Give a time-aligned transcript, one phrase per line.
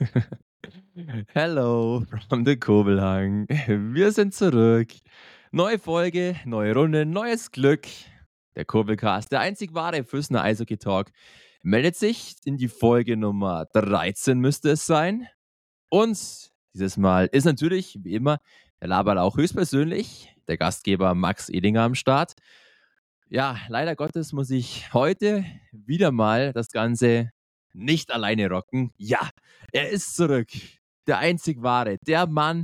[1.34, 3.46] Hello from the Kobelhang.
[3.94, 4.88] Wir sind zurück.
[5.52, 7.86] Neue Folge, neue Runde, neues Glück.
[8.56, 11.10] Der Kurbelcast, der einzig wahre Füßner Eishockey Talk,
[11.62, 15.28] meldet sich in die Folge Nummer 13 müsste es sein.
[15.88, 18.38] Und dieses Mal ist natürlich, wie immer,
[18.80, 22.34] der Laber auch höchstpersönlich, der Gastgeber Max Edinger am Start.
[23.28, 27.30] Ja, leider Gottes muss ich heute wieder mal das Ganze
[27.72, 28.92] nicht alleine rocken.
[28.96, 29.28] Ja,
[29.72, 30.48] er ist zurück.
[31.06, 32.62] Der einzig wahre, der Mann,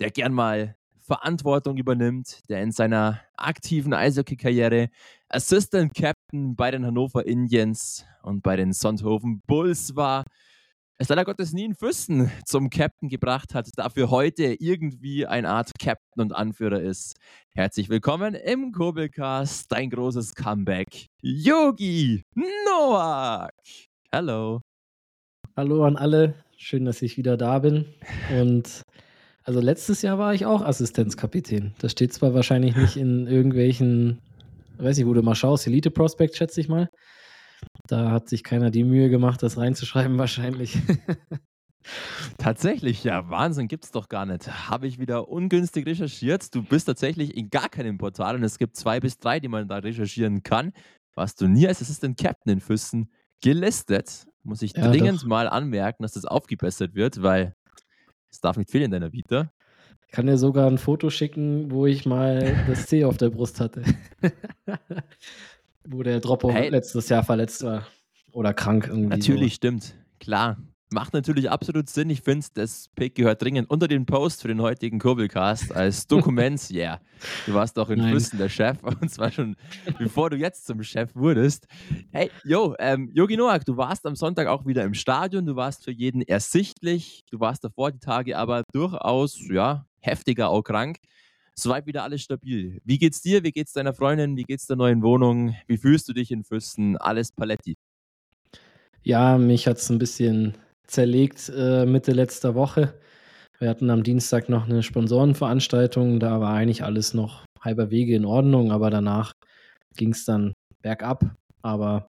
[0.00, 4.88] der gern mal Verantwortung übernimmt, der in seiner aktiven Eishockey-Karriere
[5.28, 10.24] Assistant Captain bei den Hannover Indians und bei den Sonthofen Bulls war,
[10.96, 15.72] es leider Gottes nie in Füssen zum Captain gebracht hat, dafür heute irgendwie eine Art
[15.78, 17.16] Captain und Anführer ist.
[17.50, 23.50] Herzlich willkommen im Kurbelcast, dein großes Comeback, Yogi Noak.
[24.14, 24.60] Hallo.
[25.56, 27.86] Hallo an alle, schön, dass ich wieder da bin.
[28.30, 28.82] Und
[29.42, 31.74] also letztes Jahr war ich auch Assistenzkapitän.
[31.80, 34.20] Das steht zwar wahrscheinlich nicht in irgendwelchen,
[34.78, 36.90] weiß ich, wo du mal schaust, Elite Prospect, schätze ich mal.
[37.88, 40.78] Da hat sich keiner die Mühe gemacht, das reinzuschreiben, wahrscheinlich.
[42.38, 44.70] Tatsächlich, ja, Wahnsinn gibt's doch gar nicht.
[44.70, 46.54] Habe ich wieder ungünstig recherchiert.
[46.54, 49.66] Du bist tatsächlich in gar keinem Portal und es gibt zwei bis drei, die man
[49.66, 50.72] da recherchieren kann.
[51.16, 53.10] Warst du nie als Assistant Captain in Füssen
[53.44, 54.26] gelistet?
[54.42, 55.26] Muss ich ja, dringend doch.
[55.26, 57.54] mal anmerken, dass das aufgebessert wird, weil
[58.30, 59.52] es darf nicht fehlen in deiner Vita.
[60.06, 63.60] Ich kann dir sogar ein Foto schicken, wo ich mal das C auf der Brust
[63.60, 63.82] hatte.
[65.84, 66.70] wo der Droppo hey.
[66.70, 67.86] letztes Jahr verletzt war.
[68.32, 69.08] Oder krank irgendwie.
[69.08, 69.56] Natürlich, so.
[69.56, 69.94] stimmt.
[70.20, 70.56] Klar.
[70.94, 72.08] Macht natürlich absolut Sinn.
[72.08, 76.70] Ich finde, das Pick gehört dringend unter den Post für den heutigen Kurbelcast als Dokument.
[76.70, 77.00] Ja, yeah.
[77.46, 78.12] du warst doch in Nein.
[78.12, 79.56] Füssen der Chef und zwar schon
[79.98, 81.66] bevor du jetzt zum Chef wurdest.
[82.12, 85.44] Hey, yo, ähm, Yogi Noak, du warst am Sonntag auch wieder im Stadion.
[85.46, 87.24] Du warst für jeden ersichtlich.
[87.28, 90.98] Du warst davor die Tage aber durchaus, ja, heftiger auch krank.
[91.56, 92.80] Soweit wieder alles stabil.
[92.84, 93.42] Wie geht's dir?
[93.42, 94.36] Wie geht's deiner Freundin?
[94.36, 95.56] Wie geht's der neuen Wohnung?
[95.66, 96.96] Wie fühlst du dich in Füssen?
[96.98, 97.74] Alles Paletti.
[99.02, 100.56] Ja, mich hat es ein bisschen
[100.86, 102.94] zerlegt äh, Mitte letzter Woche.
[103.58, 108.24] Wir hatten am Dienstag noch eine Sponsorenveranstaltung, da war eigentlich alles noch halber Wege in
[108.24, 109.32] Ordnung, aber danach
[109.96, 110.52] ging es dann
[110.82, 111.34] bergab.
[111.62, 112.06] Aber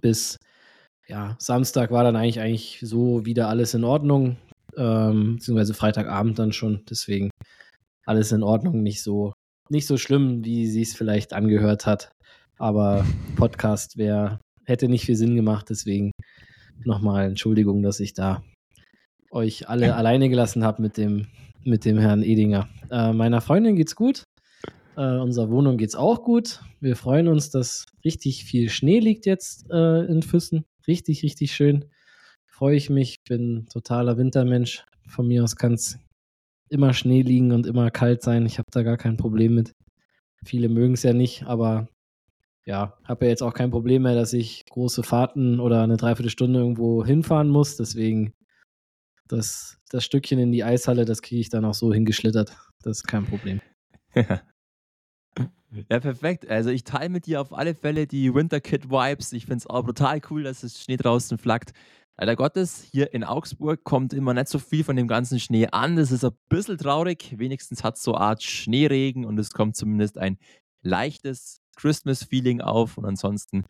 [0.00, 0.36] bis
[1.08, 4.36] ja, Samstag war dann eigentlich, eigentlich so wieder alles in Ordnung,
[4.76, 6.84] ähm, beziehungsweise Freitagabend dann schon.
[6.90, 7.30] Deswegen
[8.04, 9.32] alles in Ordnung, nicht so,
[9.70, 12.10] nicht so schlimm, wie sie es vielleicht angehört hat.
[12.58, 13.04] Aber
[13.36, 16.12] Podcast wäre, hätte nicht viel Sinn gemacht, deswegen
[16.84, 18.42] nochmal Entschuldigung, dass ich da
[19.30, 21.26] euch alle alleine gelassen habe mit dem,
[21.64, 22.68] mit dem Herrn Edinger.
[22.90, 24.24] Äh, meiner Freundin geht's gut.
[24.96, 26.60] Äh, unserer Wohnung geht's auch gut.
[26.80, 30.64] Wir freuen uns, dass richtig viel Schnee liegt jetzt äh, in Füssen.
[30.86, 31.84] Richtig, richtig schön.
[32.46, 33.16] Freue ich mich.
[33.28, 34.84] Bin totaler Wintermensch.
[35.08, 35.98] Von mir aus kann es
[36.68, 38.46] immer Schnee liegen und immer kalt sein.
[38.46, 39.72] Ich habe da gar kein Problem mit.
[40.44, 41.88] Viele mögen es ja nicht, aber
[42.66, 46.58] ja, habe ja jetzt auch kein Problem mehr, dass ich große Fahrten oder eine Dreiviertelstunde
[46.58, 47.76] irgendwo hinfahren muss.
[47.76, 48.34] Deswegen
[49.28, 52.56] das, das Stückchen in die Eishalle, das kriege ich dann auch so hingeschlittert.
[52.82, 53.60] Das ist kein Problem.
[55.88, 56.00] Ja.
[56.00, 56.48] perfekt.
[56.48, 59.34] Also ich teile mit dir auf alle Fälle die Winter Kid Vibes.
[59.34, 61.74] Ich finde es auch brutal cool, dass es Schnee draußen flackt.
[62.16, 65.96] Leider Gottes, hier in Augsburg kommt immer nicht so viel von dem ganzen Schnee an.
[65.96, 67.34] Das ist ein bisschen traurig.
[67.36, 70.38] Wenigstens hat es so eine Art Schneeregen und es kommt zumindest ein
[70.82, 72.98] leichtes Christmas-Feeling auf.
[72.98, 73.64] Und ansonsten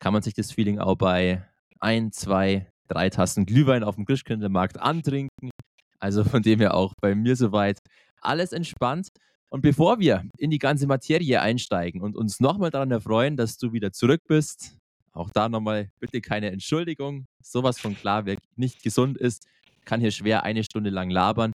[0.00, 1.46] kann man sich das Feeling auch bei
[1.78, 5.50] ein, zwei, drei Tassen Glühwein auf dem Christkindlmarkt antrinken.
[5.98, 7.78] Also von dem her auch bei mir soweit
[8.20, 9.08] alles entspannt.
[9.50, 13.72] Und bevor wir in die ganze Materie einsteigen und uns nochmal daran erfreuen, dass du
[13.72, 14.76] wieder zurück bist,
[15.12, 17.26] auch da nochmal bitte keine Entschuldigung.
[17.42, 19.46] Sowas von klar, wer nicht gesund ist,
[19.84, 21.52] kann hier schwer eine Stunde lang labern.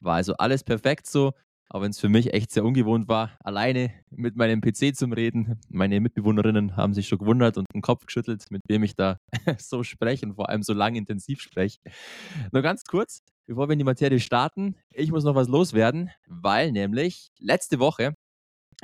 [0.00, 1.32] War also alles perfekt so.
[1.74, 5.58] Auch wenn es für mich echt sehr ungewohnt war, alleine mit meinem PC zum Reden.
[5.68, 9.18] Meine Mitbewohnerinnen haben sich schon gewundert und den Kopf geschüttelt, mit wem ich da
[9.58, 11.80] so spreche und vor allem so lang intensiv spreche.
[12.52, 16.70] Nur ganz kurz, bevor wir in die Materie starten, ich muss noch was loswerden, weil
[16.70, 18.14] nämlich letzte Woche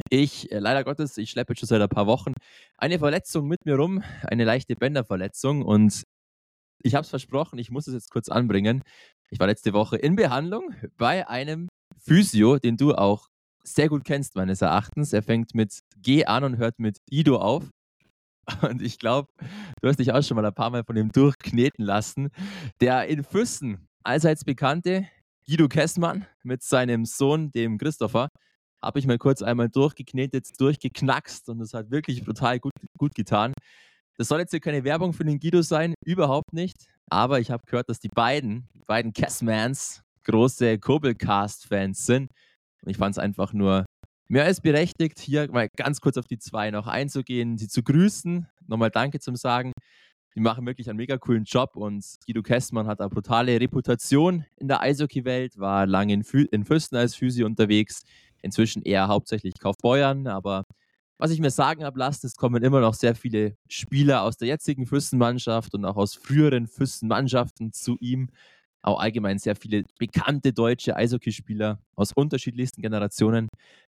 [0.08, 2.32] ich, äh, leider Gottes, ich schleppe schon seit ein paar Wochen
[2.76, 6.02] eine Verletzung mit mir rum, eine leichte Bänderverletzung und
[6.82, 8.82] ich habe es versprochen, ich muss es jetzt kurz anbringen.
[9.30, 13.28] Ich war letzte Woche in Behandlung bei einem Physio, den du auch
[13.62, 15.12] sehr gut kennst, meines Erachtens.
[15.12, 17.68] Er fängt mit G an und hört mit Ido auf.
[18.62, 19.28] Und ich glaube,
[19.80, 22.30] du hast dich auch schon mal ein paar Mal von ihm durchkneten lassen.
[22.80, 25.06] Der in Füssen allseits bekannte
[25.46, 28.28] Guido Kessmann mit seinem Sohn, dem Christopher,
[28.82, 33.52] habe ich mal kurz einmal durchgeknetet, durchgeknackst und das hat wirklich brutal gut, gut getan.
[34.16, 36.76] Das soll jetzt hier keine Werbung für den Guido sein, überhaupt nicht.
[37.10, 42.30] Aber ich habe gehört, dass die beiden, die beiden Castmans, große Kobelcast-Fans sind.
[42.82, 43.84] Und ich fand es einfach nur
[44.28, 48.46] mehr als berechtigt, hier mal ganz kurz auf die zwei noch einzugehen, sie zu grüßen,
[48.66, 49.72] nochmal Danke zum Sagen.
[50.36, 54.68] Die machen wirklich einen mega coolen Job und Guido Kessmann hat eine brutale Reputation in
[54.68, 58.02] der Eishockey-Welt, war lange in, Fü in Füssen als Physi unterwegs,
[58.40, 60.64] inzwischen eher hauptsächlich Kaufbeuern, aber
[61.18, 64.48] was ich mir sagen habe lassen, es kommen immer noch sehr viele Spieler aus der
[64.48, 68.30] jetzigen Füssen-Mannschaft und auch aus früheren Füssen-Mannschaften zu ihm.
[68.82, 73.48] Auch allgemein sehr viele bekannte deutsche Eishockeyspieler aus unterschiedlichsten Generationen.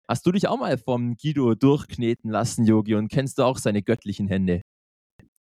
[0.09, 3.83] Hast du dich auch mal vom Guido durchkneten lassen, Yogi, und kennst du auch seine
[3.83, 4.63] göttlichen Hände?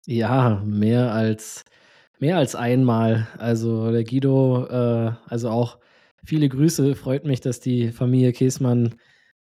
[0.07, 1.63] Ja, mehr als,
[2.19, 3.29] mehr als einmal.
[3.39, 5.79] Also der Guido, äh, also auch
[6.25, 6.97] viele Grüße.
[6.97, 8.97] Freut mich, dass die Familie Käsmann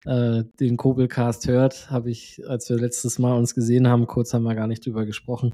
[0.05, 1.89] äh, den Kobelcast hört.
[1.89, 5.05] Habe ich, als wir letztes Mal uns gesehen haben, kurz haben wir gar nicht drüber
[5.05, 5.53] gesprochen.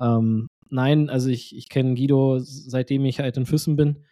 [0.00, 4.04] Ähm, nein, also ich, ich kenne Guido, seitdem ich halt in Füssen bin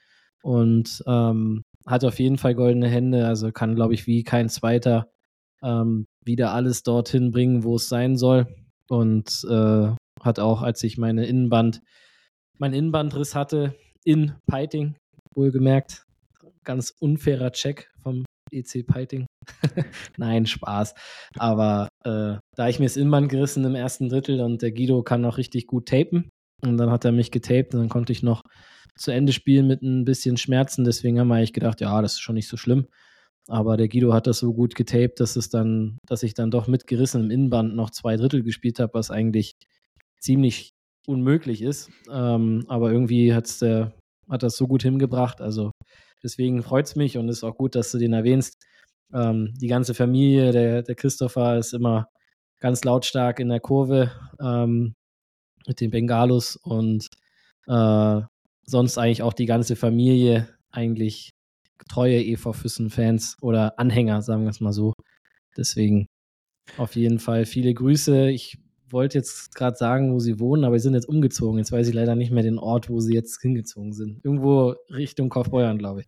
[0.42, 3.26] und ähm, hat auf jeden Fall goldene Hände.
[3.26, 5.08] Also kann, glaube ich, wie kein zweiter
[5.62, 8.46] ähm, wieder alles dorthin bringen, wo es sein soll.
[8.88, 9.90] Und äh,
[10.20, 11.82] hat auch, als ich meine Innenband,
[12.58, 13.74] meinen Innenbandriss hatte,
[14.04, 14.96] in Piting,
[15.34, 16.04] wohlgemerkt,
[16.64, 19.26] ganz unfairer Check vom EC Piting.
[20.16, 20.94] Nein, Spaß.
[21.38, 25.24] Aber äh, da ich mir das Innenband gerissen im ersten Drittel und der Guido kann
[25.24, 26.30] auch richtig gut tapen.
[26.66, 28.42] Und dann hat er mich getaped und dann konnte ich noch
[28.96, 30.84] zu Ende spielen mit ein bisschen Schmerzen.
[30.84, 32.86] Deswegen haben wir eigentlich gedacht, ja, das ist schon nicht so schlimm.
[33.48, 36.66] Aber der Guido hat das so gut getaped, dass es dann, dass ich dann doch
[36.66, 39.54] mit gerissenem Innenband noch zwei Drittel gespielt habe, was eigentlich
[40.20, 40.72] ziemlich
[41.06, 41.90] unmöglich ist.
[42.10, 43.92] Ähm, aber irgendwie hat's der,
[44.30, 45.42] hat das so gut hingebracht.
[45.42, 45.72] Also
[46.22, 48.56] deswegen freut es mich und ist auch gut, dass du den erwähnst.
[49.12, 52.08] Ähm, die ganze Familie, der, der Christopher ist immer
[52.60, 54.94] ganz lautstark in der Kurve ähm,
[55.66, 57.08] mit den Bengalos und
[57.66, 58.20] äh,
[58.64, 61.30] sonst eigentlich auch die ganze Familie eigentlich
[61.88, 64.94] treue EV Füssen-Fans oder Anhänger, sagen wir es mal so.
[65.56, 66.06] Deswegen
[66.76, 68.30] auf jeden Fall viele Grüße.
[68.30, 68.58] Ich
[68.90, 71.58] wollte jetzt gerade sagen, wo sie wohnen, aber sie sind jetzt umgezogen.
[71.58, 74.24] Jetzt weiß ich leider nicht mehr den Ort, wo sie jetzt hingezogen sind.
[74.24, 76.06] Irgendwo Richtung Kaufbeuern, glaube ich.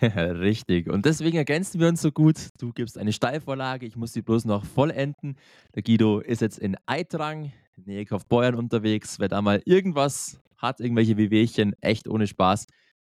[0.02, 0.88] Richtig.
[0.88, 2.48] Und deswegen ergänzen wir uns so gut.
[2.58, 5.36] Du gibst eine Steilvorlage, ich muss sie bloß noch vollenden.
[5.74, 7.52] Der Guido ist jetzt in Eitrang,
[7.86, 9.18] Nähe Kaufbeuern unterwegs.
[9.18, 12.66] Wer da mal irgendwas hat, irgendwelche Wehwehchen, echt ohne Spaß.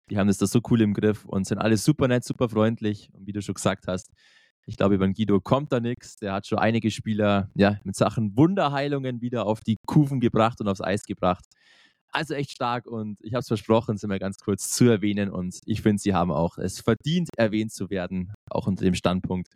[0.09, 3.09] Die haben das da so cool im Griff und sind alle super nett, super freundlich.
[3.13, 4.11] Und wie du schon gesagt hast,
[4.65, 6.15] ich glaube, über den Guido kommt da nichts.
[6.17, 10.67] Der hat schon einige Spieler ja, mit Sachen Wunderheilungen wieder auf die Kufen gebracht und
[10.67, 11.45] aufs Eis gebracht.
[12.11, 15.59] Also echt stark und ich habe es versprochen, sie mal ganz kurz zu erwähnen und
[15.65, 19.47] ich finde, sie haben auch es verdient, erwähnt zu werden, auch unter dem Standpunkt.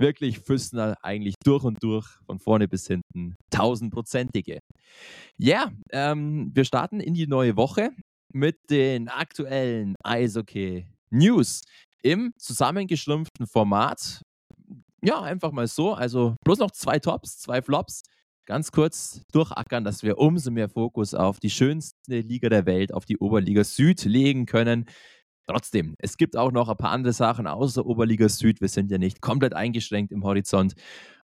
[0.00, 4.60] Wirklich Füssner eigentlich durch und durch, von vorne bis hinten, tausendprozentige.
[5.36, 7.90] Ja, ähm, wir starten in die neue Woche
[8.32, 11.62] mit den aktuellen Eishockey News
[12.02, 14.22] im zusammengeschrumpften Format.
[15.02, 15.92] Ja, einfach mal so.
[15.92, 18.02] Also bloß noch zwei Tops, zwei Flops
[18.50, 23.04] ganz kurz durchackern, dass wir umso mehr Fokus auf die schönste Liga der Welt, auf
[23.04, 24.86] die Oberliga Süd legen können.
[25.50, 28.60] Trotzdem, es gibt auch noch ein paar andere Sachen außer Oberliga Süd.
[28.60, 30.74] Wir sind ja nicht komplett eingeschränkt im Horizont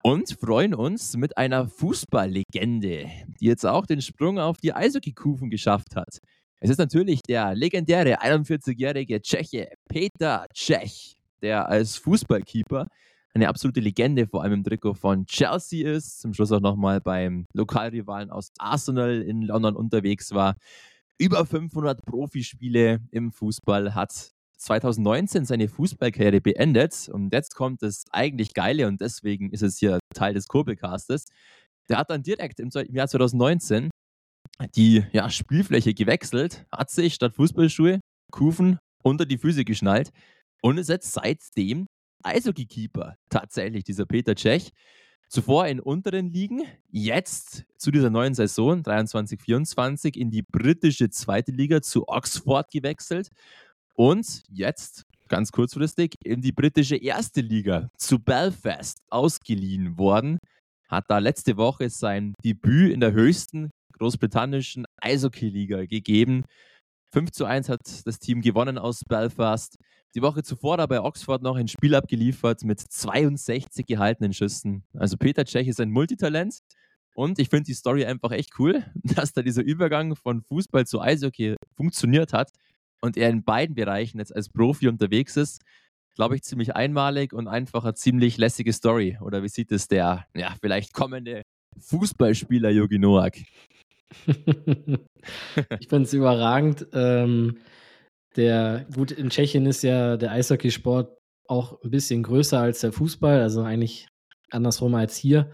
[0.01, 5.95] und freuen uns mit einer Fußballlegende, die jetzt auch den Sprung auf die Eishockey-Kufen geschafft
[5.95, 6.17] hat.
[6.59, 12.87] Es ist natürlich der legendäre 41-jährige Tscheche Peter Tschech, der als Fußballkeeper
[13.35, 16.21] eine absolute Legende, vor allem im Trikot von Chelsea ist.
[16.21, 20.55] Zum Schluss auch nochmal beim Lokalrivalen aus Arsenal in London unterwegs war.
[21.19, 27.09] Über 500 Profispiele im Fußball hat 2019 seine Fußballkarriere beendet.
[27.09, 31.25] Und jetzt kommt das eigentlich Geile und deswegen ist es hier Teil des Kurbelcastes.
[31.89, 33.89] Der hat dann direkt im Jahr 2019
[34.75, 37.99] die ja, Spielfläche gewechselt, hat sich statt Fußballschuhe
[38.31, 40.11] Kufen unter die Füße geschnallt
[40.61, 41.85] und ist jetzt seitdem
[42.23, 44.71] Eishockey-Keeper, tatsächlich, dieser Peter Tschech.
[45.29, 51.81] Zuvor in unteren Ligen, jetzt zu dieser neuen Saison 23-24 in die britische zweite Liga
[51.81, 53.29] zu Oxford gewechselt
[53.93, 60.39] und jetzt ganz kurzfristig in die britische erste Liga zu Belfast ausgeliehen worden.
[60.87, 66.45] Hat da letzte Woche sein Debüt in der höchsten großbritannischen Eishockey-Liga gegeben.
[67.17, 69.79] 5 zu 1 hat das Team gewonnen aus Belfast
[70.13, 74.83] die Woche zuvor da bei Oxford noch ein Spiel abgeliefert mit 62 gehaltenen Schüssen.
[74.93, 76.59] Also Peter Cech ist ein Multitalent
[77.15, 81.01] und ich finde die Story einfach echt cool, dass da dieser Übergang von Fußball zu
[81.01, 82.51] Eishockey funktioniert hat
[83.01, 85.63] und er in beiden Bereichen jetzt als Profi unterwegs ist.
[86.13, 89.17] Glaube ich, ziemlich einmalig und einfach eine ziemlich lässige Story.
[89.21, 91.41] Oder wie sieht es der, ja, vielleicht kommende
[91.79, 93.37] Fußballspieler Jogi Noak?
[95.79, 96.87] ich finde es überragend.
[96.93, 97.57] Ähm,
[98.35, 103.41] der, gut, in Tschechien ist ja der Eishockeysport auch ein bisschen größer als der Fußball,
[103.41, 104.07] also eigentlich
[104.51, 105.51] andersrum als hier.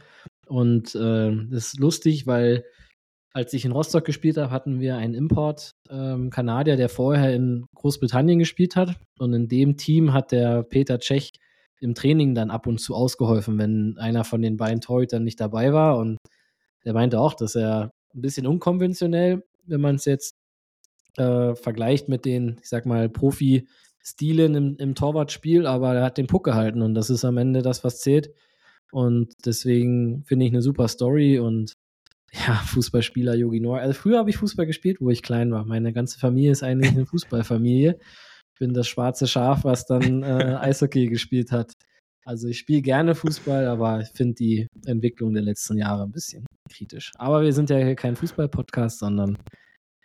[0.47, 2.65] Und äh, das ist lustig, weil
[3.33, 8.37] als ich in Rostock gespielt habe, hatten wir einen Import-Kanadier, ähm, der vorher in Großbritannien
[8.37, 8.95] gespielt hat.
[9.17, 11.31] Und in dem Team hat der Peter Tschech
[11.79, 15.73] im Training dann ab und zu ausgeholfen, wenn einer von den beiden Torhütern nicht dabei
[15.73, 15.97] war.
[15.97, 16.17] Und
[16.85, 20.35] der meinte auch, dass er ein bisschen unkonventionell, wenn man es jetzt
[21.17, 26.27] äh, vergleicht mit den, ich sag mal, Profi-Stilen im, im Torwartspiel, aber er hat den
[26.27, 28.31] Puck gehalten und das ist am Ende das, was zählt.
[28.91, 31.75] Und deswegen finde ich eine super Story und
[32.47, 33.79] ja, Fußballspieler Yogi Noah.
[33.79, 35.65] Also früher habe ich Fußball gespielt, wo ich klein war.
[35.65, 37.97] Meine ganze Familie ist eigentlich eine Fußballfamilie.
[38.53, 41.73] Ich bin das schwarze Schaf, was dann äh, Eishockey gespielt hat.
[42.25, 46.45] Also ich spiele gerne Fußball, aber ich finde die Entwicklung der letzten Jahre ein bisschen
[46.69, 47.11] kritisch.
[47.15, 49.37] Aber wir sind ja hier kein Fußball-Podcast, sondern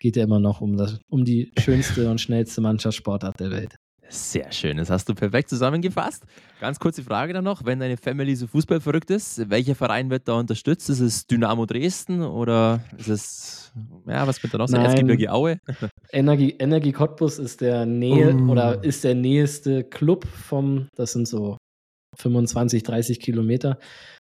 [0.01, 3.77] geht ja immer noch um, das, um die schönste und schnellste Mannschaftssportart der Welt.
[4.11, 6.25] Sehr schön, das hast du perfekt zusammengefasst.
[6.61, 10.39] Ganz kurze Frage dann noch, wenn deine Family so fußballverrückt ist, welcher Verein wird da
[10.39, 10.89] unterstützt?
[10.89, 13.73] Ist es Dynamo Dresden oder ist es,
[14.07, 14.83] ja, was wird da noch sein?
[14.83, 15.59] Erzgebirge Aue?
[16.11, 18.51] Energie, Energie Cottbus ist der Nähe oh.
[18.51, 21.59] oder ist der nächste Club vom, das sind so
[22.17, 23.79] 25, 30 Kilometer.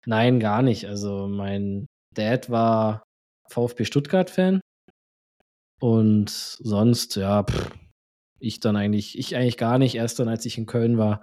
[0.07, 0.87] Nein, gar nicht.
[0.87, 3.03] Also mein Dad war
[3.51, 4.61] VfB Stuttgart-Fan
[5.81, 7.71] und sonst, ja, pff,
[8.41, 9.95] ich dann eigentlich, ich eigentlich gar nicht.
[9.95, 11.23] Erst dann, als ich in Köln war,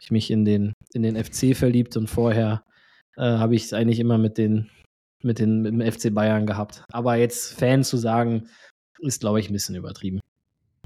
[0.00, 2.64] ich mich in den, in den FC verliebt und vorher
[3.16, 4.70] äh, habe ich es eigentlich immer mit den,
[5.22, 6.84] mit den, mit dem FC Bayern gehabt.
[6.90, 8.48] Aber jetzt Fan zu sagen,
[9.00, 10.20] ist, glaube ich, ein bisschen übertrieben.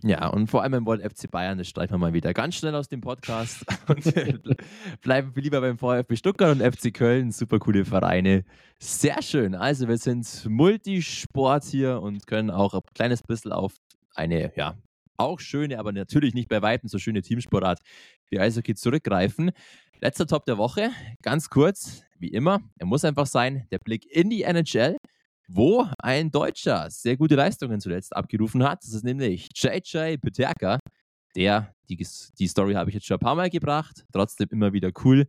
[0.03, 2.75] Ja, und vor allem im Wort FC Bayern, das streichen wir mal wieder ganz schnell
[2.75, 4.57] aus dem Podcast und
[5.03, 7.33] bleiben lieber beim VfB Stuttgart und FC Köln.
[7.33, 8.45] Super coole Vereine.
[8.79, 9.55] Sehr schön.
[9.55, 13.75] Also, wir sind Multisport hier und können auch ein kleines bisschen auf
[14.15, 14.77] eine ja,
[15.21, 17.81] auch schöne, aber natürlich nicht bei Weitem so schöne Teamsportart
[18.31, 19.53] wie Eishockey zurückgreifen.
[20.01, 20.91] Letzter Top der Woche,
[21.21, 24.97] ganz kurz, wie immer, er muss einfach sein, der Blick in die NHL,
[25.53, 28.83] wo ein Deutscher sehr gute Leistungen zuletzt abgerufen hat.
[28.83, 30.79] Das ist nämlich JJ Peterka.
[31.35, 31.97] Der, die,
[32.39, 35.27] die Story habe ich jetzt schon ein paar Mal gebracht, trotzdem immer wieder cool.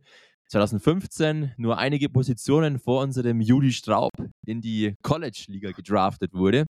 [0.48, 4.12] 2015 nur einige Positionen vor unserem Juli Straub
[4.44, 6.66] in die College-Liga gedraftet wurde.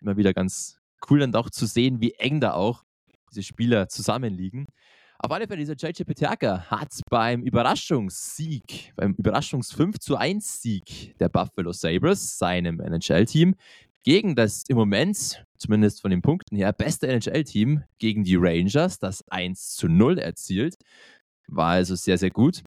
[0.00, 0.78] Immer wieder ganz
[1.08, 2.82] cool dann auch zu sehen, wie eng da auch
[3.30, 4.66] diese Spieler zusammenliegen.
[5.22, 11.14] Auf alle Fälle, dieser JJ Peterka hat beim Überraschungssieg, beim Überraschungs 5 zu 1 Sieg
[11.18, 13.54] der Buffalo Sabres, seinem NHL-Team,
[14.02, 19.22] gegen das im Moment, zumindest von den Punkten her, beste NHL-Team, gegen die Rangers, das
[19.28, 20.76] 1 zu 0 erzielt.
[21.48, 22.62] War also sehr, sehr gut.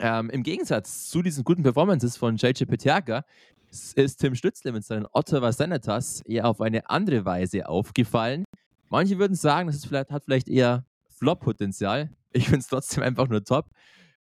[0.00, 3.24] Ähm, Im Gegensatz zu diesen guten Performances von JJ Peterka
[3.94, 8.42] ist Tim Stützle mit seinen Ottawa Senators eher auf eine andere Weise aufgefallen.
[8.88, 10.87] Manche würden sagen, das vielleicht, hat vielleicht eher
[11.18, 12.10] Flop-Potenzial.
[12.32, 13.70] Ich finde es trotzdem einfach nur top.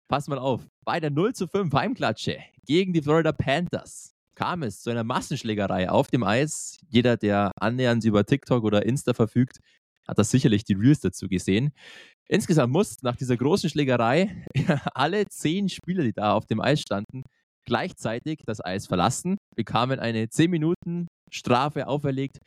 [0.08, 0.66] Pass mal auf.
[0.84, 5.90] Bei der 0 zu 5 Heimklatsche gegen die Florida Panthers kam es zu einer Massenschlägerei
[5.90, 6.78] auf dem Eis.
[6.88, 9.58] Jeder, der annähernd über TikTok oder Insta verfügt,
[10.06, 11.72] hat das sicherlich die Reels dazu gesehen.
[12.28, 14.44] Insgesamt mussten nach dieser großen Schlägerei
[14.94, 17.22] alle zehn Spieler, die da auf dem Eis standen,
[17.64, 22.38] gleichzeitig das Eis verlassen, bekamen eine 10 Minuten Strafe auferlegt.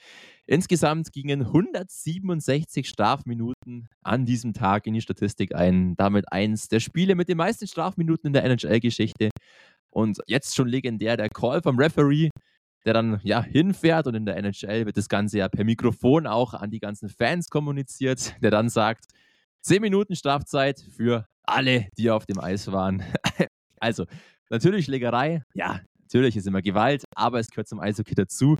[0.45, 5.95] Insgesamt gingen 167 Strafminuten an diesem Tag in die Statistik ein.
[5.97, 9.29] Damit eins der Spiele mit den meisten Strafminuten in der NHL-Geschichte.
[9.91, 12.29] Und jetzt schon legendär der Call vom Referee,
[12.85, 16.53] der dann ja hinfährt und in der NHL wird das Ganze ja per Mikrofon auch
[16.53, 19.05] an die ganzen Fans kommuniziert, der dann sagt,
[19.61, 23.03] 10 Minuten Strafzeit für alle, die auf dem Eis waren.
[23.79, 24.05] also,
[24.49, 28.57] Natürlich Schlägerei, ja, natürlich ist immer Gewalt, aber es gehört zum Eishockey dazu.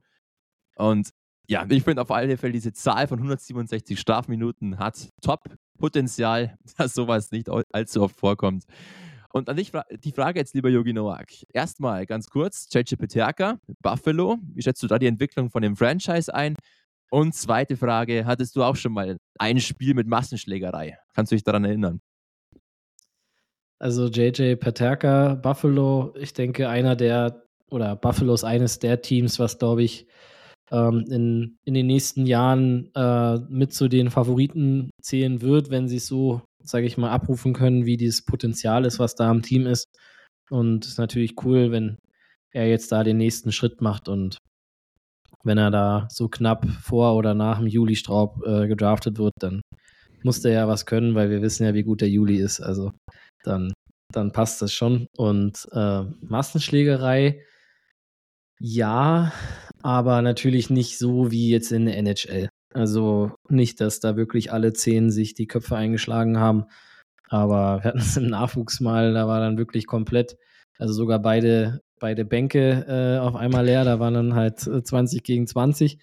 [0.76, 1.10] Und
[1.48, 7.32] ja, ich finde auf alle Fälle, diese Zahl von 167 Strafminuten hat Top-Potenzial, dass sowas
[7.32, 8.66] nicht allzu oft vorkommt.
[9.34, 9.72] Und an dich
[10.04, 11.30] die Frage jetzt, lieber Yogi Nowak.
[11.52, 14.38] Erstmal ganz kurz, JJ Peterka, Buffalo.
[14.54, 16.56] Wie schätzt du da die Entwicklung von dem Franchise ein?
[17.12, 21.00] Und zweite Frage, hattest du auch schon mal ein Spiel mit Massenschlägerei?
[21.16, 22.02] Kannst du dich daran erinnern?
[23.82, 29.58] Also JJ Paterka, Buffalo, ich denke, einer der, oder Buffalo ist eines der Teams, was,
[29.58, 30.06] glaube ich,
[30.72, 35.98] ähm, in, in den nächsten Jahren äh, mit zu den Favoriten zählen wird, wenn sie
[35.98, 39.66] es so, sage ich mal, abrufen können, wie dieses Potenzial ist, was da am Team
[39.66, 39.86] ist.
[40.50, 41.98] Und es ist natürlich cool, wenn
[42.52, 44.38] er jetzt da den nächsten Schritt macht und
[45.44, 49.62] wenn er da so knapp vor oder nach dem Juli Straub äh, gedraftet wird, dann
[50.24, 52.60] muss der ja was können, weil wir wissen ja, wie gut der Juli ist.
[52.60, 52.92] Also
[53.44, 53.74] dann,
[54.12, 55.08] dann passt das schon.
[55.18, 57.42] Und äh, Massenschlägerei,
[58.62, 59.32] Ja,
[59.82, 62.50] aber natürlich nicht so wie jetzt in der NHL.
[62.74, 66.66] Also nicht, dass da wirklich alle zehn sich die Köpfe eingeschlagen haben.
[67.30, 70.38] Aber wir hatten es im Nachwuchs mal, da war dann wirklich komplett,
[70.78, 75.48] also sogar beide, beide Bänke äh, auf einmal leer, da waren dann halt 20 gegen
[75.48, 76.00] 20.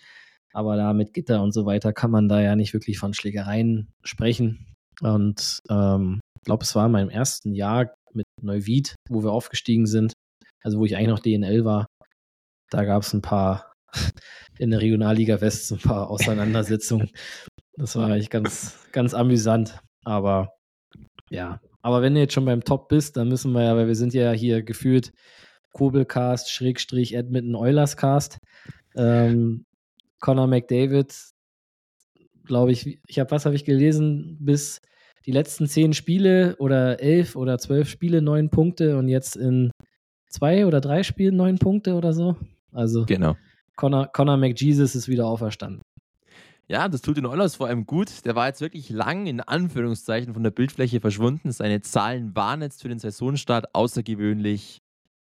[0.53, 3.93] Aber da mit Gitter und so weiter kann man da ja nicht wirklich von Schlägereien
[4.03, 4.75] sprechen.
[5.03, 10.15] Und ähm, glaube, es war in meinem ersten Jahr mit Neuwied, wo wir aufgestiegen sind,
[10.63, 11.87] also wo ich eigentlich noch DNL war.
[12.71, 13.73] Da gab es ein paar
[14.59, 17.11] in der Regionalliga West ein paar Auseinandersetzungen.
[17.75, 19.79] Das war eigentlich ganz, ganz amüsant.
[20.05, 20.49] Aber
[21.31, 23.97] ja, aber wenn du jetzt schon beim Top bist, dann müssen wir ja, weil wir
[23.97, 25.13] sind ja hier gefühlt
[25.73, 28.39] Kobelcast, Schrägstrich, Edmonton Oilers Cast.
[28.97, 29.67] Ähm,
[30.21, 31.15] Conor McDavid,
[32.45, 34.81] glaube ich, ich habe, was habe ich gelesen, bis
[35.27, 39.71] die letzten zehn Spiele oder elf oder zwölf Spiele neun Punkte und jetzt in
[40.29, 42.37] zwei oder drei Spielen neun Punkte oder so.
[42.73, 43.37] Also genau.
[43.75, 45.83] Conor, Conor McJesus ist wieder auferstanden.
[46.69, 48.25] Ja, das tut den Oilers vor allem gut.
[48.25, 51.53] Der war jetzt wirklich lang in Anführungszeichen von der Bildfläche verschwunden.
[51.53, 54.83] Seine Zahlen waren jetzt für den Saisonstart außergewöhnlich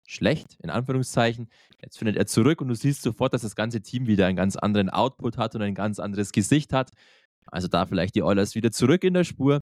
[0.05, 1.49] schlecht, in Anführungszeichen.
[1.81, 4.57] Jetzt findet er zurück und du siehst sofort, dass das ganze Team wieder einen ganz
[4.57, 6.91] anderen Output hat und ein ganz anderes Gesicht hat.
[7.51, 9.61] Also da vielleicht die Oilers wieder zurück in der Spur.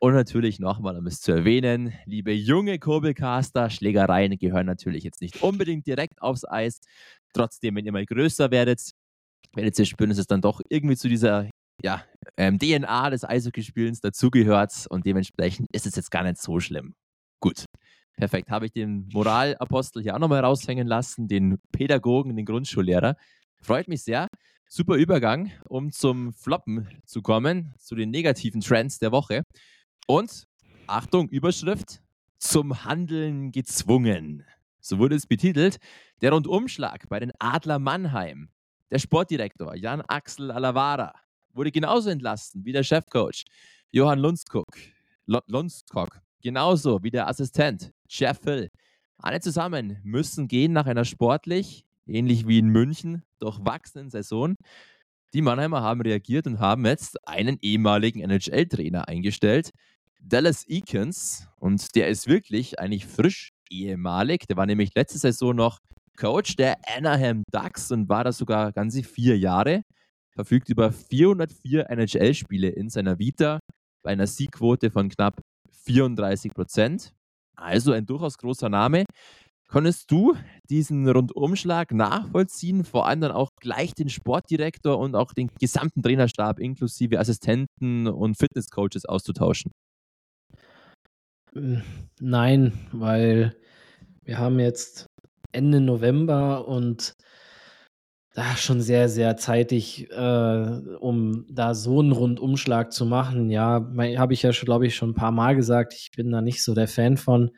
[0.00, 5.42] Und natürlich nochmal, um es zu erwähnen, liebe junge Kurbelcaster, Schlägereien gehören natürlich jetzt nicht
[5.42, 6.80] unbedingt direkt aufs Eis.
[7.32, 8.90] Trotzdem, wenn ihr mal größer werdet,
[9.54, 11.48] werdet ihr spüren, dass es dann doch irgendwie zu dieser
[11.82, 12.04] ja,
[12.36, 16.94] ähm, DNA des Eishockeyspielens dazugehört und dementsprechend ist es jetzt gar nicht so schlimm.
[17.40, 17.64] Gut.
[18.16, 18.50] Perfekt.
[18.50, 23.16] Habe ich den Moralapostel hier auch nochmal raushängen lassen, den Pädagogen, den Grundschullehrer.
[23.62, 24.28] Freut mich sehr.
[24.74, 29.42] Super Übergang, um zum Floppen zu kommen, zu den negativen Trends der Woche.
[30.06, 30.48] Und
[30.86, 32.00] Achtung, Überschrift:
[32.38, 34.46] Zum Handeln gezwungen.
[34.80, 35.76] So wurde es betitelt.
[36.22, 38.48] Der Rundumschlag bei den Adler Mannheim.
[38.90, 41.12] Der Sportdirektor Jan Axel Alavara
[41.52, 43.44] wurde genauso entlassen wie der Chefcoach
[43.90, 44.74] Johann Lundskog.
[45.26, 46.18] Lundskog.
[46.40, 48.70] Genauso wie der Assistent Jeff Phil.
[49.18, 54.54] Alle zusammen müssen gehen nach einer sportlich, ähnlich wie in München, durchwachsenen Saison.
[55.34, 59.70] Die Mannheimer haben reagiert und haben jetzt einen ehemaligen NHL-Trainer eingestellt,
[60.20, 61.48] Dallas Eakins.
[61.58, 64.46] Und der ist wirklich eigentlich frisch ehemalig.
[64.46, 65.78] Der war nämlich letzte Saison noch
[66.18, 69.82] Coach der Anaheim Ducks und war da sogar ganze vier Jahre.
[70.34, 73.60] Verfügt über 404 NHL-Spiele in seiner Vita
[74.02, 75.40] bei einer Siegquote von knapp
[75.84, 77.12] 34 Prozent.
[77.56, 79.04] Also ein durchaus großer Name.
[79.72, 80.36] Konntest du
[80.68, 86.60] diesen Rundumschlag nachvollziehen, vor allem dann auch gleich den Sportdirektor und auch den gesamten Trainerstab
[86.60, 89.72] inklusive Assistenten und Fitnesscoaches auszutauschen?
[92.20, 93.56] Nein, weil
[94.24, 95.06] wir haben jetzt
[95.52, 97.14] Ende November und
[98.34, 103.48] da schon sehr, sehr zeitig, äh, um da so einen Rundumschlag zu machen.
[103.48, 105.94] Ja, habe ich ja, glaube ich, schon ein paar Mal gesagt.
[105.94, 107.52] Ich bin da nicht so der Fan von.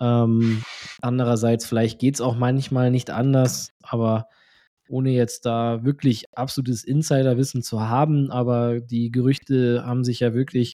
[0.00, 0.62] Ähm,
[1.00, 4.28] andererseits, vielleicht geht es auch manchmal nicht anders, aber
[4.88, 10.74] ohne jetzt da wirklich absolutes Insiderwissen zu haben, aber die Gerüchte haben sich ja wirklich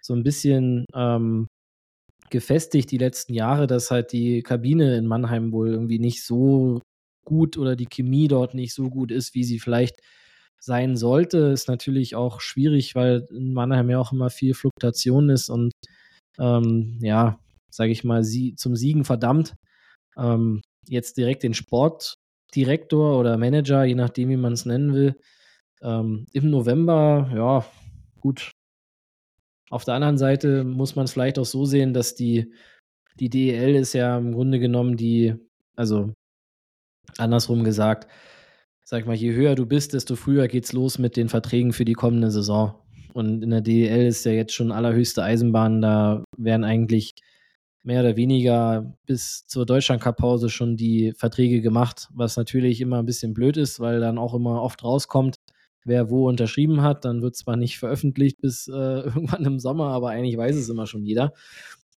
[0.00, 1.48] so ein bisschen ähm,
[2.30, 6.80] gefestigt die letzten Jahre, dass halt die Kabine in Mannheim wohl irgendwie nicht so
[7.24, 10.00] gut oder die Chemie dort nicht so gut ist, wie sie vielleicht
[10.60, 11.38] sein sollte.
[11.38, 15.72] Ist natürlich auch schwierig, weil in Mannheim ja auch immer viel Fluktuation ist und
[16.38, 17.38] ähm, ja,
[17.70, 19.54] sage ich mal, sie zum Siegen verdammt.
[20.16, 25.16] Ähm, jetzt direkt den Sportdirektor oder Manager, je nachdem, wie man es nennen will,
[25.82, 27.64] ähm, im November, ja,
[28.20, 28.50] gut,
[29.70, 32.52] auf der anderen Seite muss man es vielleicht auch so sehen, dass die,
[33.20, 35.34] die DEL ist ja im Grunde genommen die,
[35.76, 36.12] also
[37.18, 38.10] andersrum gesagt,
[38.84, 41.92] sag mal, je höher du bist, desto früher geht's los mit den Verträgen für die
[41.92, 42.74] kommende Saison.
[43.12, 47.14] Und in der DEL ist ja jetzt schon allerhöchste Eisenbahn, da werden eigentlich
[47.82, 53.34] mehr oder weniger bis zur Deutschland-Cup-Pause schon die Verträge gemacht, was natürlich immer ein bisschen
[53.34, 55.36] blöd ist, weil dann auch immer oft rauskommt,
[55.84, 57.04] wer wo unterschrieben hat.
[57.04, 60.86] Dann wird zwar nicht veröffentlicht bis äh, irgendwann im Sommer, aber eigentlich weiß es immer
[60.86, 61.32] schon jeder.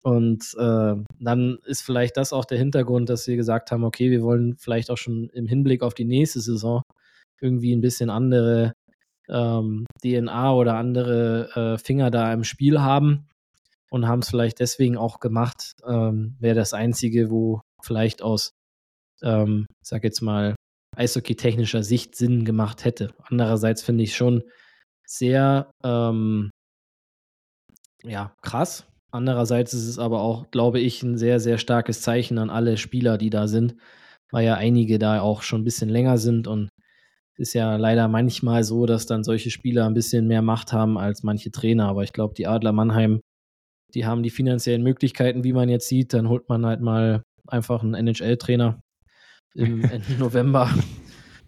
[0.02, 4.22] Und äh, dann ist vielleicht das auch der Hintergrund, dass wir gesagt haben, okay, wir
[4.22, 6.82] wollen vielleicht auch schon im Hinblick auf die nächste Saison
[7.40, 8.72] irgendwie ein bisschen andere
[9.28, 13.28] ähm, DNA oder andere äh, Finger da im Spiel haben
[13.90, 15.72] und haben es vielleicht deswegen auch gemacht.
[15.87, 18.53] Ähm, Wäre das Einzige, wo vielleicht aus,
[19.22, 20.55] ähm, sag jetzt mal,
[20.96, 23.14] eishockey-technischer Sicht Sinn gemacht hätte.
[23.24, 24.42] Andererseits finde ich schon
[25.07, 26.51] sehr ähm,
[28.03, 28.87] ja, krass.
[29.11, 33.16] Andererseits ist es aber auch, glaube ich, ein sehr, sehr starkes Zeichen an alle Spieler,
[33.18, 33.77] die da sind,
[34.31, 36.68] weil ja einige da auch schon ein bisschen länger sind und
[37.38, 41.22] ist ja leider manchmal so, dass dann solche Spieler ein bisschen mehr Macht haben als
[41.22, 41.88] manche Trainer.
[41.88, 43.20] Aber ich glaube, die Adler Mannheim,
[43.94, 46.12] die haben die finanziellen Möglichkeiten, wie man jetzt sieht.
[46.12, 48.81] Dann holt man halt mal einfach einen NHL-Trainer
[49.55, 50.70] im Ende November.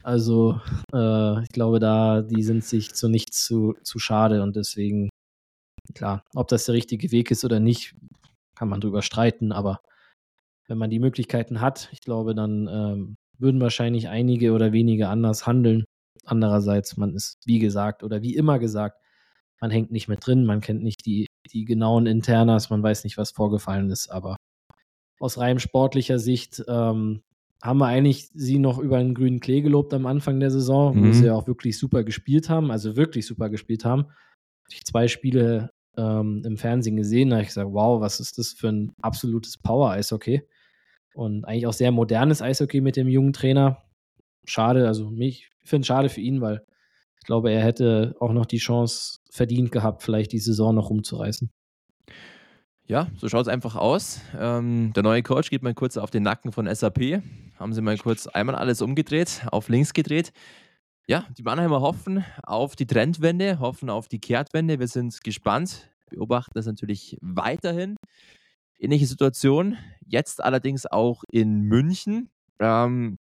[0.02, 0.60] Also
[0.94, 5.10] äh, ich glaube, da die sind sich zu nichts zu, zu schade und deswegen
[5.94, 7.94] klar, ob das der richtige Weg ist oder nicht,
[8.54, 9.52] kann man drüber streiten.
[9.52, 9.80] Aber
[10.68, 15.46] wenn man die Möglichkeiten hat, ich glaube, dann ähm, würden wahrscheinlich einige oder wenige anders
[15.46, 15.84] handeln.
[16.24, 18.99] Andererseits, man ist, wie gesagt, oder wie immer gesagt,
[19.60, 23.18] man hängt nicht mit drin, man kennt nicht die, die genauen Internas, man weiß nicht,
[23.18, 24.36] was vorgefallen ist, aber
[25.18, 27.22] aus rein sportlicher Sicht ähm,
[27.62, 31.08] haben wir eigentlich sie noch über einen grünen Klee gelobt am Anfang der Saison, mhm.
[31.08, 34.06] wo sie ja auch wirklich super gespielt haben, also wirklich super gespielt haben.
[34.70, 38.52] Ich zwei Spiele ähm, im Fernsehen gesehen, da habe ich gesagt, wow, was ist das
[38.52, 40.42] für ein absolutes Power-Eishockey?
[41.12, 43.82] Und eigentlich auch sehr modernes Eishockey mit dem jungen Trainer.
[44.44, 46.64] Schade, also mich, ich finde es schade für ihn, weil
[47.18, 51.50] ich glaube, er hätte auch noch die Chance verdient gehabt, vielleicht die Saison noch rumzureißen.
[52.86, 54.20] Ja, so schaut es einfach aus.
[54.36, 57.22] Ähm, der neue Coach geht mal kurz auf den Nacken von SAP.
[57.56, 60.32] Haben sie mal kurz einmal alles umgedreht, auf links gedreht.
[61.06, 64.80] Ja, die Mannheimer hoffen auf die Trendwende, hoffen auf die Kehrtwende.
[64.80, 67.96] Wir sind gespannt, beobachten das natürlich weiterhin.
[68.78, 72.30] Ähnliche Situation, jetzt allerdings auch in München.
[72.58, 73.18] Ähm,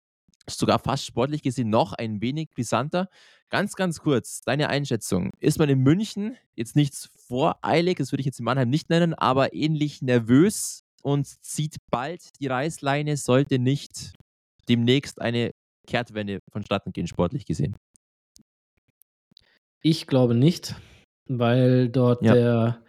[0.49, 3.09] sogar fast sportlich gesehen noch ein wenig brisanter.
[3.49, 5.31] Ganz, ganz kurz, deine Einschätzung.
[5.41, 9.15] Ist man in München jetzt nichts voreilig, das würde ich jetzt in Mannheim nicht nennen,
[9.15, 14.15] aber ähnlich nervös und zieht bald die Reißleine, sollte nicht
[14.69, 15.53] demnächst eine
[15.87, 17.77] Kehrtwende vonstatten gehen, sportlich gesehen?
[19.83, 20.75] Ich glaube nicht,
[21.29, 22.35] weil dort ja.
[22.35, 22.83] der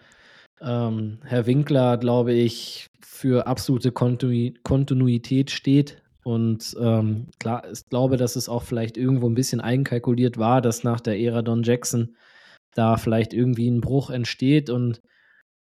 [0.61, 6.01] ähm, Herr Winkler, glaube ich, für absolute Kontinu Kontinuität steht.
[6.27, 10.83] Und ähm, klar, ich glaube, dass es auch vielleicht irgendwo ein bisschen einkalkuliert war, dass
[10.83, 12.17] nach der Ära Don Jackson
[12.73, 15.01] da vielleicht irgendwie ein Bruch entsteht und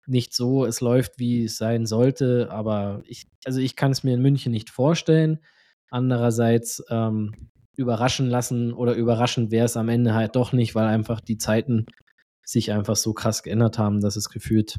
[0.06, 2.48] nicht so es läuft, wie es sein sollte.
[2.50, 5.38] Aber ich, also ich kann es mir in München nicht vorstellen.
[5.88, 7.32] Andererseits ähm,
[7.74, 11.86] überraschen lassen oder überraschend wäre es am Ende halt doch nicht, weil einfach die Zeiten
[12.44, 14.76] sich einfach so krass geändert haben, dass es gefühlt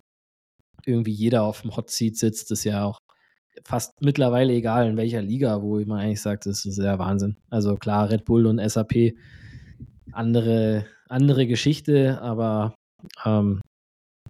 [0.86, 2.52] irgendwie jeder auf dem Hot Seat sitzt.
[2.52, 3.00] Das ist ja auch
[3.64, 7.38] fast mittlerweile egal, in welcher Liga, wo man eigentlich sagt, das ist ja Wahnsinn.
[7.50, 9.14] Also klar, Red Bull und SAP,
[10.12, 12.76] andere, andere Geschichte, aber
[13.26, 13.62] ähm,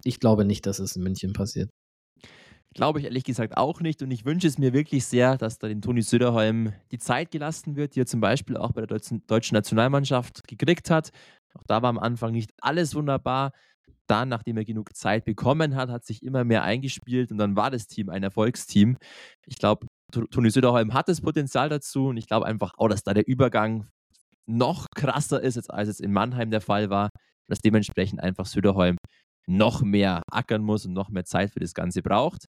[0.04, 1.70] ich glaube nicht, dass es in München passiert.
[2.74, 4.02] Glaube ich ehrlich gesagt auch nicht.
[4.02, 7.76] Und ich wünsche es mir wirklich sehr, dass da den Toni Söderholm die Zeit gelassen
[7.76, 11.12] wird, die er zum Beispiel auch bei der deutschen, deutschen Nationalmannschaft gekriegt hat.
[11.54, 13.52] Auch da war am Anfang nicht alles wunderbar.
[14.08, 17.72] Dann, nachdem er genug Zeit bekommen hat, hat sich immer mehr eingespielt und dann war
[17.72, 18.98] das Team ein Erfolgsteam.
[19.46, 23.14] Ich glaube, Toni Söderholm hat das Potenzial dazu und ich glaube einfach auch, dass da
[23.14, 23.88] der Übergang
[24.46, 27.10] noch krasser ist, als es in Mannheim der Fall war.
[27.48, 28.98] Dass dementsprechend einfach Söderholm
[29.48, 32.46] noch mehr ackern muss und noch mehr Zeit für das Ganze braucht.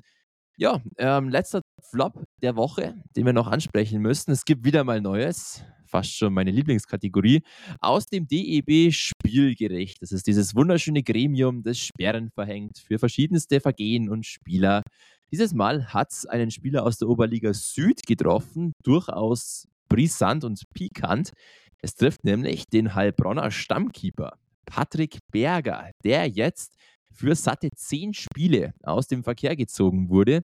[0.58, 4.30] Ja, ähm, letzter Flop der Woche, den wir noch ansprechen müssen.
[4.32, 7.42] Es gibt wieder mal Neues, fast schon meine Lieblingskategorie,
[7.80, 10.02] aus dem DEB Spielgericht.
[10.02, 14.82] Das ist dieses wunderschöne Gremium, das Sperren verhängt für verschiedenste Vergehen und Spieler.
[15.30, 21.32] Dieses Mal hat es einen Spieler aus der Oberliga Süd getroffen, durchaus brisant und pikant.
[21.78, 24.38] Es trifft nämlich den Heilbronner Stammkeeper.
[24.66, 26.76] Patrick Berger, der jetzt
[27.12, 30.42] für satte zehn Spiele aus dem Verkehr gezogen wurde.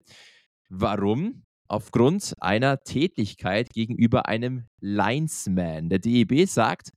[0.69, 1.45] Warum?
[1.71, 5.91] Aufgrund einer Tätigkeit gegenüber einem Linesman.
[5.91, 6.93] Der DEB sagt,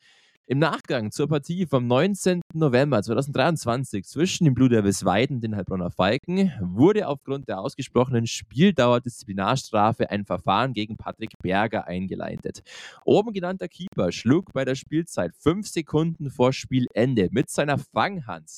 [0.48, 2.42] im Nachgang zur Partie vom 19.
[2.54, 8.28] November 2023 zwischen dem Blue Devils Weiden und den Heilbronner Falken wurde aufgrund der ausgesprochenen
[8.28, 12.64] Spieldauer-Disziplinarstrafe ein Verfahren gegen Patrick Berger eingeleitet.
[13.06, 18.50] Oben genannter Keeper schlug bei der Spielzeit fünf Sekunden vor Spielende mit seiner Fanghand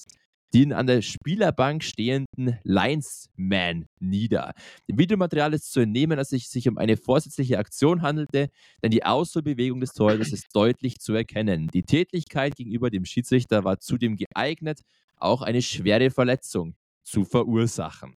[0.53, 4.53] den an der Spielerbank stehenden Linesman nieder.
[4.87, 8.49] Im Videomaterial ist zu entnehmen, dass es sich um eine vorsätzliche Aktion handelte,
[8.83, 11.67] denn die Ausholbewegung des Torhüters ist deutlich zu erkennen.
[11.73, 14.81] Die Tätigkeit gegenüber dem Schiedsrichter war zudem geeignet,
[15.17, 18.15] auch eine schwere Verletzung zu verursachen.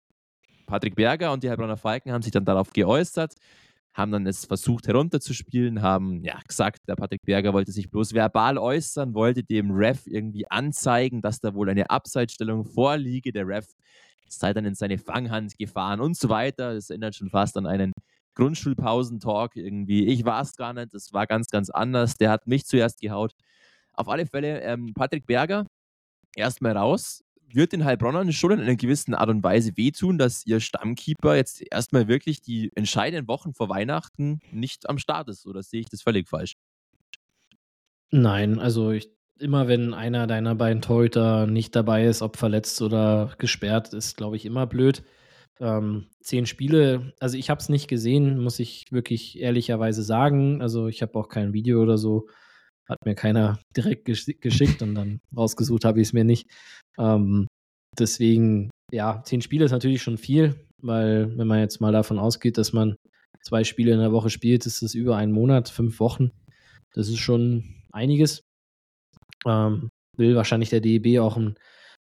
[0.67, 3.35] Patrick Berger und die Heilbronner Falken haben sich dann darauf geäußert
[3.95, 8.59] haben dann es versucht herunterzuspielen, haben ja gesagt, der Patrick Berger wollte sich bloß verbal
[8.59, 13.33] äußern, wollte dem Ref irgendwie anzeigen, dass da wohl eine Abseitsstellung vorliege.
[13.33, 13.67] Der Ref
[14.29, 16.75] sei dann in seine Fanghand gefahren und so weiter.
[16.75, 17.93] Das erinnert schon fast an einen
[18.35, 20.07] Grundschulpausentalk irgendwie.
[20.07, 22.17] Ich war es gar nicht, das war ganz, ganz anders.
[22.17, 23.33] Der hat mich zuerst gehaut.
[23.93, 25.67] Auf alle Fälle, ähm, Patrick Berger
[26.35, 27.23] erstmal raus,
[27.55, 31.63] wird den Heilbronnern schon in einer gewissen Art und Weise wehtun, dass ihr Stammkeeper jetzt
[31.71, 35.47] erstmal wirklich die entscheidenden Wochen vor Weihnachten nicht am Start ist?
[35.47, 36.55] Oder sehe ich das völlig falsch?
[38.11, 43.35] Nein, also ich, immer wenn einer deiner beiden Torhüter nicht dabei ist, ob verletzt oder
[43.39, 45.03] gesperrt, ist, glaube ich, immer blöd.
[45.61, 50.61] Ähm, zehn Spiele, also ich habe es nicht gesehen, muss ich wirklich ehrlicherweise sagen.
[50.63, 52.29] Also ich habe auch kein Video oder so,
[52.89, 56.49] hat mir keiner direkt gesch geschickt und dann rausgesucht habe ich es mir nicht.
[56.99, 57.47] Ähm,
[57.99, 62.59] deswegen, ja, zehn Spiele ist natürlich schon viel, weil wenn man jetzt mal davon ausgeht,
[62.59, 62.97] dass man
[63.43, 66.31] zwei Spiele in der Woche spielt, ist es über einen Monat, fünf Wochen.
[66.93, 68.41] Das ist schon einiges.
[69.47, 71.57] Ähm, will wahrscheinlich der DEB auch ein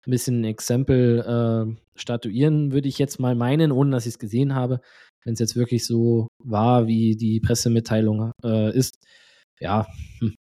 [0.07, 4.19] ein bisschen ein Exempel äh, statuieren, würde ich jetzt mal meinen, ohne dass ich es
[4.19, 4.81] gesehen habe.
[5.25, 8.97] Wenn es jetzt wirklich so war, wie die Pressemitteilung äh, ist,
[9.61, 9.87] ja,
[10.21, 10.35] hm,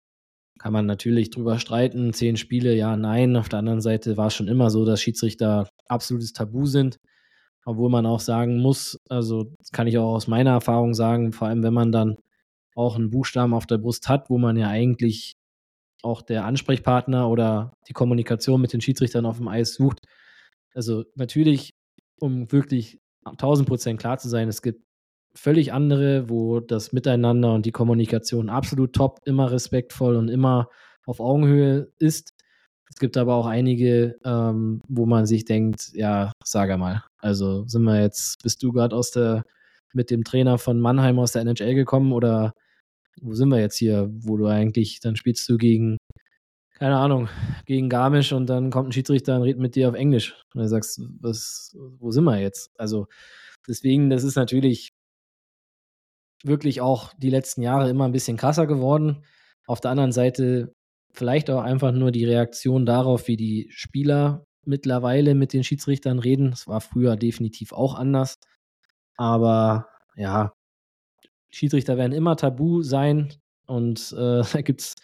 [0.67, 2.13] kann man natürlich drüber streiten.
[2.13, 3.37] Zehn Spiele, ja, nein.
[3.37, 6.99] Auf der anderen Seite war es schon immer so, dass Schiedsrichter absolutes Tabu sind.
[7.65, 11.47] Obwohl man auch sagen muss, also das kann ich auch aus meiner Erfahrung sagen, vor
[11.47, 12.17] allem wenn man dann
[12.75, 15.37] auch einen Buchstaben auf der Brust hat, wo man ja eigentlich
[16.03, 20.01] auch der Ansprechpartner oder die Kommunikation mit den Schiedsrichtern auf dem Eis sucht.
[20.75, 21.75] Also natürlich,
[22.19, 24.83] um wirklich 1000 Prozent klar zu sein, es gibt
[25.37, 30.69] völlig andere, wo das Miteinander und die Kommunikation absolut top, immer respektvoll und immer
[31.07, 32.33] auf Augenhöhe ist.
[32.91, 37.83] Es gibt aber auch einige, ähm, wo man sich denkt, ja, sag mal, also sind
[37.83, 39.45] wir jetzt, bist du gerade aus der,
[39.93, 42.53] mit dem Trainer von Mannheim aus der NHL gekommen oder
[43.21, 45.97] wo sind wir jetzt hier, wo du eigentlich, dann spielst du gegen,
[46.75, 47.29] keine Ahnung,
[47.65, 50.35] gegen Garmisch und dann kommt ein Schiedsrichter und redet mit dir auf Englisch.
[50.55, 52.71] Und du sagst, was, wo sind wir jetzt?
[52.79, 53.07] Also
[53.67, 54.91] deswegen, das ist natürlich
[56.45, 59.25] wirklich auch die letzten Jahre immer ein bisschen krasser geworden.
[59.67, 60.73] Auf der anderen Seite
[61.13, 66.51] vielleicht auch einfach nur die Reaktion darauf, wie die Spieler mittlerweile mit den Schiedsrichtern reden.
[66.51, 68.35] Das war früher definitiv auch anders.
[69.17, 70.53] Aber ja,
[71.51, 73.33] Schiedsrichter werden immer tabu sein
[73.67, 74.95] und äh, da gibt es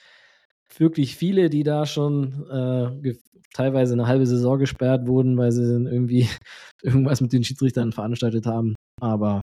[0.76, 3.14] wirklich viele, die da schon äh,
[3.54, 6.28] teilweise eine halbe Saison gesperrt wurden, weil sie irgendwie
[6.82, 8.74] irgendwas mit den Schiedsrichtern veranstaltet haben.
[9.00, 9.41] Aber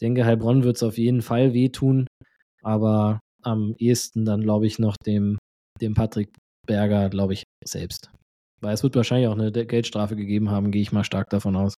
[0.00, 2.06] denke, Heilbronn wird es auf jeden Fall wehtun,
[2.62, 5.38] aber am ehesten dann, glaube ich, noch dem,
[5.80, 6.30] dem Patrick
[6.66, 8.10] Berger, glaube ich, selbst.
[8.60, 11.74] Weil es wird wahrscheinlich auch eine Geldstrafe gegeben haben, gehe ich mal stark davon aus.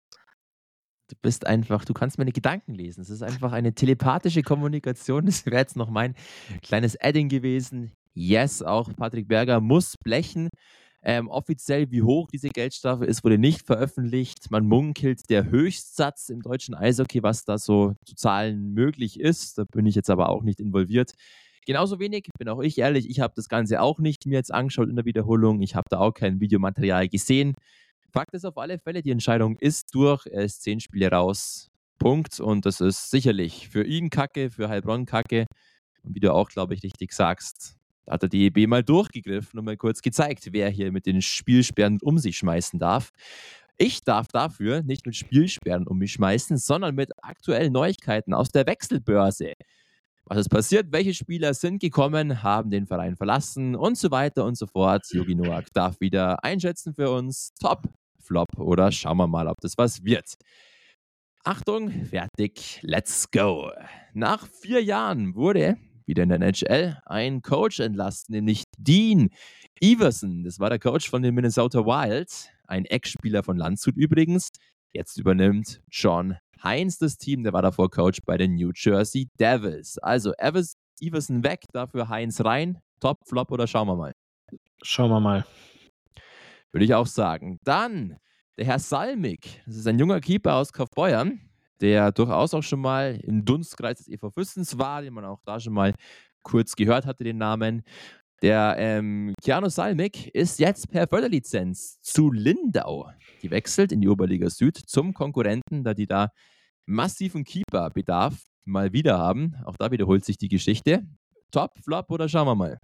[1.08, 3.02] Du bist einfach, du kannst meine Gedanken lesen.
[3.02, 5.26] Es ist einfach eine telepathische Kommunikation.
[5.26, 6.14] Das wäre jetzt noch mein
[6.62, 7.92] kleines Adding gewesen.
[8.14, 10.48] Yes, auch Patrick Berger muss blechen.
[11.04, 14.50] Ähm, offiziell, wie hoch diese Geldstrafe ist, wurde nicht veröffentlicht.
[14.50, 19.58] Man munkelt der Höchstsatz im deutschen Eishockey, was da so zu zahlen möglich ist.
[19.58, 21.12] Da bin ich jetzt aber auch nicht involviert.
[21.66, 24.88] Genauso wenig bin auch ich ehrlich, ich habe das Ganze auch nicht mir jetzt angeschaut
[24.88, 25.60] in der Wiederholung.
[25.62, 27.54] Ich habe da auch kein Videomaterial gesehen.
[28.12, 30.26] Fakt ist auf alle Fälle, die Entscheidung ist durch.
[30.26, 31.70] Er ist zehn Spiele raus.
[31.98, 32.40] Punkt.
[32.40, 35.46] Und das ist sicherlich für ihn Kacke, für Heilbronn Kacke.
[36.02, 39.64] Und wie du auch, glaube ich, richtig sagst, da hat der DEB mal durchgegriffen und
[39.64, 43.10] mal kurz gezeigt, wer hier mit den Spielsperren um sich schmeißen darf.
[43.78, 48.66] Ich darf dafür nicht mit Spielsperren um mich schmeißen, sondern mit aktuellen Neuigkeiten aus der
[48.66, 49.52] Wechselbörse.
[50.26, 50.92] Was ist passiert?
[50.92, 55.04] Welche Spieler sind gekommen, haben den Verein verlassen und so weiter und so fort.
[55.10, 57.54] Yogi Noak darf wieder einschätzen für uns.
[57.60, 57.88] Top
[58.20, 60.34] Flop oder schauen wir mal, ob das was wird.
[61.44, 63.72] Achtung, fertig, let's go.
[64.14, 69.30] Nach vier Jahren wurde wieder in der NHL ein Coach entlassen, nämlich Dean
[69.80, 70.44] Iverson.
[70.44, 74.50] Das war der Coach von den Minnesota Wild, ein Ex-Spieler von Landshut übrigens.
[74.92, 79.98] Jetzt übernimmt John Heinz das Team, der war davor Coach bei den New Jersey Devils.
[79.98, 82.78] Also Evers, Iverson weg, dafür Heinz rein.
[83.00, 84.12] Top, Flop oder schauen wir mal?
[84.82, 85.44] Schauen wir mal.
[86.70, 87.58] Würde ich auch sagen.
[87.64, 88.16] Dann
[88.56, 89.62] der Herr Salmig.
[89.66, 91.40] Das ist ein junger Keeper aus Kaufbeuern,
[91.82, 95.60] der durchaus auch schon mal im Dunstkreis des EV Füssens war, den man auch da
[95.60, 95.94] schon mal
[96.42, 97.82] kurz gehört hatte, den Namen.
[98.40, 103.10] Der ähm, Keanu Salmig ist jetzt per Förderlizenz zu Lindau.
[103.42, 106.30] Die wechselt in die Oberliga Süd zum Konkurrenten, da die da
[106.86, 109.54] massiven Keeper-Bedarf mal wieder haben.
[109.64, 111.04] Auch da wiederholt sich die Geschichte.
[111.50, 112.78] Top, Flop oder schauen wir mal?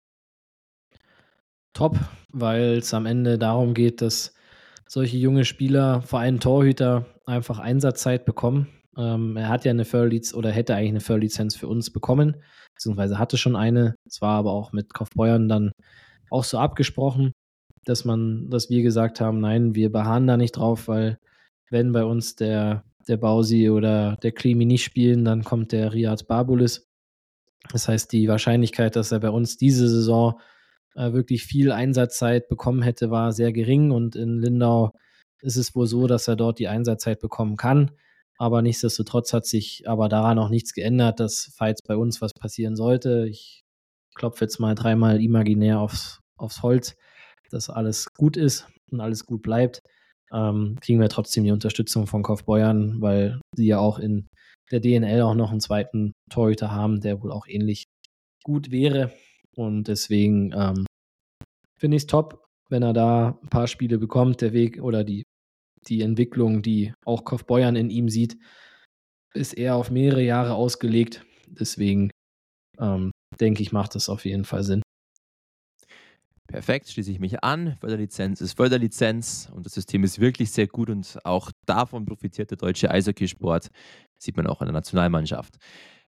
[1.78, 1.96] top,
[2.32, 4.34] weil es am Ende darum geht, dass
[4.86, 8.66] solche junge Spieler, vor allem Torhüter, einfach Einsatzzeit bekommen.
[8.98, 12.36] Ähm, er hat ja eine Förderlizenz oder hätte eigentlich eine Förderlizenz für uns bekommen,
[12.74, 13.94] beziehungsweise hatte schon eine.
[14.06, 15.72] Es war aber auch mit Kaufbeuern dann
[16.30, 17.32] auch so abgesprochen,
[17.84, 21.18] dass man, dass wir gesagt haben, nein, wir beharren da nicht drauf, weil
[21.70, 26.26] wenn bei uns der, der Bausi oder der Klimi nicht spielen, dann kommt der Riyad
[26.26, 26.86] Barbulis.
[27.70, 30.40] Das heißt, die Wahrscheinlichkeit, dass er bei uns diese Saison
[30.94, 34.92] äh, wirklich viel Einsatzzeit bekommen hätte, war sehr gering und in Lindau
[35.40, 37.92] ist es wohl so, dass er dort die Einsatzzeit bekommen kann.
[38.38, 42.76] Aber nichtsdestotrotz hat sich aber daran auch nichts geändert, dass falls bei uns was passieren
[42.76, 43.62] sollte, ich
[44.14, 46.96] klopfe jetzt mal dreimal imaginär aufs, aufs Holz,
[47.50, 49.82] dass alles gut ist und alles gut bleibt,
[50.32, 54.28] ähm, kriegen wir trotzdem die Unterstützung von Kaufbeuern, weil sie ja auch in
[54.70, 57.84] der DNL auch noch einen zweiten Torhüter haben, der wohl auch ähnlich
[58.44, 59.12] gut wäre.
[59.56, 60.86] Und deswegen ähm,
[61.78, 64.40] finde ich es top, wenn er da ein paar Spiele bekommt.
[64.42, 65.24] Der Weg oder die,
[65.86, 68.36] die Entwicklung, die auch Kaufbeuern in ihm sieht,
[69.34, 71.24] ist eher auf mehrere Jahre ausgelegt.
[71.46, 72.10] Deswegen
[72.78, 73.10] ähm,
[73.40, 74.82] denke ich, macht das auf jeden Fall Sinn.
[76.48, 77.76] Perfekt, schließe ich mich an.
[77.78, 82.56] Förderlizenz ist Förderlizenz und das System ist wirklich sehr gut und auch davon profitiert der
[82.56, 83.68] deutsche Eishockeysport.
[84.18, 85.58] Sieht man auch an der Nationalmannschaft.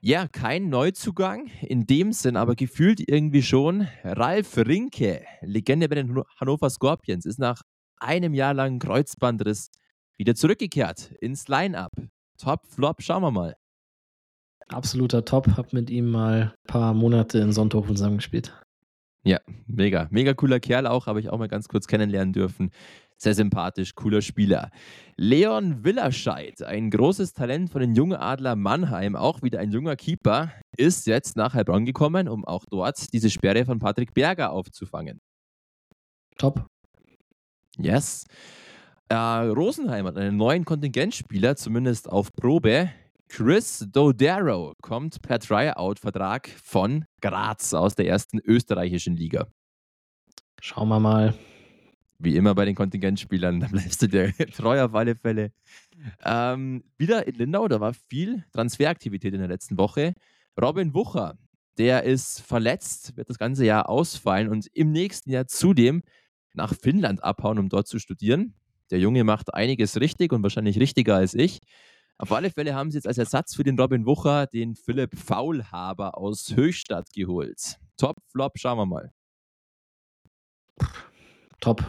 [0.01, 3.89] Ja, kein Neuzugang, in dem Sinn aber gefühlt irgendwie schon.
[4.05, 7.63] Ralf Rinke, Legende bei den Hannover Scorpions, ist nach
[8.01, 9.71] einem Jahr lang Kreuzbandriss
[10.17, 11.93] wieder zurückgekehrt ins Line-Up.
[12.39, 13.57] Top, Flop, schauen wir mal.
[14.69, 18.53] Absoluter Top, hab mit ihm mal ein paar Monate in Sonntag zusammengespielt.
[19.25, 20.09] Ja, mega.
[20.11, 22.71] Mega cooler Kerl auch, habe ich auch mal ganz kurz kennenlernen dürfen.
[23.17, 24.71] Sehr sympathisch, cooler Spieler.
[25.17, 31.07] Leon Willerscheid, ein großes Talent von den Jungadler Mannheim, auch wieder ein junger Keeper, ist
[31.07, 35.21] jetzt nach Heilbronn gekommen, um auch dort diese Sperre von Patrick Berger aufzufangen.
[36.37, 36.65] Top.
[37.79, 38.27] Yes.
[39.09, 42.91] Äh, Rosenheim hat einen neuen Kontingentspieler, zumindest auf Probe.
[43.29, 49.47] Chris Dodaro kommt per Tryout-Vertrag von Graz aus der ersten österreichischen Liga.
[50.61, 51.35] Schauen wir mal.
[52.19, 55.53] Wie immer bei den Kontingentspielern, da bleibst du dir treu auf alle Fälle.
[56.25, 60.15] Ähm, wieder in Lindau, da war viel Transferaktivität in der letzten Woche.
[60.61, 61.39] Robin Wucher,
[61.77, 66.03] der ist verletzt, wird das ganze Jahr ausfallen und im nächsten Jahr zudem
[66.59, 68.55] nach Finnland abhauen, um dort zu studieren.
[68.91, 71.61] Der Junge macht einiges richtig und wahrscheinlich richtiger als ich.
[72.19, 76.19] Auf alle Fälle haben sie jetzt als Ersatz für den Robin Wucher den Philipp Faulhaber
[76.19, 77.79] aus Höchstadt geholt.
[77.97, 79.13] Top, Flop, schauen wir mal.
[81.61, 81.85] Top.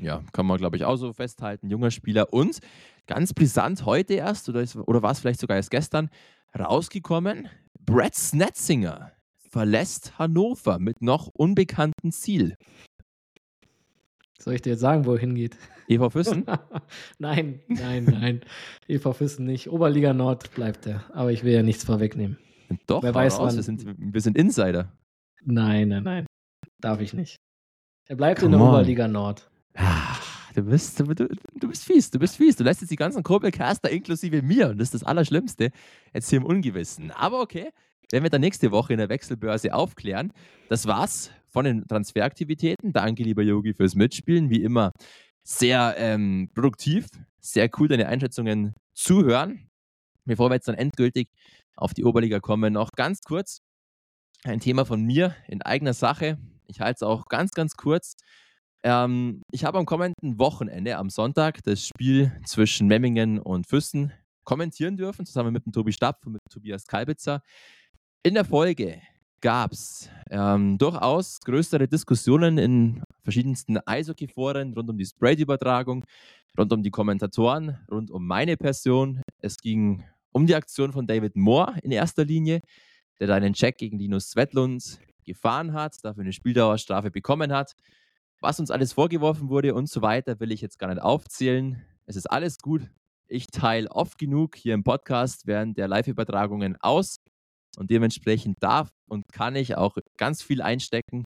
[0.00, 1.70] Ja, kann man, glaube ich, auch so festhalten.
[1.70, 2.58] Junger Spieler und
[3.06, 6.10] ganz brisant heute erst, oder, oder war es vielleicht sogar erst gestern,
[6.58, 9.12] rausgekommen: Brad Snetzinger
[9.50, 12.56] verlässt Hannover mit noch unbekanntem Ziel.
[14.42, 15.58] Soll ich dir jetzt sagen, wo er hingeht?
[15.86, 16.46] EV Füssen?
[17.18, 18.40] nein, nein, nein.
[18.88, 19.70] EV Füssen nicht.
[19.70, 21.04] Oberliga Nord bleibt er.
[21.12, 22.38] Aber ich will ja nichts vorwegnehmen.
[22.86, 24.92] Doch, Wer weiß raus, wir sind, wir sind Insider.
[25.44, 26.26] Nein, nein, nein.
[26.80, 27.36] Darf ich nicht.
[28.08, 28.74] Er bleibt Come in der on.
[28.74, 29.50] Oberliga Nord.
[29.74, 32.56] Ach, du bist, du, du, bist fies, du bist fies.
[32.56, 35.70] Du lässt jetzt die ganzen Kurbelcaster inklusive mir und das ist das Allerschlimmste.
[36.14, 37.10] Jetzt hier im Ungewissen.
[37.10, 37.70] Aber okay,
[38.10, 40.32] werden wir dann nächste Woche in der Wechselbörse aufklären.
[40.68, 42.92] Das war's von den Transferaktivitäten.
[42.92, 44.50] Danke, lieber Yogi, fürs Mitspielen.
[44.50, 44.92] Wie immer
[45.42, 47.06] sehr ähm, produktiv,
[47.40, 49.68] sehr cool, deine Einschätzungen zu hören.
[50.24, 51.28] Bevor wir jetzt dann endgültig
[51.76, 53.60] auf die Oberliga kommen, noch ganz kurz
[54.44, 56.38] ein Thema von mir in eigener Sache.
[56.66, 58.14] Ich halte es auch ganz, ganz kurz.
[58.82, 64.12] Ähm, ich habe am kommenden Wochenende, am Sonntag, das Spiel zwischen Memmingen und Füssen
[64.44, 67.42] kommentieren dürfen, zusammen mit dem Tobi Stapp und mit Tobias Kalbitzer.
[68.22, 69.00] In der Folge
[69.40, 76.04] gab es ähm, durchaus größere Diskussionen in verschiedensten Eishockey-Foren rund um die Sprayed-Übertragung,
[76.58, 79.22] rund um die Kommentatoren, rund um meine Person.
[79.38, 82.60] Es ging um die Aktion von David Moore in erster Linie,
[83.18, 87.74] der da einen Check gegen Linus Svetlund gefahren hat, dafür eine Spieldauerstrafe bekommen hat.
[88.40, 91.82] Was uns alles vorgeworfen wurde und so weiter, will ich jetzt gar nicht aufzählen.
[92.06, 92.88] Es ist alles gut.
[93.26, 97.20] Ich teile oft genug hier im Podcast während der Live-Übertragungen aus
[97.76, 101.24] und dementsprechend darf und kann ich auch ganz viel einstecken.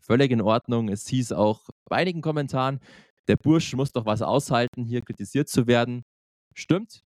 [0.00, 0.88] Völlig in Ordnung.
[0.88, 2.80] Es hieß auch bei einigen Kommentaren,
[3.28, 6.02] der Bursch muss doch was aushalten, hier kritisiert zu werden.
[6.54, 7.02] Stimmt,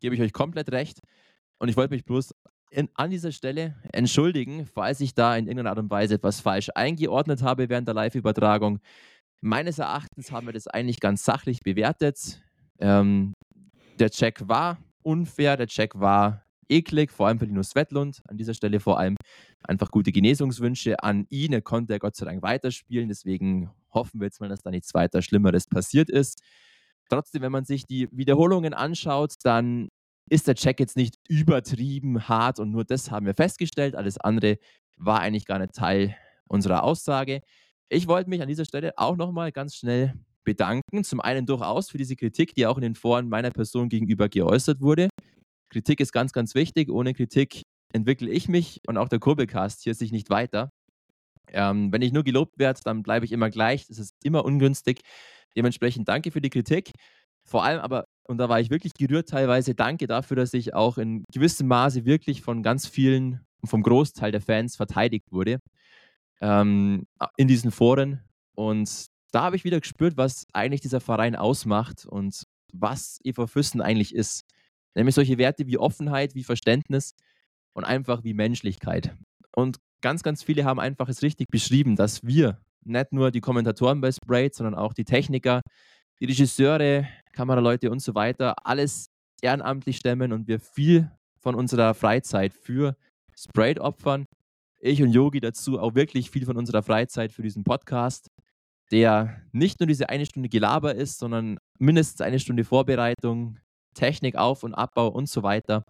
[0.00, 1.00] gebe ich euch komplett recht.
[1.58, 2.32] Und ich wollte mich bloß
[2.70, 6.70] in, an dieser Stelle entschuldigen, falls ich da in irgendeiner Art und Weise etwas falsch
[6.74, 8.80] eingeordnet habe während der Live-Übertragung.
[9.42, 12.42] Meines Erachtens haben wir das eigentlich ganz sachlich bewertet.
[12.78, 13.34] Ähm,
[13.98, 18.22] der Check war unfair, der Check war eklig, vor allem für Linus Wettlund.
[18.28, 19.16] An dieser Stelle vor allem
[19.62, 21.52] einfach gute Genesungswünsche an ihn.
[21.52, 24.94] Er konnte ja Gott sei Dank weiterspielen, deswegen hoffen wir jetzt mal, dass da nichts
[24.94, 26.42] weiter Schlimmeres passiert ist.
[27.08, 29.88] Trotzdem, wenn man sich die Wiederholungen anschaut, dann
[30.28, 33.94] ist der Check jetzt nicht übertrieben hart und nur das haben wir festgestellt.
[33.94, 34.58] Alles andere
[34.96, 36.16] war eigentlich gar nicht Teil
[36.48, 37.42] unserer Aussage.
[37.88, 40.14] Ich wollte mich an dieser Stelle auch nochmal ganz schnell
[40.44, 41.04] bedanken.
[41.04, 44.80] Zum einen durchaus für diese Kritik, die auch in den Foren meiner Person gegenüber geäußert
[44.80, 45.08] wurde.
[45.70, 46.90] Kritik ist ganz, ganz wichtig.
[46.90, 47.62] Ohne Kritik
[47.92, 50.70] entwickle ich mich und auch der Kurbelcast hier sich nicht weiter.
[51.52, 53.86] Ähm, wenn ich nur gelobt werde, dann bleibe ich immer gleich.
[53.86, 55.00] Das ist immer ungünstig.
[55.56, 56.92] Dementsprechend danke für die Kritik.
[57.44, 60.98] Vor allem aber, und da war ich wirklich gerührt teilweise, danke dafür, dass ich auch
[60.98, 65.60] in gewissem Maße wirklich von ganz vielen, vom Großteil der Fans verteidigt wurde
[66.40, 67.06] ähm,
[67.36, 68.20] in diesen Foren.
[68.54, 72.42] Und da habe ich wieder gespürt, was eigentlich dieser Verein ausmacht und
[72.72, 74.44] was EV Füssen eigentlich ist.
[74.96, 77.14] Nämlich solche Werte wie Offenheit, wie Verständnis
[77.74, 79.14] und einfach wie Menschlichkeit.
[79.54, 84.00] Und ganz, ganz viele haben einfach es richtig beschrieben, dass wir nicht nur die Kommentatoren
[84.00, 85.60] bei Sprayed, sondern auch die Techniker,
[86.20, 89.10] die Regisseure, Kameraleute und so weiter, alles
[89.42, 92.96] ehrenamtlich stemmen und wir viel von unserer Freizeit für
[93.36, 94.24] Sprayed opfern.
[94.80, 98.30] Ich und Yogi dazu auch wirklich viel von unserer Freizeit für diesen Podcast,
[98.90, 103.58] der nicht nur diese eine Stunde Gelaber ist, sondern mindestens eine Stunde Vorbereitung,
[103.96, 105.84] Technik, Auf- und Abbau und so weiter.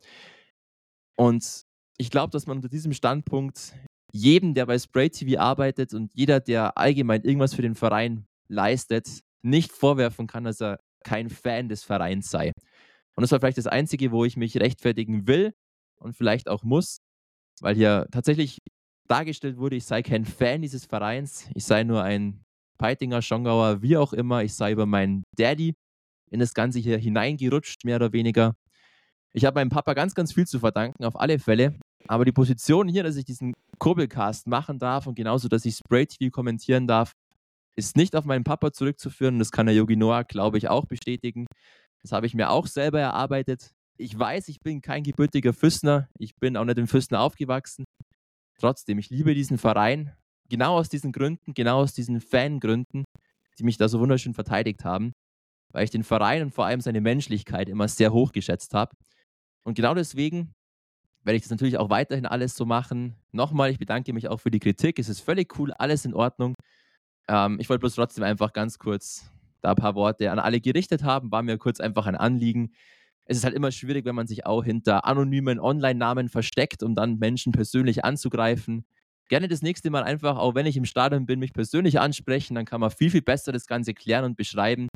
[1.18, 1.62] Und
[1.98, 3.74] ich glaube, dass man unter diesem Standpunkt
[4.12, 9.20] jedem, der bei Spray TV arbeitet und jeder, der allgemein irgendwas für den Verein leistet,
[9.42, 12.52] nicht vorwerfen kann, dass er kein Fan des Vereins sei.
[13.14, 15.52] Und das war vielleicht das Einzige, wo ich mich rechtfertigen will
[16.00, 16.98] und vielleicht auch muss,
[17.60, 18.58] weil hier tatsächlich
[19.08, 22.42] dargestellt wurde, ich sei kein Fan dieses Vereins, ich sei nur ein
[22.78, 25.74] Peitinger, Schongauer, wie auch immer, ich sei über meinen Daddy
[26.30, 28.54] in das Ganze hier hineingerutscht, mehr oder weniger.
[29.32, 31.78] Ich habe meinem Papa ganz, ganz viel zu verdanken, auf alle Fälle.
[32.08, 36.06] Aber die Position hier, dass ich diesen Kurbelcast machen darf und genauso, dass ich Spray
[36.06, 37.12] TV kommentieren darf,
[37.76, 39.38] ist nicht auf meinen Papa zurückzuführen.
[39.38, 41.46] Das kann der Yogi Noah, glaube ich, auch bestätigen.
[42.02, 43.72] Das habe ich mir auch selber erarbeitet.
[43.98, 46.08] Ich weiß, ich bin kein gebürtiger Füssner.
[46.18, 47.84] Ich bin auch nicht in Füssner aufgewachsen.
[48.58, 50.12] Trotzdem, ich liebe diesen Verein.
[50.48, 53.04] Genau aus diesen Gründen, genau aus diesen Fangründen,
[53.58, 55.12] die mich da so wunderschön verteidigt haben.
[55.76, 58.96] Weil ich den Verein und vor allem seine Menschlichkeit immer sehr hoch geschätzt habe.
[59.62, 60.54] Und genau deswegen
[61.22, 63.14] werde ich das natürlich auch weiterhin alles so machen.
[63.30, 64.98] Nochmal, ich bedanke mich auch für die Kritik.
[64.98, 66.54] Es ist völlig cool, alles in Ordnung.
[67.28, 71.02] Ähm, ich wollte bloß trotzdem einfach ganz kurz da ein paar Worte an alle gerichtet
[71.02, 71.30] haben.
[71.30, 72.72] War mir kurz einfach ein Anliegen.
[73.26, 77.18] Es ist halt immer schwierig, wenn man sich auch hinter anonymen Online-Namen versteckt, um dann
[77.18, 78.86] Menschen persönlich anzugreifen.
[79.28, 82.54] Gerne das nächste Mal einfach, auch wenn ich im Stadion bin, mich persönlich ansprechen.
[82.54, 84.88] Dann kann man viel, viel besser das Ganze klären und beschreiben.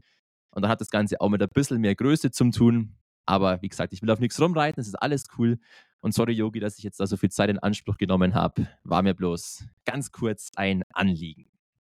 [0.51, 2.97] Und dann hat das Ganze auch mit ein bisschen mehr Größe zum tun.
[3.27, 5.59] Aber wie gesagt, ich will auf nichts rumreiten, es ist alles cool.
[6.01, 8.67] Und sorry, Yogi, dass ich jetzt da so viel Zeit in Anspruch genommen habe.
[8.85, 11.47] War mir bloß ganz kurz ein Anliegen.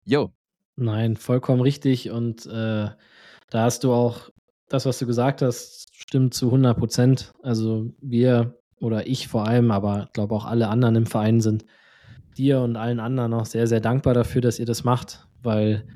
[0.05, 0.33] Jo.
[0.77, 2.11] Nein, vollkommen richtig.
[2.11, 2.89] Und äh,
[3.51, 4.31] da hast du auch
[4.69, 7.33] das, was du gesagt hast, stimmt zu 100 Prozent.
[7.43, 11.65] Also wir oder ich vor allem, aber ich glaube auch alle anderen im Verein sind
[12.37, 15.87] dir und allen anderen auch sehr, sehr dankbar dafür, dass ihr das macht, weil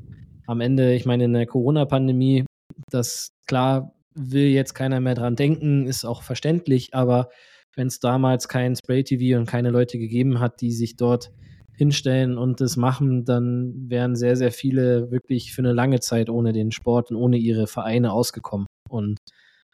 [0.46, 2.44] am Ende, ich meine, in der Corona-Pandemie,
[2.90, 7.28] das klar will jetzt keiner mehr dran denken, ist auch verständlich, aber
[7.74, 11.30] wenn es damals kein Spray-TV und keine Leute gegeben hat, die sich dort
[11.76, 16.52] hinstellen und das machen, dann wären sehr, sehr viele wirklich für eine lange Zeit ohne
[16.52, 18.66] den Sport und ohne ihre Vereine ausgekommen.
[18.88, 19.18] Und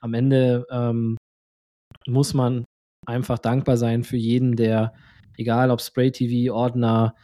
[0.00, 1.16] am Ende ähm,
[2.08, 2.64] muss man
[3.06, 4.92] einfach dankbar sein für jeden, der,
[5.36, 7.14] egal ob Spray-TV, Ordner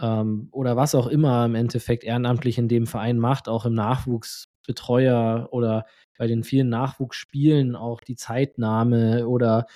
[0.00, 4.50] ähm, oder was auch immer im Endeffekt ehrenamtlich in dem Verein macht, auch im Nachwuchs
[4.66, 5.86] Betreuer oder
[6.16, 9.66] bei den vielen Nachwuchsspielen auch die Zeitnahme oder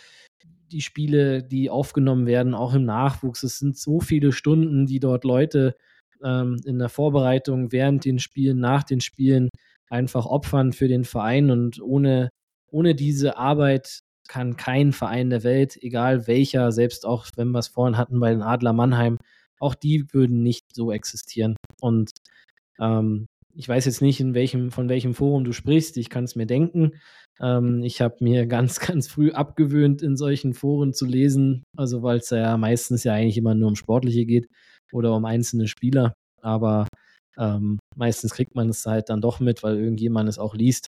[0.71, 3.43] die Spiele, die aufgenommen werden, auch im Nachwuchs.
[3.43, 5.75] Es sind so viele Stunden, die dort Leute
[6.23, 9.49] ähm, in der Vorbereitung, während den Spielen, nach den Spielen
[9.89, 11.51] einfach opfern für den Verein.
[11.51, 12.31] Und ohne,
[12.71, 17.69] ohne diese Arbeit kann kein Verein der Welt, egal welcher, selbst auch wenn wir es
[17.69, 19.19] vorhin hatten bei den Adler Mannheim,
[19.61, 21.57] auch die würden nicht so existieren.
[21.81, 22.13] Und
[22.81, 23.27] ähm,
[23.57, 25.97] ich weiß jetzt nicht, in welchem, von welchem Forum du sprichst.
[25.97, 26.93] Ich kann es mir denken.
[27.41, 31.65] Ähm, ich habe mir ganz, ganz früh abgewöhnt, in solchen Foren zu lesen.
[31.77, 34.49] Also, weil es ja meistens ja eigentlich immer nur um Sportliche geht
[34.93, 36.15] oder um einzelne Spieler.
[36.43, 36.89] Aber
[37.39, 40.89] ähm, meistens kriegt man es halt dann doch mit, weil irgendjemand es auch liest.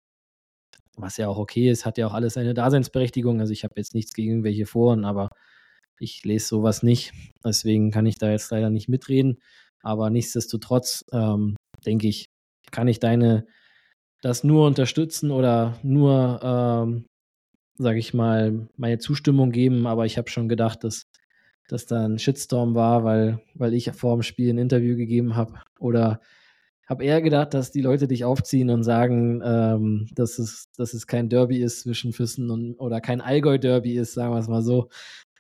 [0.97, 3.41] Was ja auch okay ist, hat ja auch alles seine Daseinsberechtigung.
[3.41, 5.31] Also, ich habe jetzt nichts gegen irgendwelche Foren, aber
[5.99, 7.13] ich lese sowas nicht.
[7.45, 9.39] Deswegen kann ich da jetzt leider nicht mitreden.
[9.83, 12.27] Aber nichtsdestotrotz ähm, denke ich,
[12.71, 13.47] kann ich deine
[14.23, 17.05] das nur unterstützen oder nur, ähm,
[17.77, 19.87] sage ich mal, meine Zustimmung geben.
[19.87, 21.03] Aber ich habe schon gedacht, dass,
[21.69, 25.61] dass da ein Shitstorm war, weil, weil ich vor dem Spiel ein Interview gegeben habe.
[25.79, 26.21] Oder
[26.87, 31.07] habe eher gedacht, dass die Leute dich aufziehen und sagen, ähm, dass, es, dass es
[31.07, 34.89] kein Derby ist zwischen Füssen und oder kein Allgäu-Derby ist, sagen wir es mal so.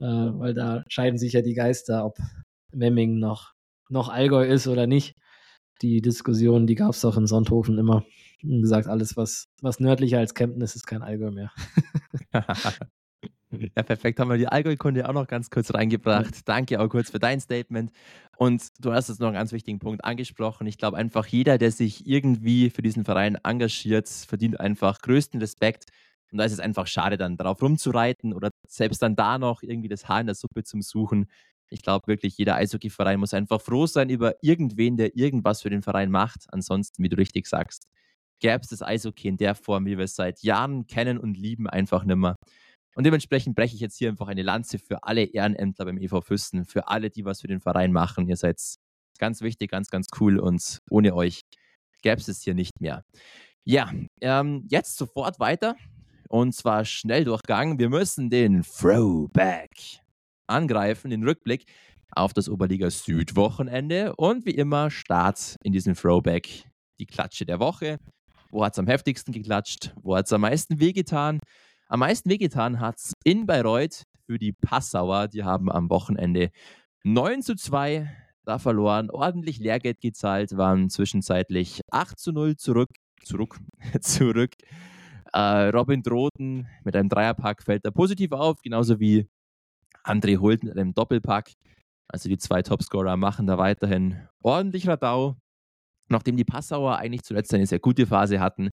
[0.00, 2.18] Äh, weil da scheiden sich ja die Geister, ob
[2.72, 3.52] Memming noch,
[3.88, 5.14] noch Allgäu ist oder nicht
[5.82, 8.04] die Diskussion, die gab es auch in Sonthofen immer.
[8.42, 11.50] Wie gesagt, alles, was, was nördlicher als Kempten ist, ist kein Allgäu mehr.
[13.50, 14.20] ja, perfekt.
[14.20, 16.34] Haben wir die Allgäu-Kunde auch noch ganz kurz reingebracht.
[16.34, 16.42] Ja.
[16.44, 17.90] Danke auch kurz für dein Statement.
[18.36, 20.66] Und du hast jetzt noch einen ganz wichtigen Punkt angesprochen.
[20.66, 25.86] Ich glaube einfach, jeder, der sich irgendwie für diesen Verein engagiert, verdient einfach größten Respekt.
[26.32, 29.88] Und da ist es einfach schade, dann darauf rumzureiten oder selbst dann da noch irgendwie
[29.88, 31.30] das Haar in der Suppe zu suchen.
[31.70, 35.82] Ich glaube wirklich, jeder Eishockey-Verein muss einfach froh sein über irgendwen, der irgendwas für den
[35.82, 36.46] Verein macht.
[36.48, 37.88] Ansonsten, wie du richtig sagst,
[38.40, 41.68] gäbe es das Eishockey in der Form, wie wir es seit Jahren kennen und lieben,
[41.68, 42.36] einfach nimmer.
[42.94, 46.64] Und dementsprechend breche ich jetzt hier einfach eine Lanze für alle Ehrenämtler beim EV Füssen,
[46.64, 48.28] für alle, die was für den Verein machen.
[48.28, 48.60] Ihr seid
[49.18, 51.42] ganz wichtig, ganz, ganz cool und ohne euch
[52.02, 53.04] gäbe es es hier nicht mehr.
[53.64, 55.74] Ja, ähm, jetzt sofort weiter
[56.34, 57.78] und zwar Schnelldurchgang.
[57.78, 59.70] Wir müssen den Throwback
[60.48, 61.64] angreifen, den Rückblick
[62.10, 66.64] auf das Oberliga Süd-Wochenende und wie immer Start in diesem Throwback
[66.98, 68.00] die Klatsche der Woche.
[68.50, 69.94] Wo hat es am heftigsten geklatscht?
[70.02, 71.38] Wo hat es am meisten wehgetan?
[71.86, 75.28] Am meisten wehgetan hat es in Bayreuth für die Passauer.
[75.28, 76.50] Die haben am Wochenende
[77.04, 78.10] 9 zu 2
[78.44, 82.90] da verloren, ordentlich Lehrgeld gezahlt, waren zwischenzeitlich 8 zu 0 zurück,
[83.22, 83.56] zurück,
[84.00, 84.54] zurück.
[85.34, 89.26] Äh, Robin Droten mit einem Dreierpack fällt da positiv auf, genauso wie
[90.04, 91.50] André Hult mit einem Doppelpack.
[92.06, 95.36] Also die zwei Topscorer machen da weiterhin ordentlich Radau.
[96.08, 98.70] Nachdem die Passauer eigentlich zuletzt eine sehr gute Phase hatten,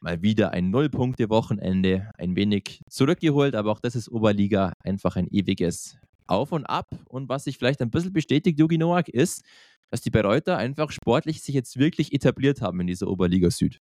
[0.00, 5.98] mal wieder ein Null-Punkte-Wochenende, ein wenig zurückgeholt, aber auch das ist Oberliga einfach ein ewiges
[6.28, 6.86] Auf und Ab.
[7.08, 9.42] Und was sich vielleicht ein bisschen bestätigt, Jogi Noak, ist,
[9.90, 13.80] dass die Bayreuther einfach sportlich sich jetzt wirklich etabliert haben in dieser Oberliga Süd.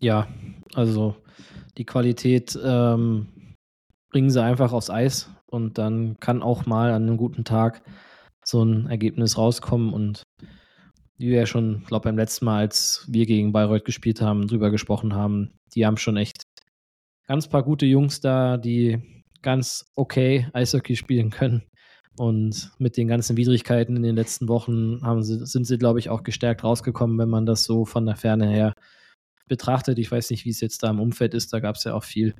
[0.00, 0.28] Ja,
[0.74, 1.16] also
[1.78, 3.54] die Qualität ähm,
[4.10, 7.82] bringen sie einfach aufs Eis und dann kann auch mal an einem guten Tag
[8.44, 10.22] so ein Ergebnis rauskommen und
[11.16, 14.70] wie wir ja schon, glaube beim letzten Mal, als wir gegen Bayreuth gespielt haben, drüber
[14.70, 16.42] gesprochen haben, die haben schon echt
[17.26, 21.62] ganz paar gute Jungs da, die ganz okay Eishockey spielen können.
[22.16, 26.10] Und mit den ganzen Widrigkeiten in den letzten Wochen haben sie, sind sie, glaube ich,
[26.10, 28.74] auch gestärkt rausgekommen, wenn man das so von der Ferne her
[29.48, 29.98] betrachtet.
[29.98, 31.52] Ich weiß nicht, wie es jetzt da im Umfeld ist.
[31.52, 32.34] Da gab es ja auch viel,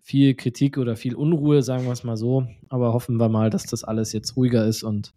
[0.00, 2.46] viel Kritik oder viel Unruhe, sagen wir es mal so.
[2.68, 5.12] Aber hoffen wir mal, dass das alles jetzt ruhiger ist und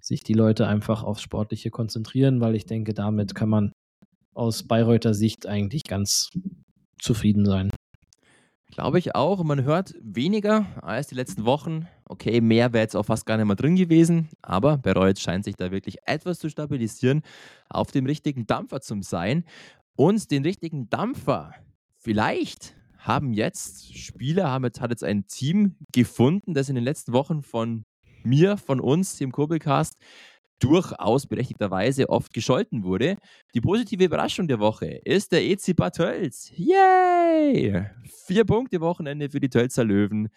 [0.00, 3.72] sich die Leute einfach aufs Sportliche konzentrieren, weil ich denke, damit kann man
[4.34, 6.30] aus Bayreuther Sicht eigentlich ganz
[7.00, 7.70] zufrieden sein.
[8.70, 9.42] Glaube ich auch.
[9.42, 11.88] man hört weniger als die letzten Wochen.
[12.04, 14.28] Okay, mehr wäre jetzt auch fast gar nicht mehr drin gewesen.
[14.42, 17.22] Aber Bayreuth scheint sich da wirklich etwas zu stabilisieren,
[17.68, 19.44] auf dem richtigen Dampfer zu sein.
[19.96, 21.54] Und den richtigen Dampfer
[21.98, 27.14] vielleicht haben jetzt Spieler, haben jetzt, hat jetzt ein Team gefunden, das in den letzten
[27.14, 27.84] Wochen von
[28.22, 29.96] mir, von uns im Kurbelcast
[30.58, 33.16] durchaus berechtigterweise oft gescholten wurde.
[33.54, 36.50] Die positive Überraschung der Woche ist der EC Bad Tölz.
[36.56, 37.86] Yay!
[38.26, 40.28] Vier Punkte Wochenende für die Tölzer Löwen.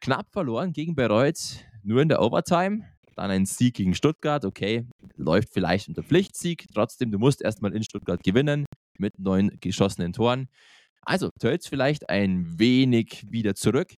[0.00, 2.84] Knapp verloren gegen Bayreuth, nur in der Overtime.
[3.16, 4.86] Dann ein Sieg gegen Stuttgart, okay,
[5.16, 6.66] läuft vielleicht unter Pflichtsieg.
[6.72, 8.66] Trotzdem, du musst erstmal in Stuttgart gewinnen
[9.00, 10.48] mit neun geschossenen Toren.
[11.02, 13.94] Also, Tölz vielleicht ein wenig wieder zurück.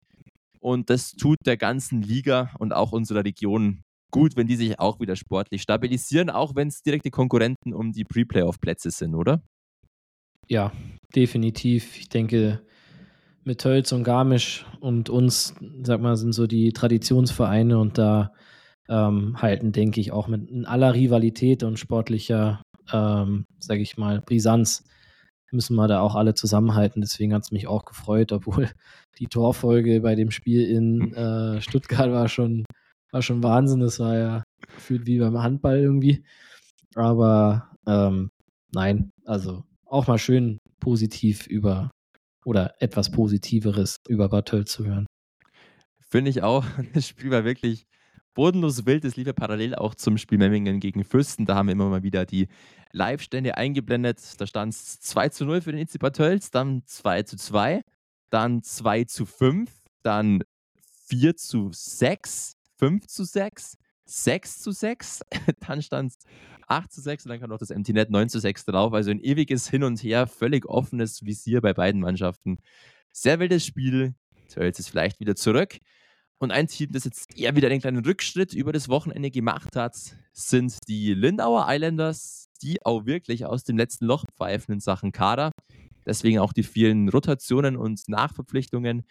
[0.61, 3.83] Und das tut der ganzen Liga und auch unserer Region
[4.13, 8.05] gut, wenn die sich auch wieder sportlich stabilisieren, auch wenn es direkte Konkurrenten um die
[8.05, 9.43] Pre-Playoff-Plätze sind, oder?
[10.49, 10.71] Ja,
[11.17, 11.99] definitiv.
[11.99, 12.63] Ich denke,
[13.45, 18.33] mit Tölz und Garmisch und uns, sag mal, sind so die Traditionsvereine und da
[18.89, 24.85] ähm, halten, denke ich, auch mit aller Rivalität und sportlicher, ähm, sag ich mal, Brisanz
[25.53, 27.01] müssen wir da auch alle zusammenhalten.
[27.01, 28.71] Deswegen hat es mich auch gefreut, obwohl
[29.19, 32.65] die Torfolge bei dem Spiel in äh, Stuttgart war schon,
[33.13, 33.81] war schon Wahnsinn.
[33.81, 34.43] Das war ja
[34.75, 36.25] gefühlt wie beim Handball irgendwie.
[36.95, 38.31] Aber ähm,
[38.73, 41.91] nein, also auch mal schön positiv über
[42.45, 45.07] oder etwas Positiveres über Bad zu hören.
[46.01, 46.65] Finde ich auch.
[46.95, 47.85] Das Spiel war wirklich
[48.35, 49.05] bodenlos wild.
[49.05, 51.47] Das lief parallel auch zum Spiel Memmingen gegen Fürsten.
[51.47, 52.49] Da haben wir immer mal wieder die
[52.93, 54.41] Live-Stände eingeblendet.
[54.41, 57.83] Da stand es 2 zu 0 für den IC Tölz, dann 2 zu 2,
[58.31, 59.71] dann 2 zu 5,
[60.03, 60.43] dann
[61.09, 65.21] 4 zu 6, 5 zu 6, 6 zu 6,
[65.67, 66.19] dann stand es
[66.69, 68.93] 8 zu 6 und dann kam noch das MT-Net 9 zu 6 drauf.
[68.93, 72.59] Also ein ewiges Hin und Her, völlig offenes Visier bei beiden Mannschaften.
[73.13, 74.15] Sehr wildes Spiel.
[74.49, 75.79] Tölz ist vielleicht wieder zurück.
[76.43, 79.95] Und ein Team, das jetzt eher wieder einen kleinen Rückschritt über das Wochenende gemacht hat,
[80.33, 85.53] sind die Lindauer Islanders, die auch wirklich aus dem letzten Loch pfeifen in Sachen Kader.
[86.05, 89.05] Deswegen auch die vielen Rotationen und Nachverpflichtungen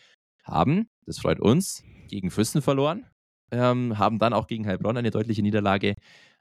[0.44, 3.06] haben, das freut uns, gegen Füssen verloren,
[3.52, 5.96] ähm, haben dann auch gegen Heilbronn eine deutliche Niederlage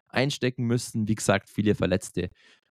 [0.09, 1.07] einstecken müssen.
[1.07, 2.31] Wie gesagt, viele Verletzte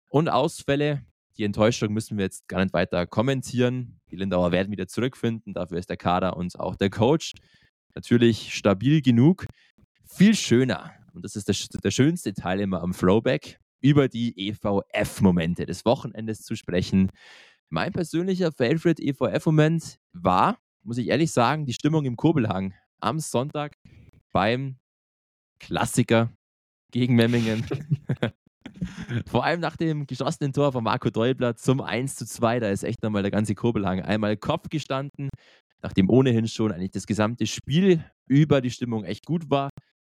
[0.08, 1.04] und Ausfälle.
[1.36, 4.00] Die Enttäuschung müssen wir jetzt gar nicht weiter kommentieren.
[4.10, 5.54] Die Lindauer werden wieder zurückfinden.
[5.54, 7.34] Dafür ist der Kader und auch der Coach
[7.94, 9.46] natürlich stabil genug.
[10.06, 15.66] Viel schöner und das ist der, der schönste Teil immer am Throwback, über die EVF-Momente
[15.66, 17.10] des Wochenendes zu sprechen.
[17.70, 23.74] Mein persönlicher Favorite EVF-Moment war, muss ich ehrlich sagen, die Stimmung im Kurbelhang am Sonntag
[24.30, 24.76] beim
[25.58, 26.32] Klassiker
[26.92, 27.66] gegen Memmingen.
[29.26, 32.84] Vor allem nach dem geschossenen Tor von Marco Deubler zum 1 zu 2, da ist
[32.84, 35.30] echt nochmal der ganze Kurbelhang einmal Kopf gestanden,
[35.82, 39.70] nachdem ohnehin schon eigentlich das gesamte Spiel über die Stimmung echt gut war.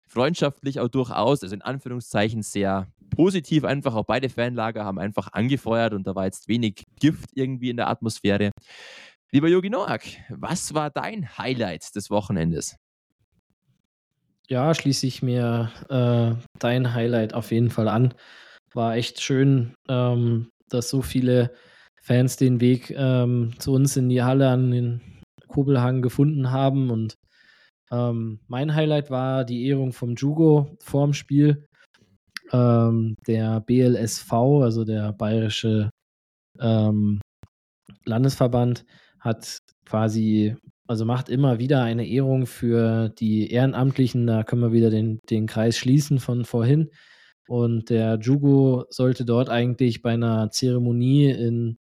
[0.07, 3.93] Freundschaftlich auch durchaus, also in Anführungszeichen sehr positiv einfach.
[3.95, 7.89] Auch beide Fanlager haben einfach angefeuert und da war jetzt wenig Gift irgendwie in der
[7.89, 8.51] Atmosphäre.
[9.31, 12.75] Lieber Jogi Noak, was war dein Highlight des Wochenendes?
[14.47, 18.15] Ja, schließe ich mir äh, dein Highlight auf jeden Fall an.
[18.73, 21.53] War echt schön, ähm, dass so viele
[22.01, 25.01] Fans den Weg ähm, zu uns in die Halle an den
[25.49, 26.89] Kobelhang gefunden haben.
[26.89, 27.15] Und
[27.91, 31.67] ähm, mein Highlight war die Ehrung vom Jugo vorm Spiel.
[32.51, 35.89] Ähm, der BLSV, also der Bayerische
[36.59, 37.19] ähm,
[38.05, 38.85] Landesverband,
[39.19, 40.55] hat quasi,
[40.87, 44.25] also macht immer wieder eine Ehrung für die Ehrenamtlichen.
[44.25, 46.89] Da können wir wieder den, den Kreis schließen von vorhin.
[47.47, 51.79] Und der Jugo sollte dort eigentlich bei einer Zeremonie in,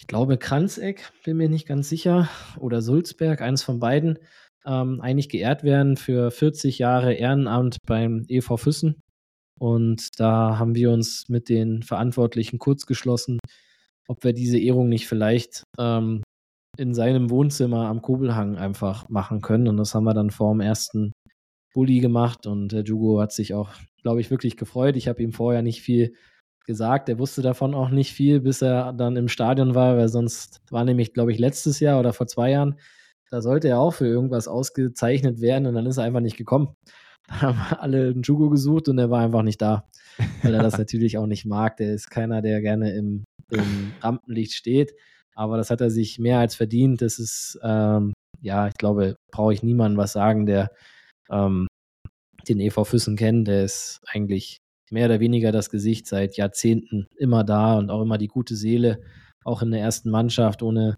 [0.00, 4.18] ich glaube, Kranzeck, bin mir nicht ganz sicher, oder Sulzberg, eines von beiden,
[4.64, 9.02] ähm, eigentlich geehrt werden für 40 Jahre Ehrenamt beim EV Füssen.
[9.58, 13.38] Und da haben wir uns mit den Verantwortlichen kurz geschlossen,
[14.08, 16.22] ob wir diese Ehrung nicht vielleicht ähm,
[16.78, 19.68] in seinem Wohnzimmer am Kobelhang einfach machen können.
[19.68, 21.12] Und das haben wir dann vor dem ersten
[21.74, 22.46] Bulli gemacht.
[22.46, 24.96] Und der Jugo hat sich auch, glaube ich, wirklich gefreut.
[24.96, 26.14] Ich habe ihm vorher nicht viel
[26.70, 27.08] gesagt.
[27.08, 30.84] Er wusste davon auch nicht viel, bis er dann im Stadion war, weil sonst war
[30.84, 32.76] nämlich, glaube ich, letztes Jahr oder vor zwei Jahren,
[33.28, 36.76] da sollte er auch für irgendwas ausgezeichnet werden und dann ist er einfach nicht gekommen.
[37.28, 39.84] Da haben alle einen Jugo gesucht und er war einfach nicht da,
[40.42, 41.76] weil er das natürlich auch nicht mag.
[41.76, 44.94] Der ist keiner, der gerne im, im Rampenlicht steht.
[45.36, 47.02] Aber das hat er sich mehr als verdient.
[47.02, 50.72] Das ist, ähm, ja, ich glaube, brauche ich niemandem was sagen, der
[51.30, 51.68] ähm,
[52.48, 53.46] den EV Füssen kennt.
[53.46, 54.58] Der ist eigentlich
[54.90, 59.00] mehr oder weniger das Gesicht seit Jahrzehnten immer da und auch immer die gute Seele,
[59.44, 60.62] auch in der ersten Mannschaft.
[60.62, 60.96] Ohne,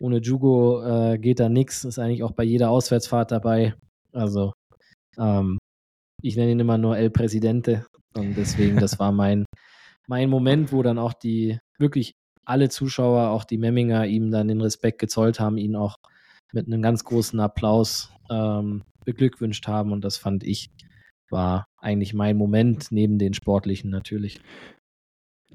[0.00, 1.84] ohne Jugo äh, geht da nichts.
[1.84, 3.74] Ist eigentlich auch bei jeder Auswärtsfahrt dabei.
[4.12, 4.52] Also,
[5.18, 5.58] ähm,
[6.22, 7.86] ich nenne ihn immer nur El Presidente.
[8.14, 9.44] Und deswegen, das war mein,
[10.08, 12.14] mein Moment, wo dann auch die wirklich
[12.44, 15.96] alle Zuschauer, auch die Memminger, ihm dann den Respekt gezollt haben, ihn auch
[16.52, 19.92] mit einem ganz großen Applaus ähm, beglückwünscht haben.
[19.92, 20.70] Und das fand ich,
[21.30, 24.40] war eigentlich mein Moment, neben den sportlichen natürlich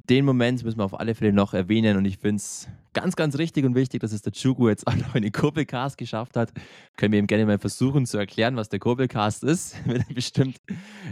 [0.09, 3.37] den Moment müssen wir auf alle Fälle noch erwähnen und ich finde es ganz, ganz
[3.37, 6.51] richtig und wichtig, dass es der Chugu jetzt auch noch in den Kurbelcast geschafft hat.
[6.97, 9.75] Können wir ihm gerne mal versuchen zu erklären, was der Kurbelcast ist.
[9.87, 10.57] Wird er bestimmt,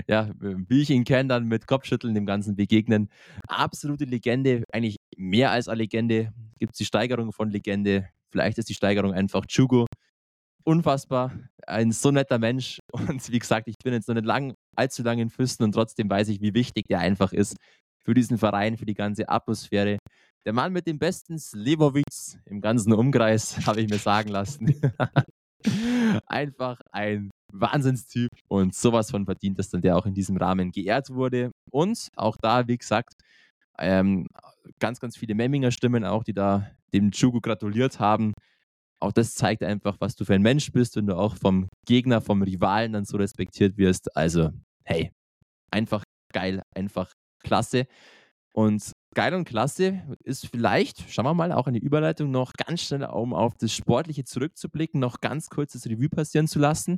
[0.08, 3.10] ja, wie ich ihn kenne, dann mit Kopfschütteln dem Ganzen begegnen.
[3.48, 6.34] Absolute Legende, eigentlich mehr als eine Legende.
[6.60, 8.10] Gibt es die Steigerung von Legende?
[8.32, 9.86] Vielleicht ist die Steigerung einfach Chugu.
[10.64, 11.32] Unfassbar,
[11.66, 15.22] ein so netter Mensch und wie gesagt, ich bin jetzt noch nicht lang, allzu lange
[15.22, 17.56] in Füssen und trotzdem weiß ich, wie wichtig der einfach ist
[18.04, 19.98] für diesen Verein, für die ganze Atmosphäre.
[20.46, 24.82] Der Mann mit dem besten Slivovitz im ganzen Umkreis, habe ich mir sagen lassen.
[26.28, 31.10] Einfach ein Wahnsinnstyp und sowas von verdient, dass dann der auch in diesem Rahmen geehrt
[31.10, 31.52] wurde.
[31.72, 33.14] Und auch da, wie gesagt,
[33.78, 34.28] ähm,
[34.80, 38.34] ganz, ganz viele Memminger Stimmen auch, die da dem Chugu gratuliert haben.
[39.02, 42.22] Auch das zeigt einfach, was du für ein Mensch bist, wenn du auch vom Gegner,
[42.22, 44.16] vom Rivalen dann so respektiert wirst.
[44.16, 44.52] Also,
[44.84, 45.12] hey,
[45.72, 47.86] einfach geil, einfach klasse.
[48.54, 53.06] Und geil und klasse ist vielleicht, schauen wir mal, auch eine Überleitung noch ganz schnell,
[53.06, 56.98] um auf das Sportliche zurückzublicken, noch ganz kurz das Revue passieren zu lassen.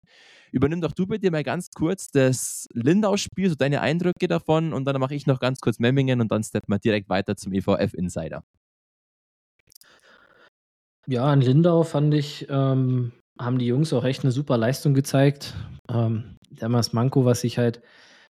[0.51, 4.99] Übernimm doch du bitte mal ganz kurz das Lindau-Spiel, so deine Eindrücke davon und dann
[4.99, 8.43] mache ich noch ganz kurz Memmingen und dann steppen wir direkt weiter zum EVF Insider.
[11.07, 15.55] Ja, in Lindau fand ich, ähm, haben die Jungs auch echt eine super Leistung gezeigt.
[15.89, 17.81] Ähm, damals Manko, was sich halt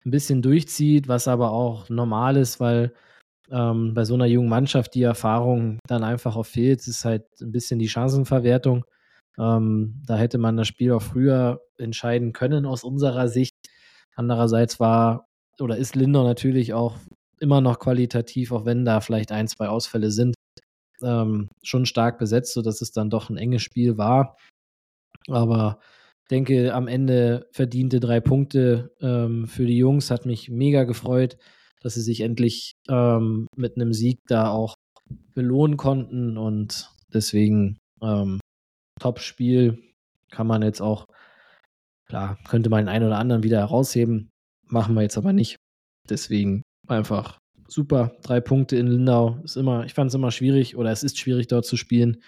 [0.05, 2.93] ein bisschen durchzieht, was aber auch normal ist, weil
[3.51, 6.81] ähm, bei so einer jungen Mannschaft die Erfahrung dann einfach auch fehlt.
[6.81, 8.85] Es ist halt ein bisschen die Chancenverwertung.
[9.37, 13.53] Ähm, da hätte man das Spiel auch früher entscheiden können aus unserer Sicht.
[14.15, 15.27] Andererseits war
[15.59, 16.97] oder ist Lindau natürlich auch
[17.39, 20.35] immer noch qualitativ, auch wenn da vielleicht ein, zwei Ausfälle sind,
[21.03, 24.37] ähm, schon stark besetzt, sodass es dann doch ein enges Spiel war.
[25.27, 25.79] Aber
[26.29, 30.11] denke, am Ende verdiente drei Punkte ähm, für die Jungs.
[30.11, 31.37] Hat mich mega gefreut,
[31.81, 34.75] dass sie sich endlich ähm, mit einem Sieg da auch
[35.33, 36.37] belohnen konnten.
[36.37, 38.39] Und deswegen ähm,
[38.99, 39.81] Top-Spiel
[40.31, 41.05] kann man jetzt auch,
[42.07, 44.29] klar, könnte man den einen oder anderen wieder herausheben.
[44.67, 45.57] machen wir jetzt aber nicht.
[46.09, 48.15] Deswegen einfach super.
[48.23, 51.47] Drei Punkte in Lindau ist immer, ich fand es immer schwierig oder es ist schwierig
[51.47, 52.21] dort zu spielen.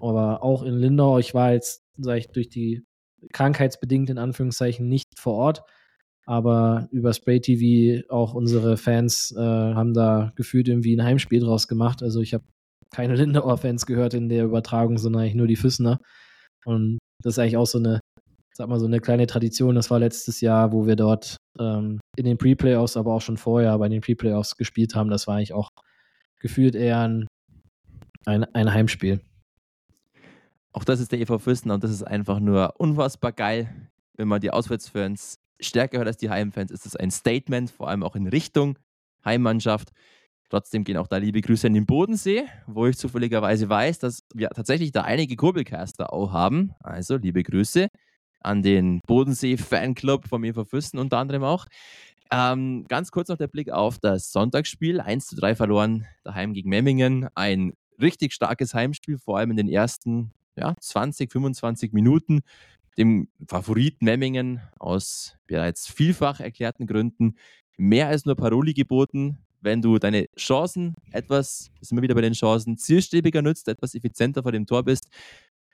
[0.00, 2.84] Aber auch in Lindau, ich war jetzt, sage ich, durch die
[3.32, 5.62] krankheitsbedingt in Anführungszeichen nicht vor Ort.
[6.26, 11.68] Aber über Spray TV auch unsere Fans äh, haben da gefühlt irgendwie ein Heimspiel draus
[11.68, 12.02] gemacht.
[12.02, 12.44] Also ich habe
[12.90, 16.00] keine Lindauer Fans gehört in der Übertragung, sondern eigentlich nur die Füssner.
[16.64, 18.00] Und das ist eigentlich auch so eine,
[18.54, 19.74] sag mal, so eine kleine Tradition.
[19.74, 23.76] Das war letztes Jahr, wo wir dort ähm, in den Pre-Playoffs, aber auch schon vorher
[23.78, 25.10] bei den Pre-Playoffs gespielt haben.
[25.10, 25.70] Das war eigentlich auch
[26.40, 27.26] gefühlt eher ein,
[28.26, 29.20] ein, ein Heimspiel.
[30.72, 33.90] Auch das ist der EV Füssen und das ist einfach nur unfassbar geil.
[34.16, 38.02] Wenn man die Auswärtsfans stärker hört als die Heimfans, ist das ein Statement, vor allem
[38.02, 38.78] auch in Richtung
[39.24, 39.90] Heimmannschaft.
[40.48, 44.48] Trotzdem gehen auch da liebe Grüße an den Bodensee, wo ich zufälligerweise weiß, dass wir
[44.50, 46.72] tatsächlich da einige Kurbelcaster auch haben.
[46.80, 47.88] Also liebe Grüße
[48.40, 51.66] an den Bodensee-Fanclub vom EV Füssen unter anderem auch.
[52.32, 55.00] Ähm, ganz kurz noch der Blick auf das Sonntagsspiel.
[55.00, 57.28] 1 zu 3 verloren daheim gegen Memmingen.
[57.34, 62.42] Ein richtig starkes Heimspiel, vor allem in den ersten ja, 20, 25 Minuten
[62.98, 67.36] dem Favoriten Memmingen aus bereits vielfach erklärten Gründen
[67.76, 69.38] mehr als nur Paroli geboten.
[69.62, 74.42] Wenn du deine Chancen etwas, sind wir wieder bei den Chancen, zielstrebiger nutzt, etwas effizienter
[74.42, 75.08] vor dem Tor bist,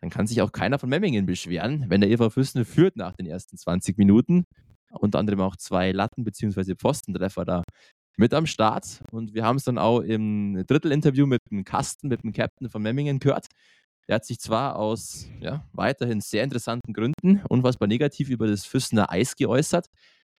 [0.07, 3.27] dann kann sich auch keiner von Memmingen beschweren, wenn der EV Füssen führt nach den
[3.27, 4.45] ersten 20 Minuten.
[4.93, 6.77] Unter anderem auch zwei Latten- bzw.
[6.77, 7.65] Pfostentreffer da
[8.17, 9.03] mit am Start.
[9.11, 12.83] Und wir haben es dann auch im Drittelinterview mit dem Kasten, mit dem Captain von
[12.83, 13.47] Memmingen gehört.
[14.07, 19.11] Er hat sich zwar aus ja, weiterhin sehr interessanten Gründen unfassbar negativ über das Füssener
[19.11, 19.87] Eis geäußert.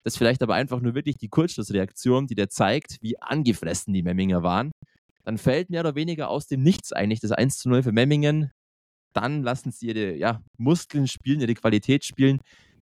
[0.05, 4.05] Das ist vielleicht aber einfach nur wirklich die Kurzschlussreaktion, die der zeigt, wie angefressen die
[4.05, 4.71] Memminger waren.
[5.25, 8.53] Dann fällt mehr oder weniger aus dem Nichts eigentlich das 1 zu 0 für Memmingen.
[9.17, 12.43] Dann lassen sie ihre ja, Muskeln spielen, ihre Qualität spielen,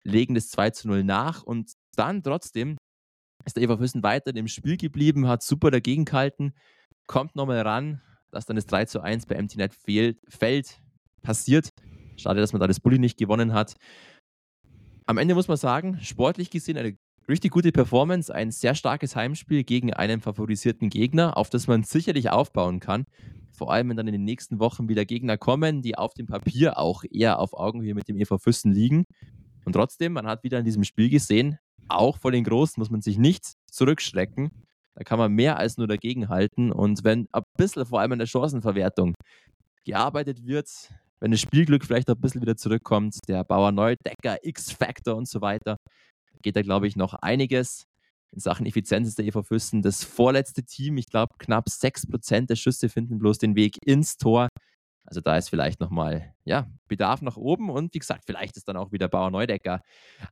[0.04, 2.76] legen das 2 zu 0 nach und dann trotzdem
[3.46, 6.52] ist der Eva Füssen weiter im Spiel geblieben, hat super dagegen gehalten,
[7.06, 10.82] kommt nochmal ran, dass dann das 3 zu 1 bei MTNet fehlt, fällt,
[11.22, 11.70] passiert.
[12.18, 13.76] Schade, dass man da das Bulli nicht gewonnen hat.
[15.06, 16.98] Am Ende muss man sagen, sportlich gesehen eine
[17.30, 22.30] richtig gute Performance, ein sehr starkes Heimspiel gegen einen favorisierten Gegner, auf das man sicherlich
[22.30, 23.04] aufbauen kann.
[23.52, 26.78] Vor allem, wenn dann in den nächsten Wochen wieder Gegner kommen, die auf dem Papier
[26.78, 29.04] auch eher auf Augenhöhe mit dem EV Füssen liegen.
[29.64, 31.58] Und trotzdem, man hat wieder in diesem Spiel gesehen,
[31.88, 34.50] auch vor den Großen muss man sich nicht zurückschrecken.
[34.94, 36.72] Da kann man mehr als nur dagegenhalten.
[36.72, 39.14] Und wenn ein bisschen vor allem an der Chancenverwertung
[39.84, 40.68] gearbeitet wird,
[41.20, 45.76] wenn das Spielglück vielleicht ein bisschen wieder zurückkommt, der Bauer Neudecker, X-Factor und so weiter,
[46.42, 47.86] geht da, glaube ich, noch einiges.
[48.32, 50.98] In Sachen Effizienz ist der EV Füssen das vorletzte Team.
[50.98, 54.48] Ich glaube, knapp 6% der Schüsse finden bloß den Weg ins Tor.
[55.04, 58.76] Also da ist vielleicht nochmal, ja, Bedarf nach oben und wie gesagt, vielleicht ist dann
[58.76, 59.80] auch wieder Bauer Neudecker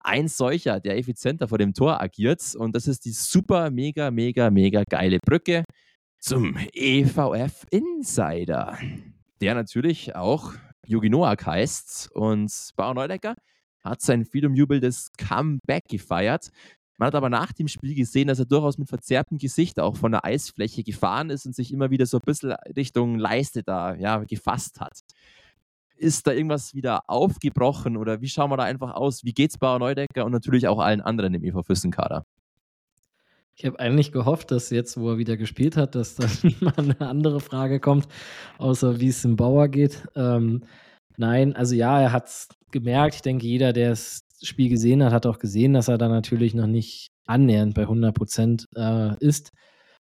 [0.00, 4.50] ein solcher, der effizienter vor dem Tor agiert und das ist die super, mega, mega,
[4.50, 5.64] mega geile Brücke
[6.20, 8.78] zum EVF Insider,
[9.40, 10.52] der natürlich auch
[10.86, 13.34] Yugi Noak heißt und Bauer Neudecker
[13.82, 16.50] hat sein viel umjubeltes Comeback gefeiert
[16.98, 20.10] man hat aber nach dem Spiel gesehen, dass er durchaus mit verzerrtem Gesicht auch von
[20.10, 24.18] der Eisfläche gefahren ist und sich immer wieder so ein bisschen Richtung Leiste da ja,
[24.24, 24.98] gefasst hat.
[25.96, 29.24] Ist da irgendwas wieder aufgebrochen oder wie schauen wir da einfach aus?
[29.24, 32.26] Wie geht's Bauer Neudecker und natürlich auch allen anderen im EV Füssen-Kader?
[33.54, 37.00] Ich habe eigentlich gehofft, dass jetzt, wo er wieder gespielt hat, dass dann mal eine
[37.00, 38.08] andere Frage kommt,
[38.58, 40.04] außer wie es im Bauer geht.
[40.16, 40.64] Ähm,
[41.18, 43.16] nein, also ja, er hat es gemerkt.
[43.16, 46.54] Ich denke, jeder, der es Spiel gesehen hat, hat auch gesehen, dass er da natürlich
[46.54, 49.50] noch nicht annähernd bei 100 Prozent äh, ist.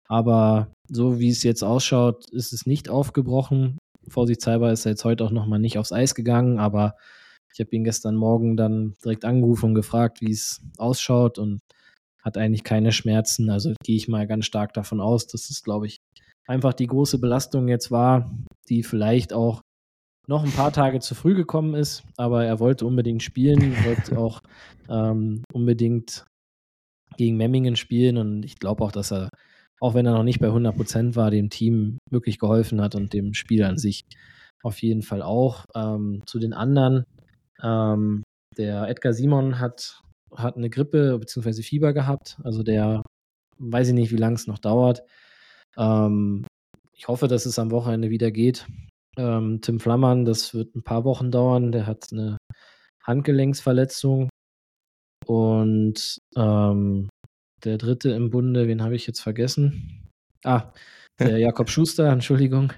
[0.07, 3.79] Aber so wie es jetzt ausschaut, ist es nicht aufgebrochen.
[4.09, 6.95] Vorsichtshalber ist er jetzt heute auch nochmal nicht aufs Eis gegangen, aber
[7.53, 11.61] ich habe ihn gestern Morgen dann direkt angerufen und gefragt, wie es ausschaut und
[12.23, 13.49] hat eigentlich keine Schmerzen.
[13.49, 15.99] Also gehe ich mal ganz stark davon aus, dass es, glaube ich,
[16.47, 18.31] einfach die große Belastung jetzt war,
[18.69, 19.63] die vielleicht auch
[20.27, 24.41] noch ein paar Tage zu früh gekommen ist, aber er wollte unbedingt spielen, wollte auch
[24.89, 26.25] ähm, unbedingt
[27.17, 29.29] gegen Memmingen spielen und ich glaube auch, dass er,
[29.81, 33.13] auch wenn er noch nicht bei 100 Prozent war, dem Team wirklich geholfen hat und
[33.13, 34.03] dem Spiel an sich
[34.63, 35.65] auf jeden Fall auch.
[35.75, 37.05] Ähm, zu den anderen,
[37.63, 38.23] ähm,
[38.57, 40.01] der Edgar Simon hat,
[40.35, 41.63] hat eine Grippe bzw.
[41.63, 43.03] Fieber gehabt, also der
[43.59, 45.03] weiß ich nicht, wie lange es noch dauert.
[45.77, 46.47] Ähm,
[46.93, 48.67] ich hoffe, dass es am Wochenende wieder geht.
[49.17, 51.73] Ähm, Tim Flammern, das wird ein paar Wochen dauern.
[51.73, 52.39] Der hat eine
[53.03, 54.29] Handgelenksverletzung.
[55.27, 57.09] Und ähm,
[57.65, 60.11] der dritte im Bunde, wen habe ich jetzt vergessen?
[60.45, 60.73] Ah,
[61.19, 62.73] der Jakob Schuster, Entschuldigung.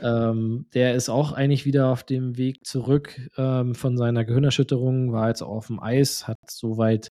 [0.00, 5.28] Ähm, der ist auch eigentlich wieder auf dem Weg zurück ähm, von seiner Gehirnerschütterung, war
[5.28, 7.08] jetzt auf dem Eis, hat soweit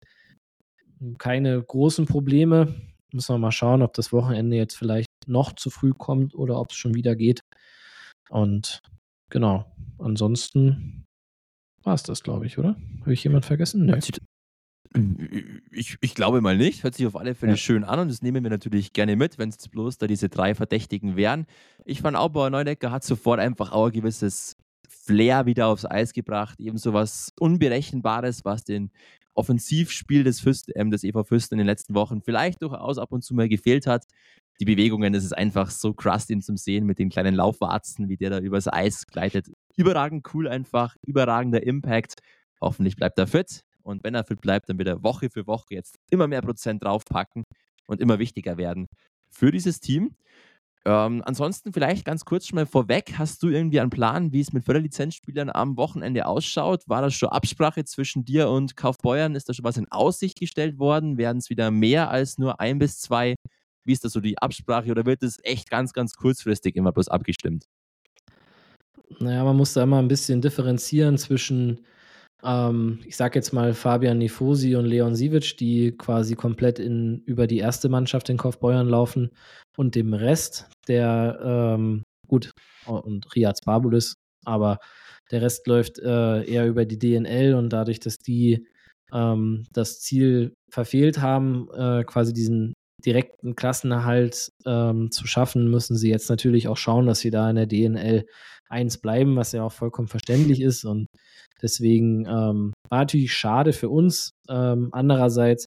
[1.18, 2.76] keine großen Probleme.
[3.12, 6.72] Müssen wir mal schauen, ob das Wochenende jetzt vielleicht noch zu früh kommt oder ob
[6.72, 7.42] es schon wieder geht.
[8.30, 8.82] Und
[9.30, 9.66] genau,
[10.00, 11.06] ansonsten
[11.84, 12.76] war es das, glaube ich, oder?
[13.02, 13.86] Habe ich jemand vergessen?
[13.86, 14.00] Nee.
[15.72, 16.84] Ich, ich, glaube mal nicht.
[16.84, 17.58] Hört sich auf alle Fälle ja.
[17.58, 20.56] schön an und das nehmen wir natürlich gerne mit, wenn es bloß da diese drei
[20.56, 21.48] Verdächtigen wären.
[21.84, 24.56] Ich fand auch, Bauer Neudecker hat sofort einfach auch ein gewisses
[24.88, 26.60] Flair wieder aufs Eis gebracht.
[26.60, 28.90] Eben so was Unberechenbares, was den
[29.36, 33.24] Offensivspiel des, Fürst, ähm, des EV Fürsten in den letzten Wochen vielleicht durchaus ab und
[33.24, 34.06] zu mal gefehlt hat.
[34.60, 38.18] Die Bewegungen, das ist einfach so krass, ihn zum Sehen mit den kleinen Laufwarzen, wie
[38.18, 39.52] der da übers Eis gleitet.
[39.76, 42.16] Überragend cool einfach, überragender Impact.
[42.62, 43.64] Hoffentlich bleibt er fit.
[43.84, 46.84] Und wenn er fit bleibt, dann wird er Woche für Woche jetzt immer mehr Prozent
[46.84, 47.44] draufpacken
[47.86, 48.88] und immer wichtiger werden
[49.30, 50.16] für dieses Team.
[50.88, 54.54] Ähm, ansonsten vielleicht ganz kurz schon mal vorweg, hast du irgendwie einen Plan, wie es
[54.54, 56.88] mit Förderlizenzspielern am Wochenende ausschaut?
[56.88, 59.34] War das schon Absprache zwischen dir und Kaufbeuern?
[59.34, 61.18] Ist da schon was in Aussicht gestellt worden?
[61.18, 63.34] Werden es wieder mehr als nur ein bis zwei?
[63.84, 67.08] Wie ist da so die Absprache oder wird es echt ganz, ganz kurzfristig immer bloß
[67.08, 67.66] abgestimmt?
[69.20, 71.86] Naja, man muss da immer ein bisschen differenzieren zwischen
[72.44, 77.48] ähm, ich sage jetzt mal Fabian Nifosi und Leon Sivic, die quasi komplett in, über
[77.48, 79.32] die erste Mannschaft in Kaufbeuern laufen
[79.78, 82.52] und dem Rest, der, ähm, gut,
[82.86, 84.16] und Riaz Babulis,
[84.46, 84.78] aber
[85.32, 88.68] der Rest läuft äh, eher über die DNL und dadurch, dass die
[89.12, 92.74] ähm, das Ziel verfehlt haben, äh, quasi diesen
[93.06, 97.56] direkten Klassenerhalt ähm, zu schaffen, müssen sie jetzt natürlich auch schauen, dass sie da in
[97.56, 98.26] der DNL
[98.70, 100.86] 1 bleiben, was ja auch vollkommen verständlich ist.
[100.86, 101.08] Und
[101.62, 104.32] deswegen ähm, war natürlich schade für uns.
[104.50, 105.68] Ähm, andererseits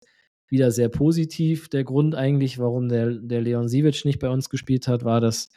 [0.50, 1.70] wieder sehr positiv.
[1.70, 5.50] Der Grund eigentlich, warum der, der Leon Sivic nicht bei uns gespielt hat, war, dass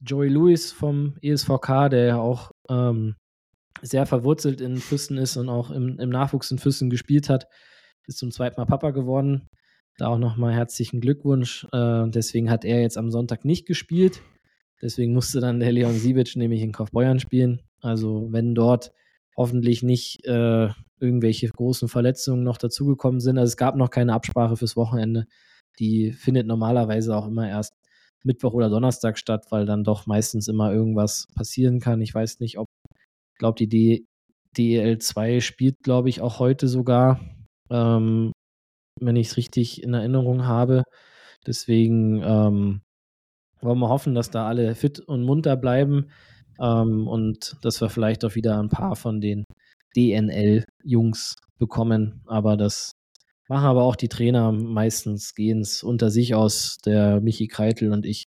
[0.00, 3.16] Joey Lewis vom ESVK, der ja auch ähm,
[3.82, 7.48] sehr verwurzelt in Füssen ist und auch im, im Nachwuchs in Füssen gespielt hat,
[8.06, 9.48] ist zum zweiten Mal Papa geworden.
[9.98, 11.66] Da auch nochmal herzlichen Glückwunsch.
[11.72, 14.22] Äh, deswegen hat er jetzt am Sonntag nicht gespielt.
[14.80, 17.60] Deswegen musste dann der Leon Sivic nämlich in Kaufbeuern spielen.
[17.80, 18.92] Also wenn dort
[19.36, 20.68] hoffentlich nicht äh,
[21.00, 23.38] irgendwelche großen Verletzungen noch dazugekommen sind.
[23.38, 25.26] Also es gab noch keine Absprache fürs Wochenende.
[25.80, 27.74] Die findet normalerweise auch immer erst
[28.22, 32.00] Mittwoch oder Donnerstag statt, weil dann doch meistens immer irgendwas passieren kann.
[32.00, 34.06] Ich weiß nicht, ob, ich glaube, die
[34.56, 37.20] DL2 spielt, glaube ich, auch heute sogar,
[37.70, 38.32] ähm,
[39.00, 40.84] wenn ich es richtig in Erinnerung habe.
[41.46, 42.82] Deswegen ähm,
[43.60, 46.10] wollen wir hoffen, dass da alle fit und munter bleiben
[46.60, 49.44] ähm, und dass wir vielleicht auch wieder ein paar von den
[49.96, 52.22] DNL-Jungs bekommen.
[52.26, 52.92] Aber das
[53.48, 56.78] machen aber auch die Trainer meistens, gehen es unter sich aus.
[56.84, 58.24] Der Michi Kreitel und ich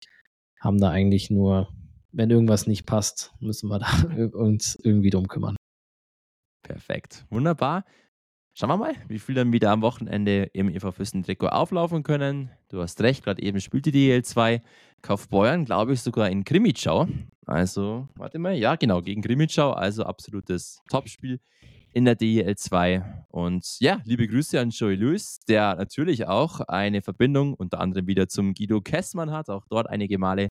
[0.59, 1.69] haben da eigentlich nur,
[2.11, 3.87] wenn irgendwas nicht passt, müssen wir da
[4.33, 5.55] uns irgendwie drum kümmern.
[6.63, 7.25] Perfekt.
[7.29, 7.85] Wunderbar.
[8.59, 12.49] Schauen wir mal, wie viel dann wieder am Wochenende im EV Füssen-Trikot auflaufen können.
[12.69, 14.61] Du hast recht, gerade eben spielt die DL2.
[15.03, 17.07] Kaufbeuern, glaube ich, sogar in Krimitschau.
[17.45, 19.73] Also, warte mal, ja, genau, gegen Krimitschau.
[19.73, 21.39] Also absolutes Topspiel
[21.93, 23.25] in der DL2.
[23.27, 28.27] Und ja, liebe Grüße an Joey Lewis, der natürlich auch eine Verbindung unter anderem wieder
[28.27, 29.51] zum Guido Kessmann hat.
[29.51, 30.47] Auch dort einige Male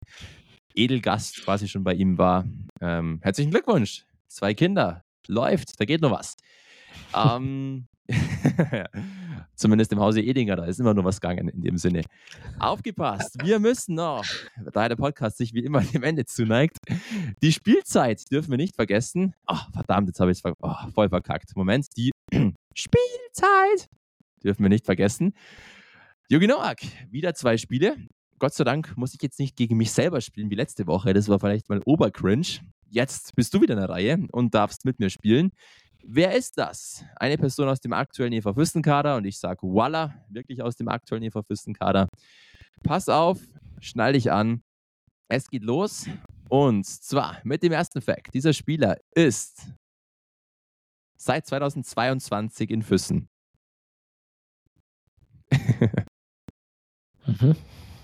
[0.77, 2.45] Edelgast quasi schon bei ihm war.
[2.81, 4.05] Ähm, herzlichen Glückwunsch.
[4.29, 5.03] Zwei Kinder.
[5.27, 6.37] Läuft, da geht noch was.
[7.17, 7.89] ähm,
[9.57, 12.03] Zumindest im Hause Edinger, da ist immer nur was gegangen in dem Sinne.
[12.59, 14.25] Aufgepasst, wir müssen noch,
[14.73, 16.77] da der Podcast sich wie immer dem Ende zuneigt,
[17.43, 19.35] die Spielzeit dürfen wir nicht vergessen.
[19.47, 21.57] Oh, verdammt, jetzt habe ich es oh, voll verkackt.
[21.57, 22.11] Moment, die
[22.75, 23.89] Spielzeit
[24.45, 25.33] dürfen wir nicht vergessen.
[26.29, 26.79] Jogi Noak,
[27.11, 27.97] wieder zwei Spiele.
[28.39, 31.15] Gott sei Dank muss ich jetzt nicht gegen mich selber spielen wie letzte Woche.
[31.15, 32.47] Das war vielleicht mal obercringe.
[32.89, 35.53] Jetzt bist du wieder in der Reihe und darfst mit mir spielen.
[36.09, 37.05] Wer ist das?
[37.17, 41.25] Eine Person aus dem aktuellen EV Fürstenkader und ich sage voila, wirklich aus dem aktuellen
[41.25, 42.09] EV Fürstenkader.
[42.85, 43.41] Pass auf,
[43.81, 44.63] schnall dich an.
[45.29, 46.07] Es geht los
[46.49, 48.33] und zwar mit dem ersten Fakt.
[48.35, 49.67] Dieser Spieler ist
[51.17, 53.29] seit 2022 in Füssen.
[57.27, 57.57] mhm.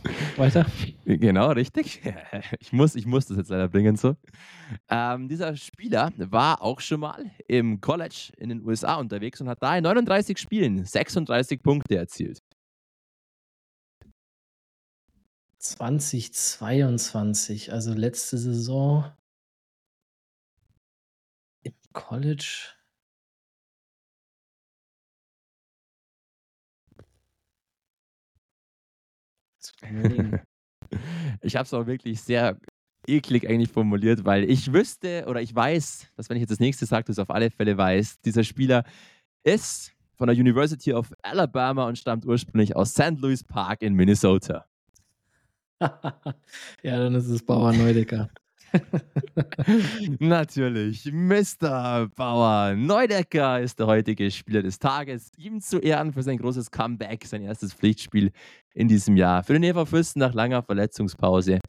[0.37, 0.67] Weiter.
[1.05, 2.03] Genau, richtig.
[2.61, 4.17] Ich muss, ich muss das jetzt leider bringen so.
[4.89, 9.63] Ähm, dieser Spieler war auch schon mal im College in den USA unterwegs und hat
[9.63, 12.39] da in 39 Spielen 36 Punkte erzielt.
[15.59, 19.13] 2022, also letzte Saison
[21.63, 22.75] im College.
[31.43, 32.59] ich habe es auch wirklich sehr
[33.07, 36.87] eklig eigentlich formuliert, weil ich wüsste oder ich weiß, dass wenn ich jetzt das nächste
[36.87, 38.85] sage, du es auf alle Fälle weißt, dieser Spieler
[39.45, 43.19] ist von der University of Alabama und stammt ursprünglich aus St.
[43.19, 44.67] Louis Park in Minnesota.
[45.81, 48.31] ja, dann ist es Bauer Neudecker.
[50.19, 52.09] Natürlich, Mr.
[52.15, 55.31] Bauer Neudecker ist der heutige Spieler des Tages.
[55.37, 58.33] Ihm zu Ehren für sein großes Comeback, sein erstes Pflichtspiel
[58.75, 59.43] in diesem Jahr.
[59.43, 61.61] Für den EV Fürsten nach langer Verletzungspause.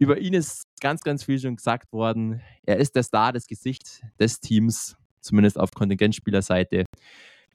[0.00, 2.40] Über ihn ist ganz, ganz viel schon gesagt worden.
[2.64, 6.84] Er ist der Star, das Gesicht des Teams, zumindest auf Kontingentspielerseite.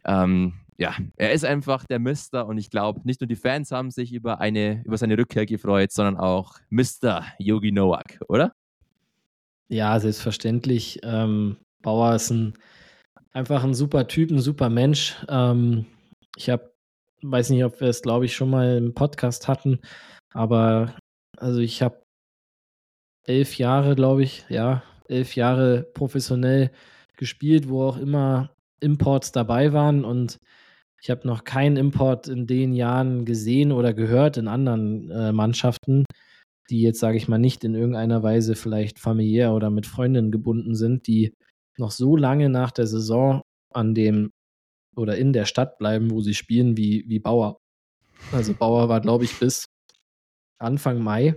[0.05, 3.91] Ähm, ja, er ist einfach der Mister und ich glaube, nicht nur die Fans haben
[3.91, 7.23] sich über, eine, über seine Rückkehr gefreut, sondern auch Mr.
[7.37, 8.53] Yogi Nowak, oder?
[9.69, 10.99] Ja, selbstverständlich.
[11.03, 12.53] Ähm, Bauer ist ein,
[13.31, 15.15] einfach ein super Typ, ein super Mensch.
[15.29, 15.85] Ähm,
[16.37, 16.73] ich habe,
[17.21, 19.79] weiß nicht, ob wir es, glaube ich, schon mal im Podcast hatten,
[20.33, 20.95] aber
[21.37, 22.03] also ich habe
[23.25, 26.71] elf Jahre, glaube ich, ja, elf Jahre professionell
[27.17, 30.37] gespielt, wo auch immer Imports dabei waren und
[31.01, 36.05] ich habe noch keinen Import in den Jahren gesehen oder gehört in anderen äh, Mannschaften,
[36.69, 40.75] die jetzt, sage ich mal, nicht in irgendeiner Weise vielleicht familiär oder mit Freundinnen gebunden
[40.75, 41.33] sind, die
[41.77, 43.41] noch so lange nach der Saison
[43.71, 44.31] an dem
[44.95, 47.59] oder in der Stadt bleiben, wo sie spielen, wie, wie Bauer.
[48.31, 49.65] Also Bauer war, glaube ich, bis
[50.59, 51.35] Anfang Mai,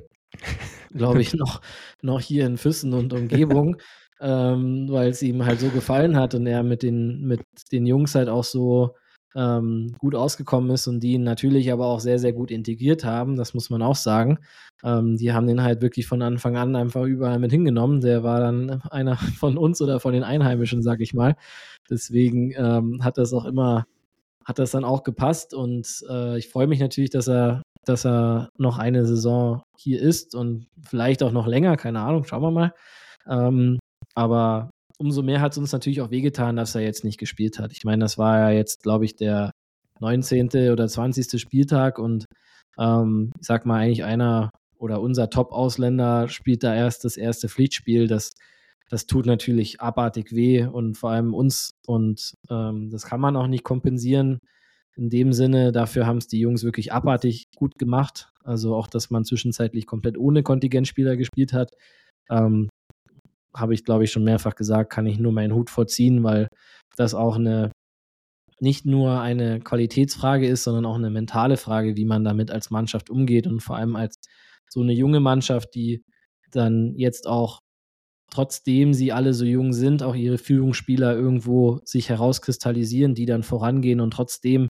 [0.93, 1.61] glaube ich, noch,
[2.03, 3.77] noch hier in Füssen und Umgebung,
[4.21, 8.15] ähm, weil es ihm halt so gefallen hat und er mit den, mit den Jungs
[8.15, 8.95] halt auch so
[9.35, 13.37] ähm, gut ausgekommen ist und die ihn natürlich aber auch sehr, sehr gut integriert haben,
[13.37, 14.39] das muss man auch sagen.
[14.83, 18.01] Ähm, die haben den halt wirklich von Anfang an einfach überall mit hingenommen.
[18.01, 21.37] Der war dann einer von uns oder von den Einheimischen, sag ich mal.
[21.91, 23.87] Deswegen ähm, hat das auch immer,
[24.45, 28.49] hat das dann auch gepasst und äh, ich freue mich natürlich, dass er, dass er
[28.59, 32.75] noch eine Saison hier ist und vielleicht auch noch länger, keine Ahnung, schauen wir mal.
[33.29, 33.79] Ähm,
[34.15, 37.73] aber umso mehr hat es uns natürlich auch wehgetan, dass er jetzt nicht gespielt hat.
[37.73, 39.53] Ich meine, das war ja jetzt, glaube ich, der
[40.01, 40.71] 19.
[40.71, 41.41] oder 20.
[41.41, 42.27] Spieltag und
[42.79, 48.07] ähm, ich sag mal, eigentlich einer oder unser Top-Ausländer spielt da erst das erste Pflichtspiel.
[48.07, 48.33] Das,
[48.91, 51.73] das tut natürlich abartig weh und vor allem uns.
[51.87, 54.39] Und ähm, das kann man auch nicht kompensieren.
[54.95, 58.31] In dem Sinne, dafür haben es die Jungs wirklich abartig gut gemacht.
[58.45, 61.73] Also auch, dass man zwischenzeitlich komplett ohne Kontingentspieler gespielt hat.
[62.31, 62.69] Ähm,
[63.57, 66.49] habe ich, glaube ich, schon mehrfach gesagt, kann ich nur meinen Hut vorziehen, weil
[66.97, 67.73] das auch eine
[68.61, 73.11] nicht nur eine Qualitätsfrage ist, sondern auch eine mentale Frage, wie man damit als Mannschaft
[73.11, 74.17] umgeht und vor allem als
[74.71, 76.03] so eine junge Mannschaft, die
[76.53, 77.61] dann jetzt auch,
[78.31, 84.01] trotzdem sie alle so jung sind, auch ihre Führungsspieler irgendwo sich herauskristallisieren, die dann vorangehen
[84.01, 84.69] und trotzdem,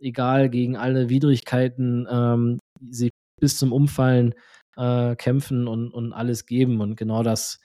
[0.00, 2.58] egal gegen alle Widrigkeiten, ähm,
[2.90, 3.10] sie
[3.40, 4.34] bis zum Umfallen
[4.76, 6.80] äh, kämpfen und, und alles geben.
[6.80, 7.58] Und genau das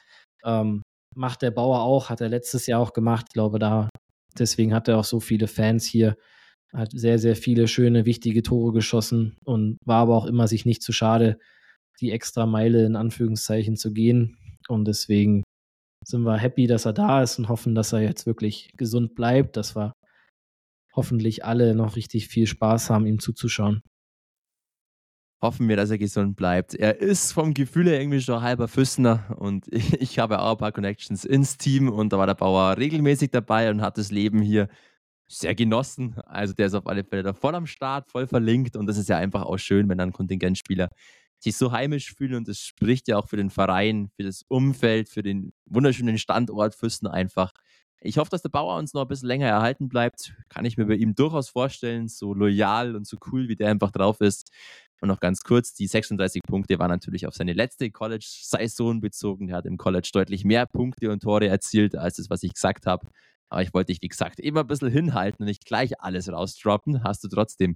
[0.43, 0.81] ähm,
[1.15, 3.25] macht der Bauer auch, hat er letztes Jahr auch gemacht.
[3.29, 3.89] Ich glaube, da
[4.37, 6.15] deswegen hat er auch so viele Fans hier.
[6.73, 10.81] Hat sehr, sehr viele schöne, wichtige Tore geschossen und war aber auch immer sich nicht
[10.81, 11.37] zu schade,
[12.01, 14.37] die extra Meile in Anführungszeichen zu gehen.
[14.67, 15.43] Und deswegen
[16.03, 19.55] sind wir happy, dass er da ist und hoffen, dass er jetzt wirklich gesund bleibt,
[19.55, 19.93] dass wir
[20.95, 23.81] hoffentlich alle noch richtig viel Spaß haben, ihm zuzuschauen
[25.43, 26.73] hoffen wir, dass er gesund bleibt.
[26.73, 30.57] Er ist vom Gefühl her irgendwie schon halber Füssner und ich, ich habe auch ein
[30.57, 34.41] paar Connections ins Team und da war der Bauer regelmäßig dabei und hat das Leben
[34.41, 34.69] hier
[35.27, 36.15] sehr genossen.
[36.25, 39.09] Also der ist auf alle Fälle da voll am Start, voll verlinkt und das ist
[39.09, 40.89] ja einfach auch schön, wenn dann Kontingentspieler
[41.39, 45.09] sich so heimisch fühlen und das spricht ja auch für den Verein, für das Umfeld,
[45.09, 47.51] für den wunderschönen Standort Füssen einfach.
[48.05, 50.35] Ich hoffe, dass der Bauer uns noch ein bisschen länger erhalten bleibt.
[50.49, 53.91] Kann ich mir bei ihm durchaus vorstellen, so loyal und so cool, wie der einfach
[53.91, 54.51] drauf ist.
[55.01, 59.49] Und noch ganz kurz, die 36 Punkte waren natürlich auf seine letzte College-Saison bezogen.
[59.49, 62.85] Er hat im College deutlich mehr Punkte und Tore erzielt, als das, was ich gesagt
[62.85, 63.07] habe.
[63.49, 67.03] Aber ich wollte dich, wie gesagt, immer ein bisschen hinhalten und nicht gleich alles rausdroppen.
[67.03, 67.75] Hast du trotzdem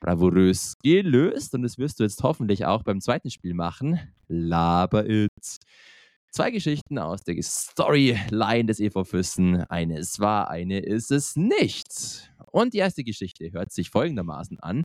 [0.00, 4.00] bravourös gelöst und das wirst du jetzt hoffentlich auch beim zweiten Spiel machen.
[4.28, 5.58] Laber it.
[6.32, 9.64] Zwei Geschichten aus der Storyline des EV Füssen.
[9.64, 12.32] Eine ist wahr, eine ist es nicht.
[12.52, 14.84] Und die erste Geschichte hört sich folgendermaßen an.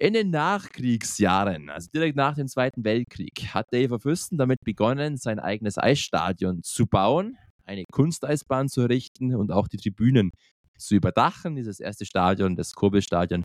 [0.00, 5.40] In den Nachkriegsjahren, also direkt nach dem Zweiten Weltkrieg, hat Dave Fürsten damit begonnen, sein
[5.40, 10.30] eigenes Eisstadion zu bauen, eine Kunsteisbahn zu errichten und auch die Tribünen
[10.78, 11.56] zu überdachen.
[11.56, 13.42] Dieses erste Stadion, das Kurbelstadion,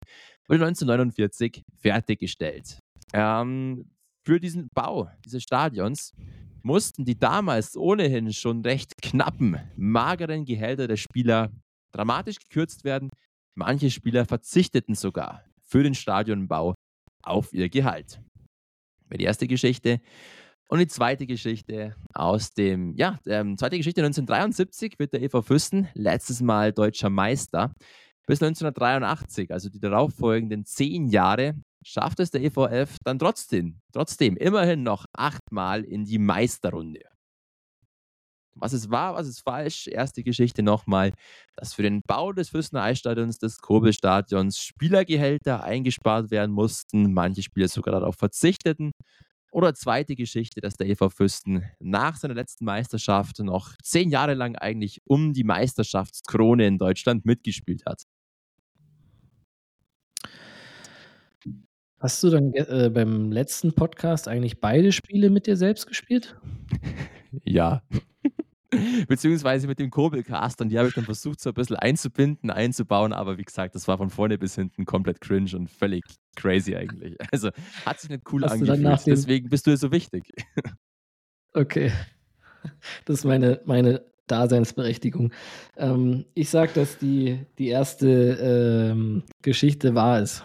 [0.47, 2.77] wurde 1949 fertiggestellt.
[3.13, 3.89] Ähm,
[4.23, 6.13] für diesen Bau dieses Stadions
[6.61, 11.49] mussten die damals ohnehin schon recht knappen, mageren Gehälter der Spieler
[11.91, 13.09] dramatisch gekürzt werden.
[13.55, 15.43] Manche Spieler verzichteten sogar
[15.73, 16.75] für den Stadionbau
[17.23, 18.21] auf ihr Gehalt.
[19.09, 20.01] Wäre die erste Geschichte.
[20.67, 25.89] Und die zweite Geschichte aus dem, ja, ähm, zweite Geschichte 1973 wird der EV Füssen
[25.95, 27.73] letztes Mal deutscher Meister.
[28.27, 34.83] Bis 1983, also die darauffolgenden zehn Jahre, schafft es der EVF dann trotzdem, trotzdem immerhin
[34.83, 37.01] noch achtmal in die Meisterrunde.
[38.55, 39.87] Was ist wahr, was ist falsch?
[39.87, 41.13] Erste Geschichte nochmal,
[41.55, 47.67] dass für den Bau des Füßner Eisstadions, des Kurbelstadions, Spielergehälter eingespart werden mussten, manche Spieler
[47.67, 48.91] sogar darauf verzichteten.
[49.51, 54.55] Oder zweite Geschichte, dass der EV Fürsten nach seiner letzten Meisterschaft noch zehn Jahre lang
[54.55, 58.03] eigentlich um die Meisterschaftskrone in Deutschland mitgespielt hat.
[61.99, 66.35] Hast du dann äh, beim letzten Podcast eigentlich beide Spiele mit dir selbst gespielt?
[67.45, 67.81] ja.
[69.07, 73.13] Beziehungsweise mit dem Kurbelcast und die habe ich dann versucht, so ein bisschen einzubinden, einzubauen,
[73.13, 76.03] aber wie gesagt, das war von vorne bis hinten komplett cringe und völlig
[76.35, 77.17] crazy eigentlich.
[77.31, 77.49] Also
[77.85, 80.29] hat sich nicht cool Hast angefühlt, deswegen bist du ja so wichtig.
[81.55, 81.91] Okay.
[83.05, 85.31] Das ist meine, meine Daseinsberechtigung.
[85.77, 90.43] Ähm, ich sage, dass die, die erste ähm, Geschichte wahr ist.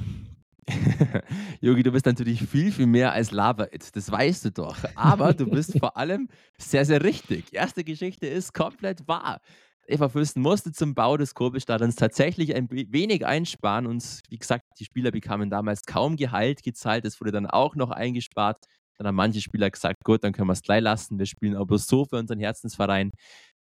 [1.61, 4.77] Yogi, du bist natürlich viel, viel mehr als Lava-It, das weißt du doch.
[4.95, 7.53] Aber du bist vor allem sehr, sehr richtig.
[7.53, 9.41] Erste Geschichte ist komplett wahr.
[9.87, 14.85] Eva Fürsten musste zum Bau des Kurbelstadions tatsächlich ein wenig einsparen und wie gesagt, die
[14.85, 18.67] Spieler bekamen damals kaum Gehalt gezahlt, es wurde dann auch noch eingespart.
[18.99, 21.79] Dann haben manche Spieler gesagt, gut, dann können wir es gleich lassen, wir spielen aber
[21.79, 23.13] so für unseren Herzensverein.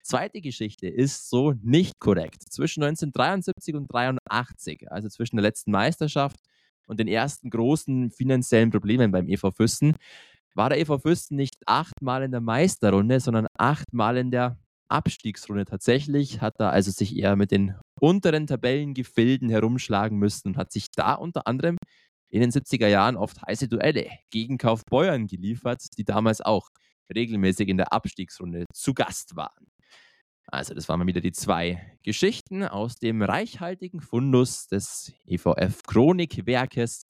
[0.04, 2.44] Zweite Geschichte ist so nicht korrekt.
[2.50, 6.40] Zwischen 1973 und 1983, also zwischen der letzten Meisterschaft
[6.88, 9.96] und den ersten großen finanziellen Problemen beim EV Füssen,
[10.56, 14.58] war der EV Füssen nicht achtmal in der Meisterrunde, sondern achtmal in der
[14.90, 15.66] Abstiegsrunde.
[15.66, 20.88] Tatsächlich hat er also sich eher mit den unteren Tabellengefilden herumschlagen müssen und hat sich
[20.96, 21.78] da unter anderem
[22.30, 26.70] in den 70er Jahren oft heiße Duelle gegen Kaufbeuern geliefert, die damals auch
[27.14, 29.68] regelmäßig in der Abstiegsrunde zu Gast waren.
[30.50, 37.04] Also, das waren mal wieder die zwei Geschichten aus dem reichhaltigen Fundus des EVF Chronikwerkes.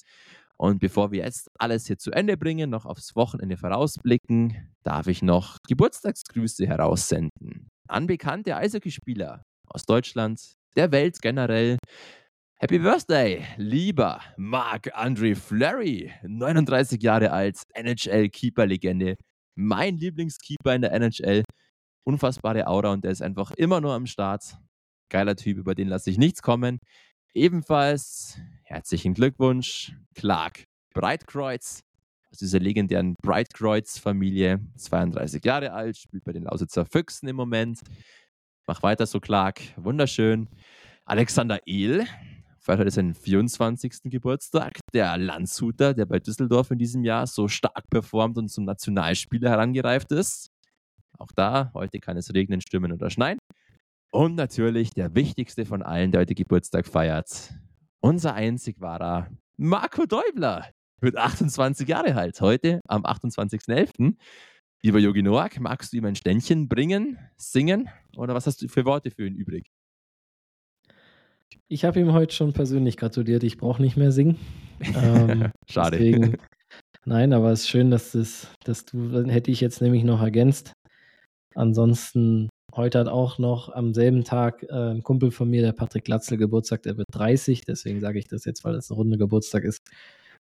[0.58, 5.22] Und bevor wir jetzt alles hier zu Ende bringen, noch aufs Wochenende vorausblicken, darf ich
[5.22, 11.78] noch Geburtstagsgrüße heraussenden an bekannte Eishockeyspieler aus Deutschland, der Welt generell.
[12.60, 19.16] Happy Birthday, lieber Marc-André Fleury, 39 Jahre alt, NHL-Keeper-Legende,
[19.56, 21.44] mein Lieblingskeeper in der NHL
[22.08, 24.58] unfassbare Aura und der ist einfach immer nur am Start.
[25.10, 26.80] Geiler Typ, über den lasse ich nichts kommen.
[27.34, 31.82] Ebenfalls herzlichen Glückwunsch, Clark Breitkreuz
[32.32, 37.82] aus dieser legendären Breitkreuz-Familie, 32 Jahre alt, spielt bei den Lausitzer Füchsen im Moment.
[38.66, 39.62] Mach weiter so, Clark.
[39.76, 40.50] Wunderschön.
[41.06, 42.06] Alexander Ehl
[42.60, 44.04] feiert heute seinen 24.
[44.06, 44.80] Geburtstag.
[44.94, 50.12] Der Landshuter, der bei Düsseldorf in diesem Jahr so stark performt und zum Nationalspieler herangereift
[50.12, 50.50] ist.
[51.18, 53.38] Auch da, heute kann es regnen, stürmen oder schneien.
[54.12, 57.54] Und natürlich der wichtigste von allen, der heute Geburtstag feiert.
[58.00, 60.68] Unser einzig wahrer Marco Däubler
[61.02, 62.40] wird 28 Jahre alt.
[62.42, 64.16] Heute am 28.11.
[64.84, 68.86] Lieber Yogi Noak, magst du ihm ein Ständchen bringen, singen oder was hast du für
[68.86, 69.72] Worte für ihn übrig?
[71.68, 73.44] Ich habe ihm heute schon persönlich gratuliert.
[73.44, 74.38] Ich brauche nicht mehr singen.
[74.96, 75.98] Ähm, Schade.
[75.98, 76.38] Deswegen,
[77.04, 80.74] nein, aber es ist schön, dass, das, dass du, hätte ich jetzt nämlich noch ergänzt,
[81.56, 86.06] Ansonsten, heute hat auch noch am selben Tag äh, ein Kumpel von mir, der Patrick
[86.06, 89.64] Glatzel, Geburtstag, der wird 30, deswegen sage ich das jetzt, weil es ein runde Geburtstag
[89.64, 89.82] ist.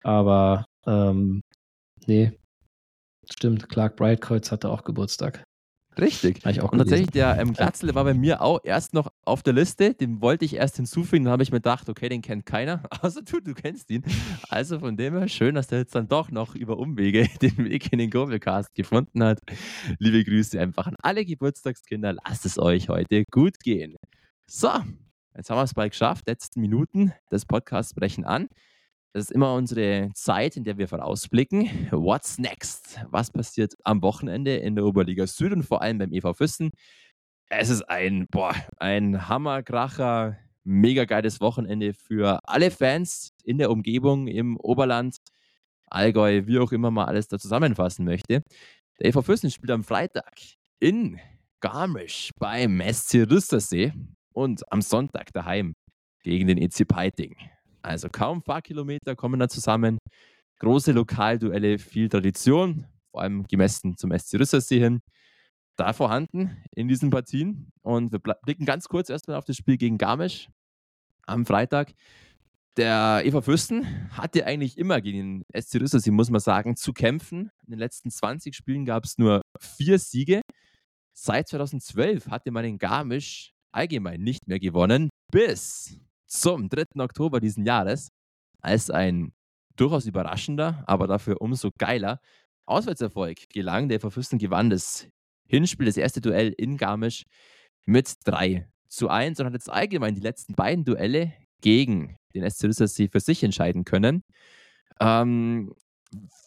[0.04, 1.42] Aber ähm,
[2.08, 2.34] nee,
[3.32, 5.44] stimmt, Clark Breitkreuz hatte auch Geburtstag.
[6.00, 6.46] Richtig.
[6.46, 9.94] Und tatsächlich, der ähm, Glatzel war bei mir auch erst noch auf der Liste.
[9.94, 11.26] Den wollte ich erst hinzufügen.
[11.26, 12.84] Dann habe ich mir gedacht, okay, den kennt keiner.
[13.02, 14.03] Außer du, du kennst ihn.
[14.48, 17.91] Also von dem her schön, dass der jetzt dann doch noch über Umwege den Weg
[17.91, 19.40] in den Kurbelcast gefunden hat.
[19.99, 22.14] Liebe Grüße einfach an alle Geburtstagskinder.
[22.14, 23.98] Lasst es euch heute gut gehen.
[24.48, 24.70] So,
[25.36, 26.26] jetzt haben wir es bald geschafft.
[26.28, 28.48] Letzten Minuten des Podcasts brechen an.
[29.14, 31.90] Das ist immer unsere Zeit, in der wir vorausblicken.
[31.92, 32.98] What's next?
[33.10, 36.72] Was passiert am Wochenende in der Oberliga Süd und vor allem beim EV Füssen?
[37.50, 44.28] Es ist ein, boah, ein Hammerkracher, mega geiles Wochenende für alle Fans in der Umgebung,
[44.28, 45.18] im Oberland,
[45.88, 48.44] Allgäu, wie auch immer man alles da zusammenfassen möchte.
[49.00, 50.40] Der EV Füssen spielt am Freitag
[50.80, 51.20] in
[51.60, 53.92] Garmisch beim SC Rüstersee
[54.32, 55.76] und am Sonntag daheim
[56.24, 57.36] gegen den EC Peiting.
[57.82, 59.98] Also kaum ein paar Kilometer kommen da zusammen.
[60.60, 65.02] Große Lokalduelle, viel Tradition, vor allem gemessen zum SC Rüssersee hin,
[65.76, 67.72] da vorhanden in diesen Partien.
[67.82, 70.49] Und wir blicken ganz kurz erstmal auf das Spiel gegen Garmisch
[71.26, 71.94] am Freitag.
[72.78, 77.52] Der Eva Fürsten hatte eigentlich immer gegen den SC Rüssersee, muss man sagen, zu kämpfen.
[77.66, 80.41] In den letzten 20 Spielen gab es nur vier Siege.
[81.14, 85.99] Seit 2012 hatte man in Garmisch allgemein nicht mehr gewonnen, bis
[86.32, 86.99] zum 3.
[86.99, 88.10] Oktober diesen Jahres
[88.62, 89.34] als ein
[89.76, 92.20] durchaus überraschender, aber dafür umso geiler
[92.66, 93.90] Auswärtserfolg gelang.
[93.90, 95.08] Der Verfüsten gewann das
[95.48, 97.26] Hinspiel, das erste Duell in Garmisch
[97.86, 102.66] mit 3 zu 1 und hat jetzt allgemein die letzten beiden Duelle gegen den SC
[102.66, 104.24] Rüssersee für sich entscheiden können.
[104.99, 105.74] Ähm,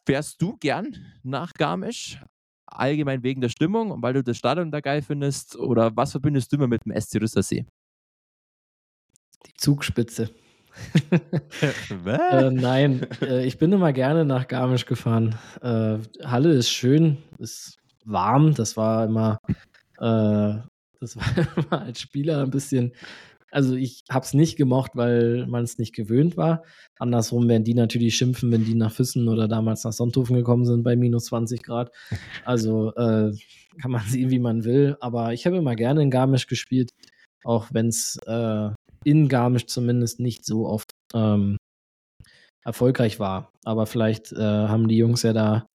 [0.06, 2.22] fährst du gern nach Garmisch?
[2.66, 5.56] Allgemein wegen der Stimmung, weil du das Stadion da geil findest?
[5.56, 7.66] Oder was verbindest du immer mit dem SC Rüssersee?
[9.46, 10.30] Die Zugspitze.
[12.06, 15.36] äh, nein, äh, ich bin immer gerne nach Garmisch gefahren.
[15.62, 18.54] Äh, Halle ist schön, ist warm.
[18.54, 19.38] Das war immer,
[19.98, 20.54] äh,
[21.00, 21.24] das war
[21.56, 22.92] immer als Spieler ein bisschen.
[23.50, 26.64] Also ich habe es nicht gemocht, weil man es nicht gewöhnt war.
[26.98, 30.82] Andersrum werden die natürlich schimpfen, wenn die nach Füssen oder damals nach Sonthofen gekommen sind
[30.82, 31.92] bei minus 20 Grad.
[32.44, 33.30] Also äh,
[33.80, 34.96] kann man sehen, wie man will.
[35.00, 36.90] Aber ich habe immer gerne in Garmisch gespielt,
[37.44, 38.70] auch wenn es äh,
[39.04, 41.56] in Garmisch zumindest nicht so oft ähm,
[42.64, 43.52] erfolgreich war.
[43.64, 45.66] Aber vielleicht äh, haben die Jungs ja da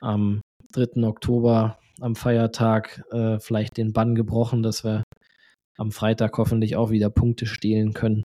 [0.00, 0.40] am
[0.72, 1.02] 3.
[1.04, 5.02] Oktober, am Feiertag, äh, vielleicht den Bann gebrochen, dass wir
[5.78, 8.22] am Freitag hoffentlich auch wieder Punkte stehlen können.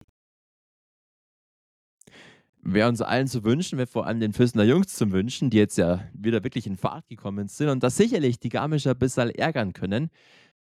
[2.61, 5.77] Wäre uns allen zu wünschen, wäre vor allem den Füssener Jungs zu wünschen, die jetzt
[5.77, 10.09] ja wieder wirklich in Fahrt gekommen sind und das sicherlich die Garmischer bisschen ärgern können.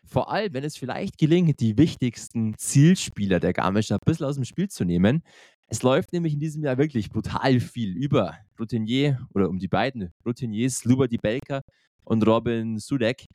[0.05, 4.45] Vor allem, wenn es vielleicht gelingt, die wichtigsten Zielspieler der Garmischer ein bisschen aus dem
[4.45, 5.23] Spiel zu nehmen.
[5.67, 10.13] Es läuft nämlich in diesem Jahr wirklich brutal viel über Routinier oder um die beiden
[10.23, 11.61] Routiniers, Luba Belka
[12.03, 13.25] und Robin Sudek.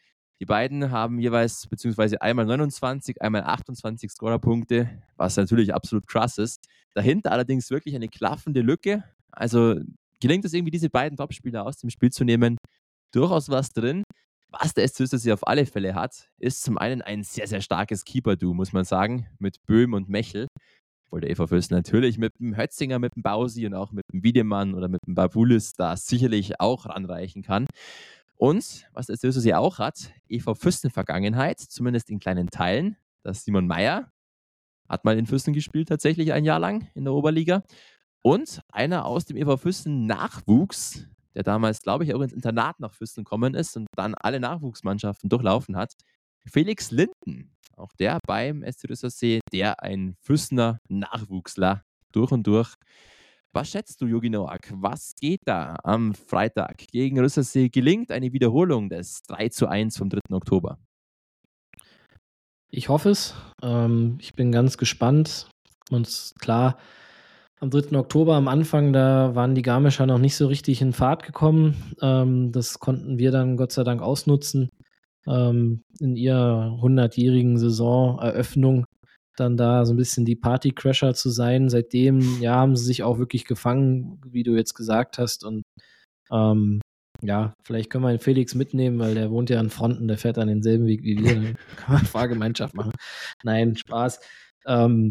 [0.40, 6.66] Die beiden haben jeweils beziehungsweise einmal 29, einmal 28 Scorerpunkte, was natürlich absolut krass ist.
[6.94, 9.04] Dahinter allerdings wirklich eine klaffende Lücke.
[9.32, 9.76] Also
[10.20, 12.56] gelingt es irgendwie, diese beiden Topspieler aus dem Spiel zu nehmen,
[13.12, 14.04] durchaus was drin.
[14.52, 18.04] Was der SC sie auf alle Fälle hat, ist zum einen ein sehr, sehr starkes
[18.04, 20.48] Keeper-Duo, muss man sagen, mit Böhm und Mechel.
[21.06, 24.22] Obwohl der Eva Fürst natürlich mit dem Hötzinger, mit dem Bausi und auch mit dem
[24.22, 27.66] Wiedemann oder mit dem Babulis da sicherlich auch ranreichen kann.
[28.36, 32.96] Und was der SC sie auch hat, Eva Fürsten-Vergangenheit, zumindest in kleinen Teilen.
[33.22, 34.12] Das Simon Meyer
[34.88, 37.62] hat mal in Fürsten gespielt, tatsächlich ein Jahr lang in der Oberliga.
[38.22, 42.94] Und einer aus dem Eva Fürsten Nachwuchs, der damals, glaube ich, auch ins Internat nach
[42.94, 45.94] Füssen gekommen ist und dann alle Nachwuchsmannschaften durchlaufen hat.
[46.46, 52.74] Felix Linden, auch der beim SC der ein Füssener Nachwuchsler durch und durch.
[53.52, 54.72] Was schätzt du, Jogi Noack?
[54.74, 57.68] Was geht da am Freitag gegen Rüssersee?
[57.68, 60.20] Gelingt eine Wiederholung des 3 zu 1 vom 3.
[60.30, 60.78] Oktober?
[62.70, 63.34] Ich hoffe es.
[63.62, 65.48] Ähm, ich bin ganz gespannt.
[65.90, 66.78] Und klar,
[67.60, 67.96] am 3.
[67.98, 71.76] Oktober am Anfang, da waren die Garmischer noch nicht so richtig in Fahrt gekommen.
[72.00, 74.70] Ähm, das konnten wir dann Gott sei Dank ausnutzen.
[75.26, 78.86] Ähm, in ihrer 100-jährigen Saisoneröffnung
[79.36, 81.68] dann da so ein bisschen die Partycrasher zu sein.
[81.68, 85.44] Seitdem, ja, haben sie sich auch wirklich gefangen, wie du jetzt gesagt hast.
[85.44, 85.62] Und
[86.32, 86.80] ähm,
[87.22, 90.38] ja, vielleicht können wir den Felix mitnehmen, weil der wohnt ja an Fronten, der fährt
[90.38, 91.34] dann denselben Weg wie wir.
[91.34, 92.92] Dann kann man Fahrgemeinschaft machen.
[93.44, 94.20] Nein, Spaß.
[94.66, 95.10] Ähm,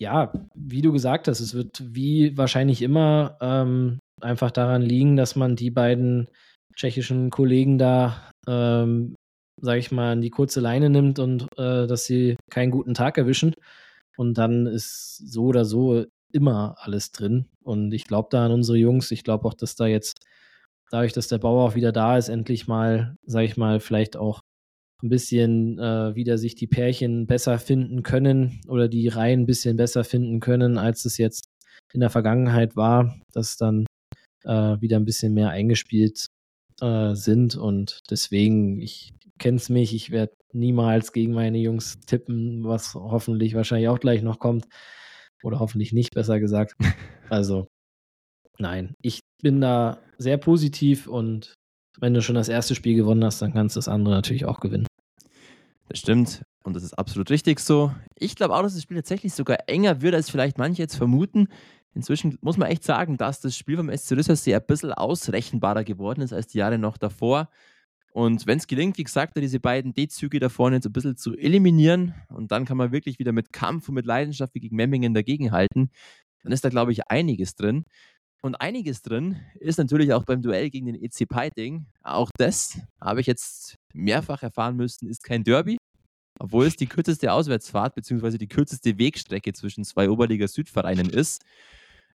[0.00, 5.36] ja, wie du gesagt hast, es wird wie wahrscheinlich immer ähm, einfach daran liegen, dass
[5.36, 6.28] man die beiden
[6.74, 9.14] tschechischen Kollegen da, ähm,
[9.60, 13.18] sage ich mal, in die kurze Leine nimmt und äh, dass sie keinen guten Tag
[13.18, 13.54] erwischen.
[14.16, 17.46] Und dann ist so oder so immer alles drin.
[17.62, 19.10] Und ich glaube da an unsere Jungs.
[19.10, 20.18] Ich glaube auch, dass da jetzt,
[20.90, 24.40] dadurch, dass der Bauer auch wieder da ist, endlich mal, sage ich mal, vielleicht auch
[25.02, 29.76] ein bisschen äh, wieder sich die Pärchen besser finden können oder die Reihen ein bisschen
[29.76, 31.44] besser finden können, als es jetzt
[31.92, 33.86] in der Vergangenheit war, dass dann
[34.44, 36.26] äh, wieder ein bisschen mehr eingespielt
[36.80, 42.64] äh, sind und deswegen, ich kenne es mich, ich werde niemals gegen meine Jungs tippen,
[42.64, 44.66] was hoffentlich wahrscheinlich auch gleich noch kommt
[45.42, 46.74] oder hoffentlich nicht, besser gesagt.
[47.32, 47.68] Also
[48.58, 51.54] nein, ich bin da sehr positiv und
[52.00, 54.58] wenn du schon das erste Spiel gewonnen hast, dann kannst du das andere natürlich auch
[54.58, 54.86] gewinnen.
[55.90, 56.44] Das stimmt.
[56.62, 57.92] Und das ist absolut richtig so.
[58.14, 61.48] Ich glaube auch, dass das Spiel tatsächlich sogar enger wird, als vielleicht manche jetzt vermuten.
[61.94, 66.20] Inzwischen muss man echt sagen, dass das Spiel vom SC Rüssersee ein bisschen ausrechenbarer geworden
[66.20, 67.50] ist als die Jahre noch davor.
[68.12, 71.34] Und wenn es gelingt, wie gesagt, diese beiden D-Züge da vorne jetzt ein bisschen zu
[71.36, 75.12] eliminieren und dann kann man wirklich wieder mit Kampf und mit Leidenschaft wie gegen Memmingen
[75.12, 75.90] dagegenhalten,
[76.44, 77.84] dann ist da, glaube ich, einiges drin.
[78.42, 81.86] Und einiges drin ist natürlich auch beim Duell gegen den EC Piting.
[82.02, 85.76] Auch das habe ich jetzt mehrfach erfahren müssen, ist kein Derby,
[86.38, 88.38] obwohl es die kürzeste Auswärtsfahrt bzw.
[88.38, 91.42] die kürzeste Wegstrecke zwischen zwei Oberliga-Südvereinen ist.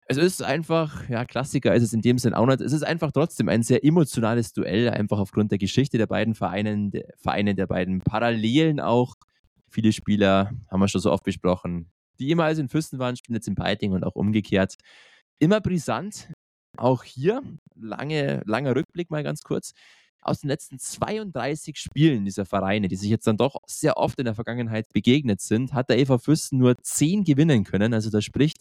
[0.07, 2.61] Es ist einfach, ja, Klassiker ist es in dem Sinn auch nicht.
[2.61, 6.91] Es ist einfach trotzdem ein sehr emotionales Duell, einfach aufgrund der Geschichte der beiden Vereine,
[6.91, 9.15] der Vereine der beiden Parallelen auch.
[9.71, 13.49] Viele Spieler haben wir schon so oft besprochen, die ehemals in Fürsten waren, spielen jetzt
[13.49, 14.77] in Peiting und auch umgekehrt.
[15.43, 16.31] Immer brisant.
[16.79, 17.43] Auch hier,
[17.75, 19.73] lange, langer Rückblick mal ganz kurz.
[20.21, 24.25] Aus den letzten 32 Spielen dieser Vereine, die sich jetzt dann doch sehr oft in
[24.25, 27.93] der Vergangenheit begegnet sind, hat der EV Fürsten nur 10 gewinnen können.
[27.93, 28.59] Also da spricht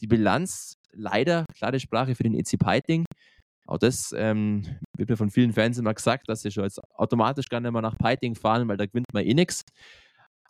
[0.00, 3.04] die Bilanz leider klare Sprache für den EC Peiting.
[3.68, 4.64] Auch das ähm,
[4.96, 7.82] wird mir von vielen Fans immer gesagt, dass sie schon jetzt automatisch gar nicht mehr
[7.82, 9.62] nach Peiting fahren, weil da gewinnt man eh nichts.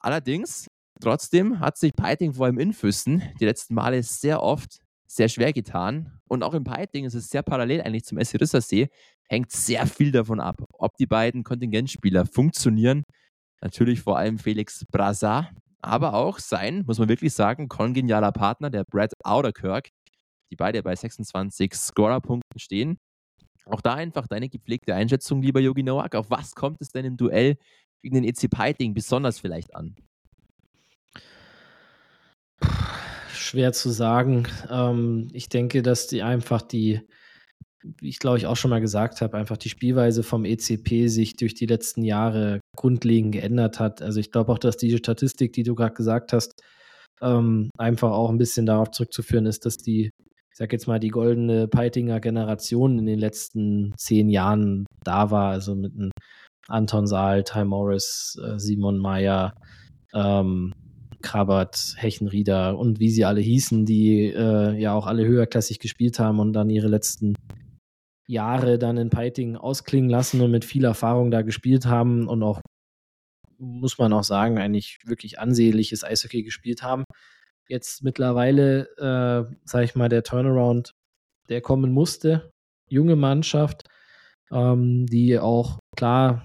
[0.00, 0.68] Allerdings,
[1.02, 5.52] trotzdem hat sich Peiting vor allem in Füssen die letzten Male sehr oft sehr schwer
[5.52, 6.20] getan.
[6.28, 8.88] Und auch im Peiting ist es sehr parallel eigentlich zum SC Rissersee.
[9.28, 13.04] Hängt sehr viel davon ab, ob die beiden Kontingentspieler funktionieren.
[13.60, 15.50] Natürlich vor allem Felix Braza,
[15.80, 19.88] aber auch sein, muss man wirklich sagen, kongenialer Partner, der Brad Ouderkirk,
[20.50, 22.98] die beide bei 26 Scorerpunkten stehen.
[23.64, 26.14] Auch da einfach deine gepflegte Einschätzung, lieber Yogi Nowak.
[26.14, 27.56] Auf was kommt es denn im Duell
[28.02, 29.96] gegen den EC Piting besonders vielleicht an?
[33.46, 34.46] Schwer zu sagen.
[34.70, 37.00] Ähm, ich denke, dass die einfach die,
[37.82, 41.36] wie ich glaube ich auch schon mal gesagt habe, einfach die Spielweise vom ECP sich
[41.36, 44.02] durch die letzten Jahre grundlegend geändert hat.
[44.02, 46.62] Also ich glaube auch, dass diese Statistik, die du gerade gesagt hast,
[47.22, 50.10] ähm, einfach auch ein bisschen darauf zurückzuführen ist, dass die
[50.56, 55.50] ich sag jetzt mal, die goldene Peitinger Generation in den letzten zehn Jahren da war,
[55.50, 56.10] also mit einem
[56.66, 59.52] Anton Saal, Ty Morris, äh, Simon Meyer,
[60.14, 60.72] ähm,
[61.22, 66.38] Krabbert, Hechenrieder und wie sie alle hießen, die äh, ja auch alle höherklassig gespielt haben
[66.40, 67.34] und dann ihre letzten
[68.28, 72.60] Jahre dann in Peiting ausklingen lassen und mit viel Erfahrung da gespielt haben und auch,
[73.58, 77.04] muss man auch sagen, eigentlich wirklich ansehnliches Eishockey gespielt haben
[77.68, 80.92] jetzt mittlerweile, äh, sage ich mal, der Turnaround,
[81.48, 82.50] der kommen musste.
[82.88, 83.84] Junge Mannschaft,
[84.50, 86.42] ähm, die auch klar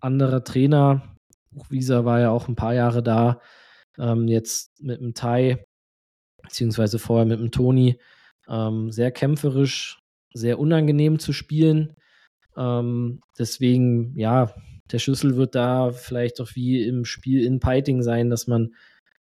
[0.00, 1.16] anderer Trainer,
[1.50, 3.40] Buchwieser war ja auch ein paar Jahre da,
[3.98, 5.64] ähm, jetzt mit dem Tai,
[6.42, 7.98] beziehungsweise vorher mit dem Toni,
[8.48, 10.00] ähm, sehr kämpferisch,
[10.34, 11.94] sehr unangenehm zu spielen.
[12.56, 14.52] Ähm, deswegen, ja,
[14.90, 18.74] der Schlüssel wird da vielleicht auch wie im Spiel in Piting sein, dass man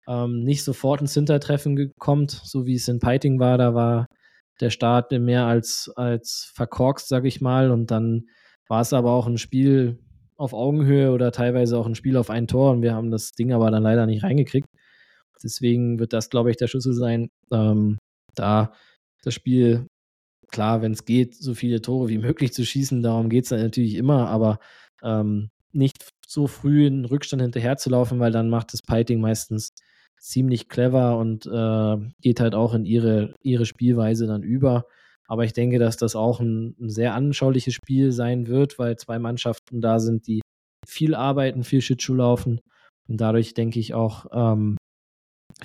[0.08, 3.58] ähm, nicht sofort ins Hintertreffen kommt, so wie es in Piting war.
[3.58, 4.08] Da war
[4.60, 7.72] der Start mehr als, als verkorkst, sag ich mal.
[7.72, 8.28] Und dann
[8.68, 10.00] war es aber auch ein Spiel
[10.38, 12.72] auf Augenhöhe oder teilweise auch ein Spiel auf ein Tor.
[12.72, 14.69] Und wir haben das Ding aber dann leider nicht reingekriegt.
[15.43, 17.97] Deswegen wird das, glaube ich, der Schlüssel sein, ähm,
[18.35, 18.73] da
[19.23, 19.88] das Spiel,
[20.51, 23.01] klar, wenn es geht, so viele Tore wie möglich zu schießen.
[23.01, 24.59] Darum geht es natürlich immer, aber
[25.03, 29.73] ähm, nicht so früh in Rückstand hinterherzulaufen, weil dann macht das Piting meistens
[30.19, 34.85] ziemlich clever und äh, geht halt auch in ihre, ihre Spielweise dann über.
[35.28, 39.20] Aber ich denke, dass das auch ein, ein, sehr anschauliches Spiel sein wird, weil zwei
[39.20, 40.41] Mannschaften da sind, die
[40.88, 42.62] viel arbeiten, viel Schlittschuh laufen.
[43.10, 44.78] Und dadurch denke ich auch ähm,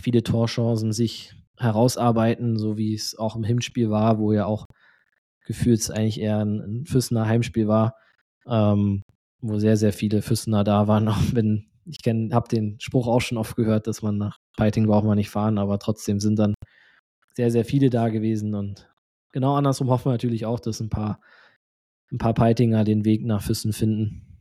[0.00, 4.66] viele Torchancen sich herausarbeiten, so wie es auch im Hinspiel war, wo ja auch
[5.46, 7.94] gefühlt eigentlich eher ein, ein Füssener Heimspiel war,
[8.46, 9.02] ähm,
[9.40, 13.38] wo sehr, sehr viele Füssener da waren, auch wenn ich habe den Spruch auch schon
[13.38, 16.54] oft gehört, dass man nach Fighting braucht man nicht fahren, aber trotzdem sind dann
[17.34, 18.88] sehr, sehr viele da gewesen und
[19.32, 21.20] genau andersrum hoffen wir natürlich auch, dass ein paar,
[22.10, 24.32] ein paar Peitinger den Weg nach Füssen finden.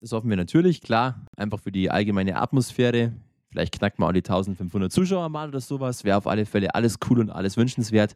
[0.00, 3.14] Das hoffen wir natürlich, klar, einfach für die allgemeine Atmosphäre.
[3.50, 6.04] Vielleicht knackt man auch die 1500 Zuschauer mal oder sowas.
[6.04, 8.14] Wäre auf alle Fälle alles cool und alles wünschenswert.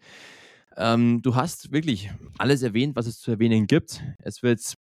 [0.77, 4.03] Ähm, du hast wirklich alles erwähnt, was es zu erwähnen gibt.
[4.19, 4.75] Es wird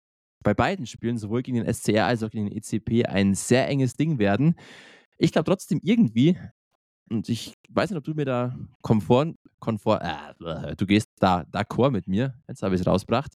[0.42, 3.94] bei beiden Spielen, sowohl gegen den SCR als auch gegen den ECP, ein sehr enges
[3.94, 4.54] Ding werden.
[5.18, 6.36] Ich glaube trotzdem irgendwie,
[7.10, 11.90] und ich weiß nicht, ob du mir da Komfort, Komfort äh, du gehst da d'accord
[11.90, 13.32] mit mir, jetzt habe ich es rausgebracht.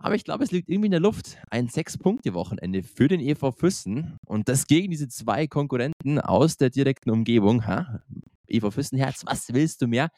[0.00, 1.38] Aber ich glaube, es liegt irgendwie in der Luft.
[1.50, 7.10] Ein Sechs-Punkte-Wochenende für den EV Füssen und das gegen diese zwei Konkurrenten aus der direkten
[7.10, 7.66] Umgebung.
[7.66, 8.00] Ha?
[8.46, 10.08] EV Füssenherz, was willst du mehr?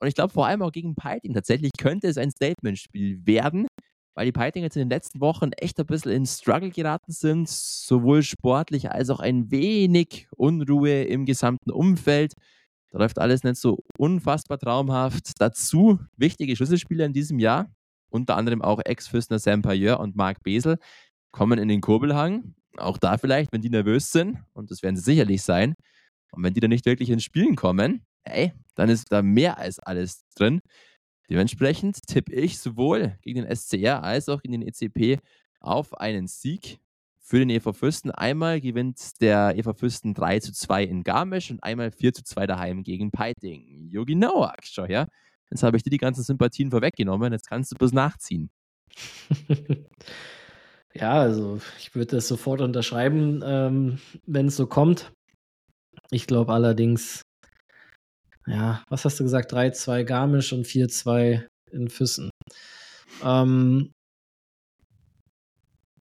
[0.00, 3.68] Und ich glaube vor allem auch gegen Piting tatsächlich könnte es ein Statement-Spiel werden
[4.20, 7.48] weil die Piting jetzt in den letzten Wochen echt ein bisschen in Struggle geraten sind,
[7.48, 12.34] sowohl sportlich als auch ein wenig Unruhe im gesamten Umfeld.
[12.90, 15.40] Da läuft alles nicht so unfassbar traumhaft.
[15.40, 17.74] Dazu wichtige Schlüsselspieler in diesem Jahr,
[18.10, 20.76] unter anderem auch Ex-Fürstner Sam Payeur und Marc Besel,
[21.30, 22.54] kommen in den Kurbelhang.
[22.76, 25.76] Auch da vielleicht, wenn die nervös sind, und das werden sie sicherlich sein,
[26.32, 29.78] und wenn die dann nicht wirklich ins Spielen kommen, ey, dann ist da mehr als
[29.78, 30.60] alles drin.
[31.30, 35.20] Dementsprechend tippe ich sowohl gegen den SCR als auch gegen den ECP
[35.60, 36.80] auf einen Sieg
[37.20, 38.10] für den EV Fürsten.
[38.10, 42.48] Einmal gewinnt der EV Fürsten 3 zu 2 in Garmisch und einmal 4 zu 2
[42.48, 43.88] daheim gegen Peiting.
[43.90, 45.06] Yogi Nowak, schau her.
[45.50, 47.32] Jetzt habe ich dir die ganzen Sympathien vorweggenommen.
[47.32, 48.50] Jetzt kannst du bloß nachziehen.
[50.94, 55.12] ja, also ich würde das sofort unterschreiben, ähm, wenn es so kommt.
[56.10, 57.22] Ich glaube allerdings,
[58.50, 59.52] ja, was hast du gesagt?
[59.52, 62.30] 3-2 Garmisch und 4-2 in Füssen.
[63.24, 63.92] Ähm,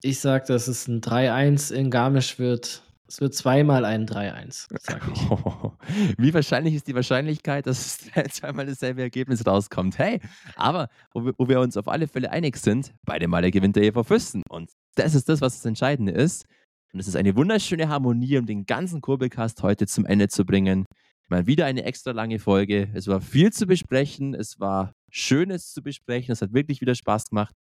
[0.03, 2.83] ich sag, dass es ein 3-1 in Garmisch wird.
[3.09, 5.21] Es wird zweimal ein 3-1, sag ich.
[6.19, 7.99] Wie wahrscheinlich ist die Wahrscheinlichkeit, dass
[8.31, 9.99] zweimal dasselbe Ergebnis rauskommt?
[9.99, 10.21] Hey,
[10.57, 13.85] aber wo wir, wo wir, uns auf alle Fälle einig sind, beide Male gewinnt der
[13.85, 14.43] EV Füssen.
[14.49, 16.47] Und das ist das, was das Entscheidende ist.
[16.93, 20.85] Und es ist eine wunderschöne Harmonie, um den ganzen Kurbelcast heute zum Ende zu bringen.
[21.29, 22.89] Mal wieder eine extra lange Folge.
[22.95, 24.35] Es war viel zu besprechen.
[24.35, 26.33] Es war Schönes zu besprechen.
[26.33, 27.55] Es hat wirklich wieder Spaß gemacht.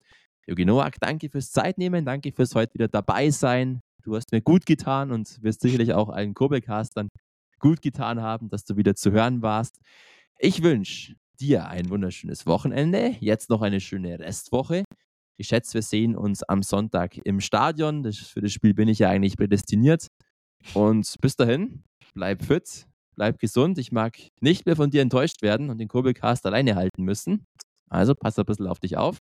[0.45, 2.05] Jogi Noak, danke fürs Zeitnehmen.
[2.05, 3.81] Danke fürs heute wieder dabei sein.
[4.03, 7.09] Du hast mir gut getan und wirst sicherlich auch allen Kurbelcastern
[7.57, 9.79] gut getan haben, dass du wieder zu hören warst.
[10.37, 13.15] Ich wünsche dir ein wunderschönes Wochenende.
[13.19, 14.83] Jetzt noch eine schöne Restwoche.
[15.37, 18.03] Ich schätze, wir sehen uns am Sonntag im Stadion.
[18.03, 20.05] Das, für das Spiel bin ich ja eigentlich prädestiniert.
[20.75, 21.83] Und bis dahin,
[22.13, 22.85] bleib fit,
[23.15, 23.77] bleib gesund.
[23.77, 27.45] Ich mag nicht mehr von dir enttäuscht werden und den Kurbelcast alleine halten müssen.
[27.89, 29.19] Also pass ein bisschen auf dich auf.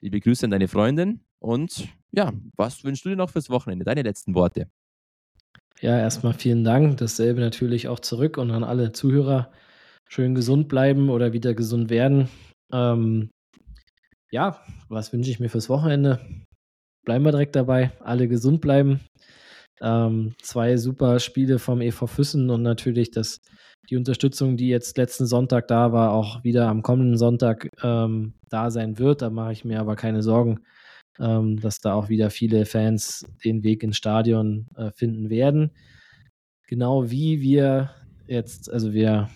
[0.00, 1.20] Liebe Grüße an deine Freundin.
[1.38, 3.84] Und ja, was wünschst du dir noch fürs Wochenende?
[3.84, 4.68] Deine letzten Worte.
[5.80, 6.96] Ja, erstmal vielen Dank.
[6.98, 9.52] Dasselbe natürlich auch zurück und an alle Zuhörer.
[10.08, 12.28] Schön gesund bleiben oder wieder gesund werden.
[12.72, 13.30] Ähm,
[14.30, 16.20] ja, was wünsche ich mir fürs Wochenende?
[17.04, 17.92] Bleiben wir direkt dabei.
[18.00, 19.00] Alle gesund bleiben.
[19.80, 23.40] Ähm, zwei super Spiele vom EV Füssen und natürlich das,
[23.90, 28.70] die Unterstützung, die jetzt letzten Sonntag da war, auch wieder am kommenden Sonntag ähm, da
[28.70, 29.22] sein wird.
[29.22, 30.60] Da mache ich mir aber keine Sorgen,
[31.18, 35.70] ähm, dass da auch wieder viele Fans den Weg ins Stadion äh, finden werden.
[36.66, 37.90] Genau wie wir
[38.26, 39.28] jetzt, also wir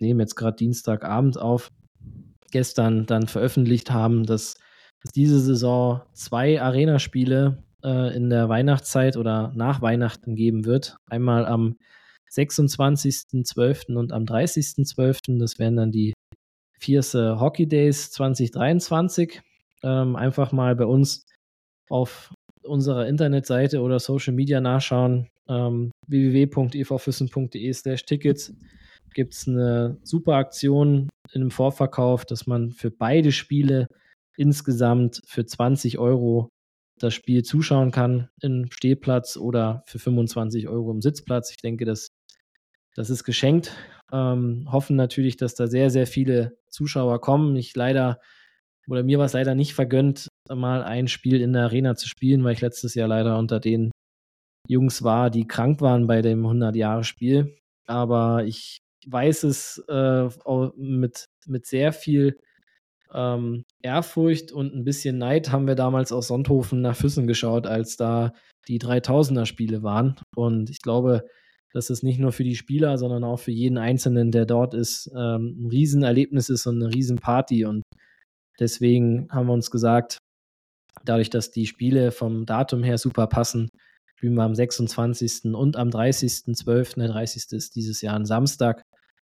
[0.00, 1.70] nehmen jetzt gerade Dienstagabend auf,
[2.50, 4.56] gestern dann veröffentlicht haben, dass
[5.04, 10.96] es diese Saison zwei Arena-Spiele äh, in der Weihnachtszeit oder nach Weihnachten geben wird.
[11.08, 11.76] Einmal am
[12.32, 13.94] 26.12.
[13.94, 15.38] und am 30.12.
[15.38, 16.14] Das wären dann die
[16.78, 19.40] Vierse Hockey Days 2023.
[19.82, 21.26] Ähm, einfach mal bei uns
[21.90, 22.32] auf
[22.62, 25.28] unserer Internetseite oder Social Media nachschauen.
[25.48, 28.54] Ähm, www.evfüssen.de slash Tickets
[29.12, 33.86] gibt es eine super Aktion in einem Vorverkauf, dass man für beide Spiele
[34.36, 36.48] insgesamt für 20 Euro
[37.04, 41.50] das Spiel zuschauen kann im Stehplatz oder für 25 Euro im Sitzplatz.
[41.50, 42.08] Ich denke, das,
[42.96, 43.72] das ist geschenkt.
[44.12, 47.56] Ähm, hoffen natürlich, dass da sehr, sehr viele Zuschauer kommen.
[47.56, 48.20] Ich leider,
[48.88, 52.42] oder mir war es leider nicht vergönnt, mal ein Spiel in der Arena zu spielen,
[52.44, 53.90] weil ich letztes Jahr leider unter den
[54.66, 57.56] Jungs war, die krank waren bei dem 100-Jahre-Spiel.
[57.86, 60.28] Aber ich weiß es äh,
[60.76, 62.38] mit, mit sehr viel
[63.14, 67.96] ähm, Ehrfurcht und ein bisschen Neid haben wir damals aus Sonthofen nach Füssen geschaut, als
[67.96, 68.32] da
[68.68, 70.16] die 3000er-Spiele waren.
[70.34, 71.24] Und ich glaube,
[71.72, 75.10] dass es nicht nur für die Spieler, sondern auch für jeden Einzelnen, der dort ist,
[75.16, 77.64] ähm, ein Riesenerlebnis ist und eine Riesenparty.
[77.64, 77.82] Und
[78.58, 80.18] deswegen haben wir uns gesagt,
[81.04, 83.68] dadurch, dass die Spiele vom Datum her super passen,
[84.16, 85.54] spielen wir am 26.
[85.54, 86.96] und am 30.12.
[86.96, 87.52] Der 30.
[87.52, 88.82] ist dieses Jahr ein Samstag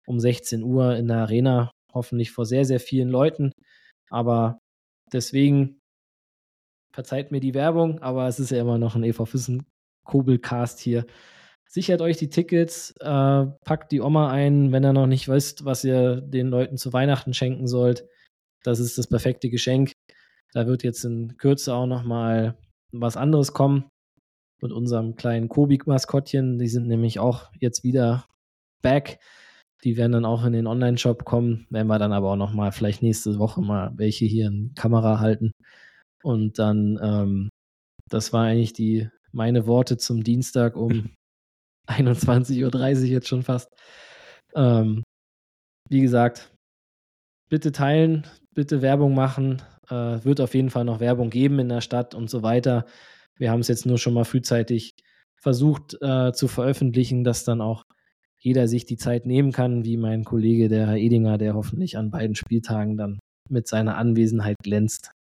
[0.06, 3.52] um 16 Uhr in der Arena hoffentlich vor sehr, sehr vielen Leuten.
[4.10, 4.60] Aber
[5.11, 5.82] deswegen
[6.91, 9.65] verzeiht mir die Werbung, aber es ist ja immer noch ein EV Füssen
[10.03, 11.06] Kobelcast hier.
[11.65, 15.84] Sichert euch die Tickets, äh, packt die Oma ein, wenn ihr noch nicht wisst, was
[15.84, 18.07] ihr den Leuten zu Weihnachten schenken sollt.
[18.64, 19.91] Das ist das perfekte Geschenk.
[20.53, 22.57] Da wird jetzt in Kürze auch noch mal
[22.91, 23.90] was anderes kommen
[24.61, 26.57] mit unserem kleinen Kobik-Maskottchen.
[26.57, 28.26] Die sind nämlich auch jetzt wieder
[28.82, 29.19] back.
[29.84, 32.72] Die werden dann auch in den Online-Shop kommen, werden wir dann aber auch noch mal
[32.72, 35.52] vielleicht nächste Woche mal welche hier in Kamera halten.
[36.24, 37.49] Und dann, ähm,
[38.10, 41.12] das war eigentlich die, meine Worte zum Dienstag um
[41.88, 43.70] 21.30 Uhr jetzt schon fast.
[44.56, 45.04] Ähm,
[45.90, 46.52] wie gesagt,
[47.49, 49.62] bitte teilen, bitte Werbung machen.
[49.90, 52.86] Äh, wird auf jeden Fall noch Werbung geben in der Stadt und so weiter.
[53.38, 54.91] Wir haben es jetzt nur schon mal frühzeitig
[55.40, 57.84] versucht äh, zu veröffentlichen, dass dann auch
[58.39, 62.11] jeder sich die Zeit nehmen kann, wie mein Kollege, der Herr Edinger, der hoffentlich an
[62.11, 63.19] beiden Spieltagen dann
[63.49, 65.11] mit seiner Anwesenheit glänzt.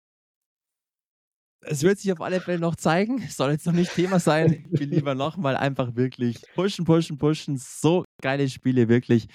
[1.69, 3.19] Es wird sich auf alle Fälle noch zeigen.
[3.29, 4.67] Soll jetzt noch nicht Thema sein.
[4.71, 7.57] Ich will lieber nochmal einfach wirklich pushen, pushen, pushen.
[7.57, 9.27] So geile Spiele, wirklich.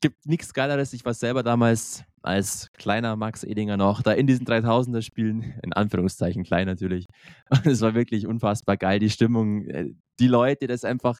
[0.00, 0.92] Gibt nichts Geileres.
[0.92, 5.72] Ich war selber damals als kleiner Max Edinger noch da in diesen 3000er Spielen, in
[5.72, 7.06] Anführungszeichen klein natürlich.
[7.50, 8.98] Und es war wirklich unfassbar geil.
[8.98, 9.86] Die Stimmung, äh,
[10.20, 11.18] die Leute, das einfach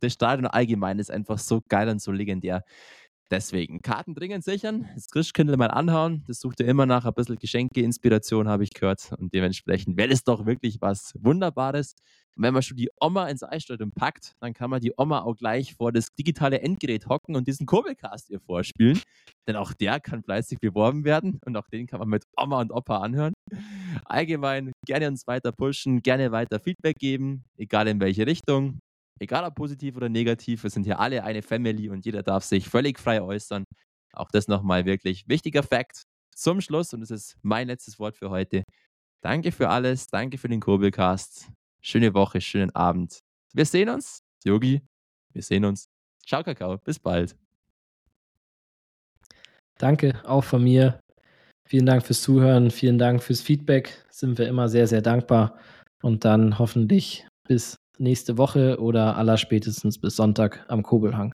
[0.00, 2.64] das Stadion allgemein ist einfach so geil und so legendär.
[3.30, 6.24] Deswegen, Karten dringend sichern, das Christkindl mal anhauen.
[6.26, 9.12] Das sucht ihr immer nach ein bisschen Geschenke, Inspiration, habe ich gehört.
[9.18, 11.94] Und dementsprechend wäre das doch wirklich was Wunderbares.
[12.36, 15.36] Und wenn man schon die Oma ins Eisstadion packt, dann kann man die Oma auch
[15.36, 18.98] gleich vor das digitale Endgerät hocken und diesen Kurbelcast ihr vorspielen.
[19.46, 22.72] Denn auch der kann fleißig beworben werden und auch den kann man mit Oma und
[22.72, 23.34] Opa anhören.
[24.06, 28.78] Allgemein gerne uns weiter pushen, gerne weiter Feedback geben, egal in welche Richtung.
[29.20, 32.68] Egal ob positiv oder negativ, wir sind hier alle eine Family und jeder darf sich
[32.68, 33.64] völlig frei äußern.
[34.12, 36.02] Auch das nochmal wirklich wichtiger Fakt
[36.34, 38.64] zum Schluss und das ist mein letztes Wort für heute.
[39.22, 41.48] Danke für alles, danke für den Kurbelcast.
[41.80, 43.18] Schöne Woche, schönen Abend.
[43.52, 44.20] Wir sehen uns.
[44.44, 44.82] Yogi,
[45.32, 45.88] wir sehen uns.
[46.24, 46.78] Ciao, Kakao.
[46.78, 47.36] Bis bald.
[49.78, 51.00] Danke, auch von mir.
[51.68, 54.04] Vielen Dank fürs Zuhören, vielen Dank fürs Feedback.
[54.10, 55.58] Sind wir immer sehr, sehr dankbar.
[56.02, 61.32] Und dann hoffentlich bis nächste Woche oder allerspätestens bis Sonntag am Kobelhang.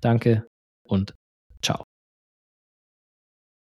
[0.00, 0.46] Danke
[0.84, 1.14] und
[1.62, 1.87] ciao.